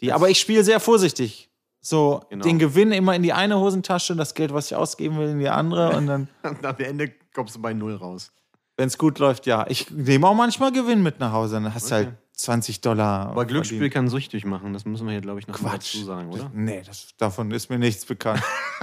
die. 0.01 0.13
Aber 0.13 0.29
ich 0.31 0.41
spiele 0.41 0.65
sehr 0.65 0.81
vorsichtig. 0.81 1.51
So, 1.85 2.23
Genau. 2.31 2.43
den 2.45 2.59
Gewinn 2.59 2.91
immer 2.93 3.15
in 3.15 3.23
die 3.23 3.33
eine 3.33 3.59
Hosentasche, 3.59 4.17
das 4.17 4.35
Geld, 4.35 4.53
was 4.55 4.67
ich 4.67 4.77
ausgeben 4.77 5.19
will, 5.19 5.29
in 5.29 5.39
die 5.41 5.49
andere. 5.49 5.95
Und 5.97 6.07
dann, 6.07 6.29
Und 6.43 6.65
am 6.65 6.77
Ende 6.79 7.13
kommst 7.35 7.55
du 7.57 7.61
bei 7.61 7.75
Null 7.75 7.97
raus. 7.97 8.33
Wenn 8.77 8.87
es 8.89 8.99
gut 8.99 9.19
läuft, 9.19 9.47
ja. 9.47 9.67
Ich 9.69 9.91
nehme 9.91 10.27
auch 10.27 10.35
manchmal 10.35 10.73
Gewinn 10.73 11.03
mit 11.03 11.21
nach 11.21 11.33
Hause. 11.33 11.55
Dann 11.57 11.75
hast 11.75 11.91
du 11.91 11.95
Okay. 11.95 12.05
halt 12.07 12.17
20 12.35 12.81
Dollar. 12.81 13.29
Aber 13.29 13.45
Glücksspiel 13.45 13.79
verdient. 13.79 13.95
kann 13.95 14.09
süchtig 14.09 14.45
machen. 14.45 14.73
Das 14.73 14.85
müssen 14.85 15.07
wir 15.07 15.13
hier, 15.13 15.21
glaube 15.21 15.39
ich, 15.39 15.47
noch 15.47 15.55
Quatsch. 15.57 15.95
dazu 15.95 16.05
sagen, 16.05 16.31
oder? 16.33 16.51
Nee, 16.55 16.83
das, 16.85 17.09
davon 17.19 17.51
ist 17.51 17.69
mir 17.71 17.79
nichts 17.79 18.05
bekannt. 18.07 18.43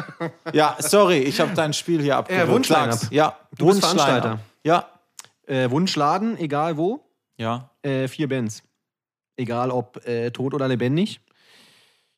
ja, 0.54 0.76
sorry, 0.80 1.18
ich 1.20 1.40
habe 1.42 1.54
dein 1.56 1.74
Spiel 1.74 2.02
hier 2.02 2.18
abgewürgt. 2.18 2.50
Wunschline-up. 2.52 2.94
Sag's. 2.94 3.08
Ja, 3.12 3.38
Du 3.58 3.68
bist. 3.68 3.80
Veranstalter. 3.82 4.40
Ja. 4.64 4.86
Äh, 5.48 5.70
Wunschladen, 5.72 6.38
egal 6.38 6.78
wo. 6.78 7.04
Ja. 7.38 7.72
Äh, 7.82 8.08
vier 8.08 8.30
Bands. 8.30 8.62
Egal 9.36 9.72
ob 9.72 10.06
äh, 10.06 10.30
tot 10.32 10.54
oder 10.54 10.68
lebendig. 10.68 11.20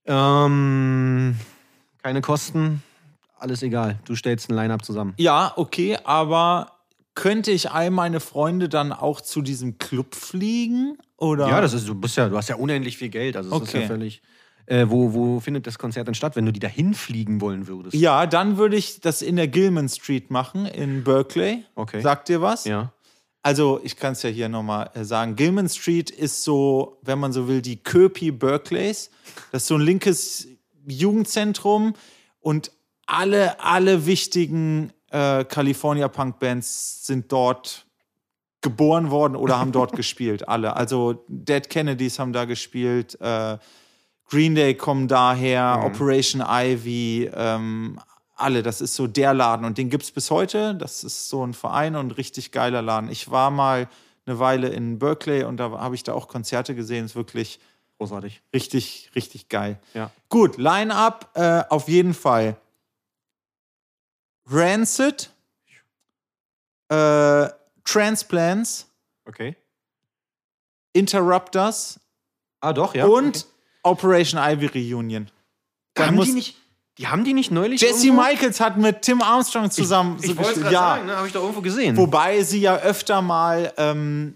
Ähm, 0.05 1.37
keine 2.03 2.21
Kosten. 2.21 2.83
Alles 3.37 3.63
egal. 3.63 3.99
Du 4.05 4.15
stellst 4.15 4.49
ein 4.49 4.55
Line-Up 4.55 4.83
zusammen. 4.83 5.13
Ja, 5.17 5.53
okay, 5.55 5.97
aber 6.03 6.71
könnte 7.15 7.51
ich 7.51 7.71
all 7.71 7.91
meine 7.91 8.19
Freunde 8.19 8.69
dann 8.69 8.91
auch 8.93 9.21
zu 9.21 9.41
diesem 9.41 9.77
Club 9.77 10.15
fliegen? 10.15 10.97
Oder? 11.17 11.47
Ja, 11.47 11.61
das 11.61 11.73
ist, 11.73 11.87
du 11.87 11.95
bist 11.95 12.17
ja, 12.17 12.29
du 12.29 12.37
hast 12.37 12.49
ja 12.49 12.55
unendlich 12.55 12.97
viel 12.97 13.09
Geld. 13.09 13.35
Also 13.37 13.49
das 13.49 13.61
ist 13.61 13.69
Okay. 13.69 13.81
ja 13.81 13.87
völlig. 13.87 14.21
Äh, 14.67 14.85
wo, 14.89 15.13
wo 15.13 15.39
findet 15.39 15.67
das 15.67 15.77
Konzert 15.77 16.07
denn 16.07 16.13
statt, 16.15 16.35
wenn 16.35 16.45
du 16.45 16.53
die 16.53 16.59
dahin 16.59 16.93
fliegen 16.93 17.41
wollen 17.41 17.67
würdest? 17.67 17.95
Ja, 17.95 18.25
dann 18.27 18.57
würde 18.57 18.77
ich 18.77 19.01
das 19.01 19.21
in 19.21 19.35
der 19.35 19.47
Gilman 19.47 19.89
Street 19.89 20.29
machen, 20.31 20.65
in 20.65 21.03
Berkeley. 21.03 21.63
Okay. 21.75 21.99
Sagt 22.01 22.29
dir 22.29 22.41
was? 22.41 22.65
Ja. 22.65 22.93
Also, 23.43 23.81
ich 23.83 23.97
kann 23.97 24.13
es 24.13 24.21
ja 24.21 24.29
hier 24.29 24.49
nochmal 24.49 24.91
äh, 24.93 25.03
sagen. 25.03 25.35
Gilman 25.35 25.67
Street 25.67 26.11
ist 26.11 26.43
so, 26.43 26.99
wenn 27.01 27.17
man 27.19 27.33
so 27.33 27.47
will, 27.47 27.61
die 27.61 27.77
Köpi 27.77 28.31
Berkeleys. 28.31 29.09
Das 29.51 29.63
ist 29.63 29.67
so 29.67 29.75
ein 29.75 29.81
linkes 29.81 30.47
Jugendzentrum 30.87 31.93
und 32.39 32.71
alle, 33.07 33.59
alle 33.59 34.05
wichtigen 34.05 34.93
äh, 35.11 35.43
California 35.45 36.07
Punk 36.07 36.39
Bands 36.39 37.05
sind 37.05 37.31
dort 37.31 37.85
geboren 38.61 39.09
worden 39.11 39.35
oder 39.35 39.59
haben 39.59 39.71
dort 39.71 39.91
gespielt, 39.95 40.47
alle. 40.47 40.75
Also 40.75 41.23
Dead 41.27 41.67
Kennedys 41.69 42.19
haben 42.19 42.33
da 42.33 42.45
gespielt, 42.45 43.19
äh, 43.21 43.57
Green 44.29 44.55
Day 44.55 44.75
kommen 44.75 45.07
daher, 45.07 45.77
Mhm. 45.77 45.83
Operation 45.85 46.43
Ivy, 46.47 47.29
ähm, 47.33 47.99
alle. 48.35 48.63
Das 48.63 48.79
ist 48.81 48.95
so 48.95 49.07
der 49.07 49.33
Laden 49.33 49.65
und 49.65 49.77
den 49.77 49.89
gibt 49.89 50.03
es 50.03 50.11
bis 50.11 50.31
heute. 50.31 50.75
Das 50.75 51.03
ist 51.03 51.27
so 51.29 51.45
ein 51.45 51.53
Verein 51.53 51.95
und 51.95 52.07
ein 52.07 52.11
richtig 52.11 52.51
geiler 52.51 52.81
Laden. 52.81 53.09
Ich 53.09 53.29
war 53.29 53.51
mal 53.51 53.87
eine 54.25 54.39
Weile 54.39 54.69
in 54.69 54.99
Berkeley 54.99 55.43
und 55.43 55.57
da 55.57 55.71
habe 55.71 55.95
ich 55.95 56.03
da 56.03 56.13
auch 56.13 56.27
Konzerte 56.27 56.75
gesehen. 56.75 57.05
Ist 57.05 57.15
wirklich 57.15 57.59
Großartig. 57.97 58.41
richtig, 58.53 59.11
richtig 59.15 59.49
geil. 59.49 59.79
Ja. 59.93 60.11
Gut, 60.29 60.57
Line-Up 60.57 61.29
äh, 61.35 61.63
auf 61.69 61.87
jeden 61.89 62.13
Fall. 62.13 62.55
Rancid, 64.47 65.29
äh, 66.89 67.47
Transplants, 67.83 68.87
Okay. 69.27 69.55
Interrupters 70.93 71.99
Ah, 72.59 72.73
doch, 72.73 72.93
ja. 72.93 73.05
und 73.05 73.37
okay. 73.37 73.45
Operation 73.83 74.39
Ivy 74.41 74.67
Reunion. 74.67 75.29
Dann 75.95 76.07
haben 76.07 76.21
die 76.23 76.33
nicht, 76.33 76.57
die 76.97 77.07
haben 77.07 77.23
die 77.23 77.33
nicht 77.33 77.49
neulich 77.51 77.81
Jesse 77.81 78.05
irgendwo? 78.07 78.23
Michaels 78.23 78.59
hat 78.59 78.77
mit 78.77 79.01
Tim 79.01 79.21
Armstrong 79.21 79.71
zusammen 79.71 80.17
Ich 80.21 80.27
so 80.27 80.37
wollte 80.37 80.59
gespielt. 80.59 80.63
gerade 80.69 80.73
Ja, 80.73 80.79
sagen, 80.95 81.05
ne, 81.07 81.15
habe 81.17 81.27
ich 81.27 81.33
doch 81.33 81.41
irgendwo 81.41 81.61
gesehen. 81.61 81.97
wobei 81.97 82.43
sie 82.43 82.61
ja 82.61 82.75
öfter 82.77 83.21
mal 83.21 83.73
ähm, 83.77 84.35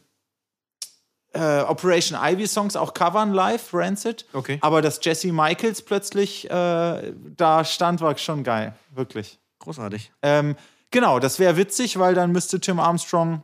äh, 1.33 1.59
Operation 1.61 2.17
Ivy 2.19 2.47
Songs 2.47 2.75
auch 2.75 2.93
covern 2.93 3.33
live, 3.33 3.73
Rancid. 3.73 4.25
Okay. 4.33 4.57
Aber 4.61 4.81
dass 4.81 4.99
Jesse 5.03 5.31
Michaels 5.33 5.81
plötzlich 5.81 6.49
äh, 6.49 7.13
da 7.35 7.63
stand, 7.65 8.01
war 8.01 8.17
schon 8.17 8.43
geil, 8.43 8.73
wirklich. 8.91 9.37
Großartig. 9.65 10.11
Ähm, 10.21 10.55
genau, 10.91 11.19
das 11.19 11.37
wäre 11.39 11.57
witzig, 11.57 11.99
weil 11.99 12.15
dann 12.15 12.31
müsste 12.31 12.59
Tim 12.61 12.79
Armstrong 12.79 13.43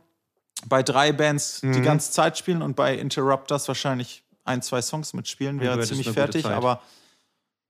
bei 0.66 0.82
drei 0.82 1.12
Bands 1.12 1.60
die 1.60 1.66
Mhm. 1.66 1.82
ganze 1.82 2.10
Zeit 2.12 2.38
spielen 2.38 2.62
und 2.62 2.74
bei 2.76 2.96
Interrupters 2.96 3.68
wahrscheinlich 3.68 4.24
ein, 4.44 4.62
zwei 4.62 4.80
Songs 4.80 5.12
mitspielen. 5.12 5.60
Wäre 5.60 5.80
ziemlich 5.82 6.08
fertig, 6.10 6.46
aber 6.46 6.80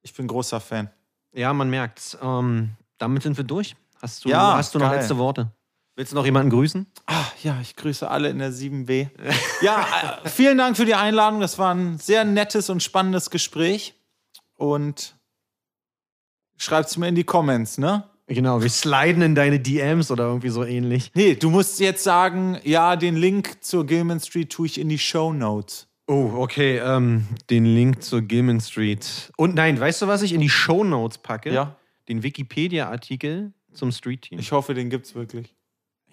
ich 0.02 0.14
bin 0.14 0.26
großer 0.28 0.60
Fan. 0.60 0.90
Ja, 1.32 1.52
man 1.52 1.68
merkt's. 1.70 2.16
Ähm, 2.22 2.70
damit 2.98 3.22
sind 3.24 3.36
wir 3.36 3.44
durch. 3.44 3.74
Hast 4.00 4.24
du, 4.24 4.28
Ja, 4.28 4.56
hast 4.56 4.74
du 4.74 4.78
noch 4.78 4.88
geil. 4.90 4.98
letzte 4.98 5.16
Worte? 5.18 5.50
Willst 5.94 6.12
du 6.12 6.16
noch 6.16 6.24
jemanden 6.24 6.50
grüßen? 6.50 6.86
Ah, 7.06 7.24
ja, 7.42 7.58
ich 7.60 7.76
grüße 7.76 8.08
alle 8.10 8.30
in 8.30 8.38
der 8.38 8.50
7B. 8.52 9.08
ja, 9.62 10.18
äh, 10.24 10.28
vielen 10.28 10.56
Dank 10.58 10.76
für 10.76 10.86
die 10.86 10.94
Einladung. 10.94 11.40
Das 11.40 11.58
war 11.58 11.74
ein 11.74 11.98
sehr 11.98 12.24
nettes 12.24 12.70
und 12.70 12.82
spannendes 12.82 13.28
Gespräch. 13.30 13.94
Und 14.56 15.16
schreibt 16.56 16.88
es 16.88 16.96
mir 16.96 17.08
in 17.08 17.14
die 17.14 17.24
Comments, 17.24 17.78
ne? 17.78 18.04
Genau, 18.34 18.62
wir 18.62 18.70
sliden 18.70 19.22
in 19.22 19.34
deine 19.34 19.60
DMs 19.60 20.10
oder 20.10 20.24
irgendwie 20.24 20.48
so 20.48 20.64
ähnlich. 20.64 21.10
Nee, 21.14 21.34
du 21.34 21.50
musst 21.50 21.80
jetzt 21.80 22.02
sagen, 22.04 22.58
ja, 22.64 22.96
den 22.96 23.16
Link 23.16 23.62
zur 23.62 23.86
Gilman 23.86 24.20
Street 24.20 24.50
tue 24.50 24.66
ich 24.66 24.78
in 24.80 24.88
die 24.88 24.98
Show 24.98 25.32
Notes. 25.32 25.86
Oh, 26.08 26.30
okay. 26.36 26.78
Ähm, 26.78 27.26
den 27.50 27.64
Link 27.64 28.02
zur 28.02 28.22
Gilman 28.22 28.60
Street. 28.60 29.30
Und 29.36 29.54
nein, 29.54 29.78
weißt 29.78 30.02
du, 30.02 30.06
was 30.08 30.22
ich 30.22 30.32
in 30.32 30.40
die 30.40 30.48
Show 30.50 30.82
Notes 30.84 31.18
packe? 31.18 31.52
Ja. 31.52 31.76
Den 32.08 32.22
Wikipedia-Artikel 32.22 33.52
zum 33.72 33.92
Street 33.92 34.22
Team. 34.22 34.38
Ich, 34.38 34.46
Ich 34.46 34.52
hoffe, 34.52 34.74
den 34.74 34.90
gibt's 34.90 35.14
wirklich. 35.14 35.54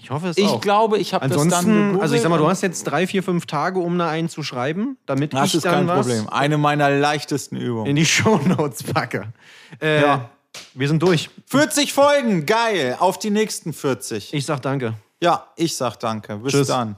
hoffe 0.10 0.28
es 0.28 0.38
Ich 0.38 0.46
auch. 0.46 0.62
glaube, 0.62 0.98
ich 1.00 1.14
habe 1.14 1.28
das 1.28 1.48
dann 1.48 1.66
gegoogelt 1.66 2.02
also 2.02 2.16
ich 2.16 2.22
sag 2.22 2.30
mal, 2.30 2.38
du 2.38 2.48
hast 2.48 2.62
jetzt 2.62 2.84
drei, 2.84 3.08
vier, 3.08 3.24
fünf 3.24 3.46
Tage, 3.48 3.80
um 3.80 3.98
da 3.98 4.10
einen 4.10 4.30
zu 4.30 4.44
schreiben, 4.44 4.98
damit 5.06 5.34
Das 5.34 5.50
ich 5.50 5.56
ist 5.56 5.66
dann 5.66 5.74
kein 5.74 5.88
was 5.88 6.06
Problem. 6.08 6.30
Eine 6.30 6.58
meiner 6.58 6.90
leichtesten 6.90 7.58
Übungen. 7.58 7.88
in 7.88 7.96
die 7.96 8.06
Show 8.06 8.38
Notes 8.46 8.84
packe. 8.84 9.34
Äh, 9.82 10.02
Ja. 10.02 10.30
Wir 10.74 10.88
sind 10.88 11.02
durch. 11.02 11.30
40 11.48 11.94
Folgen, 11.94 12.46
geil. 12.46 12.98
Auf 13.00 13.20
die 13.20 13.30
nächsten 13.30 13.74
40. 13.74 14.34
Ich 14.34 14.46
sag 14.46 14.62
danke. 14.62 14.94
Ja, 15.22 15.48
ich 15.56 15.76
sag 15.76 15.98
danke. 15.98 16.38
Bis 16.38 16.54
Tschüss. 16.54 16.68
dann. 16.68 16.96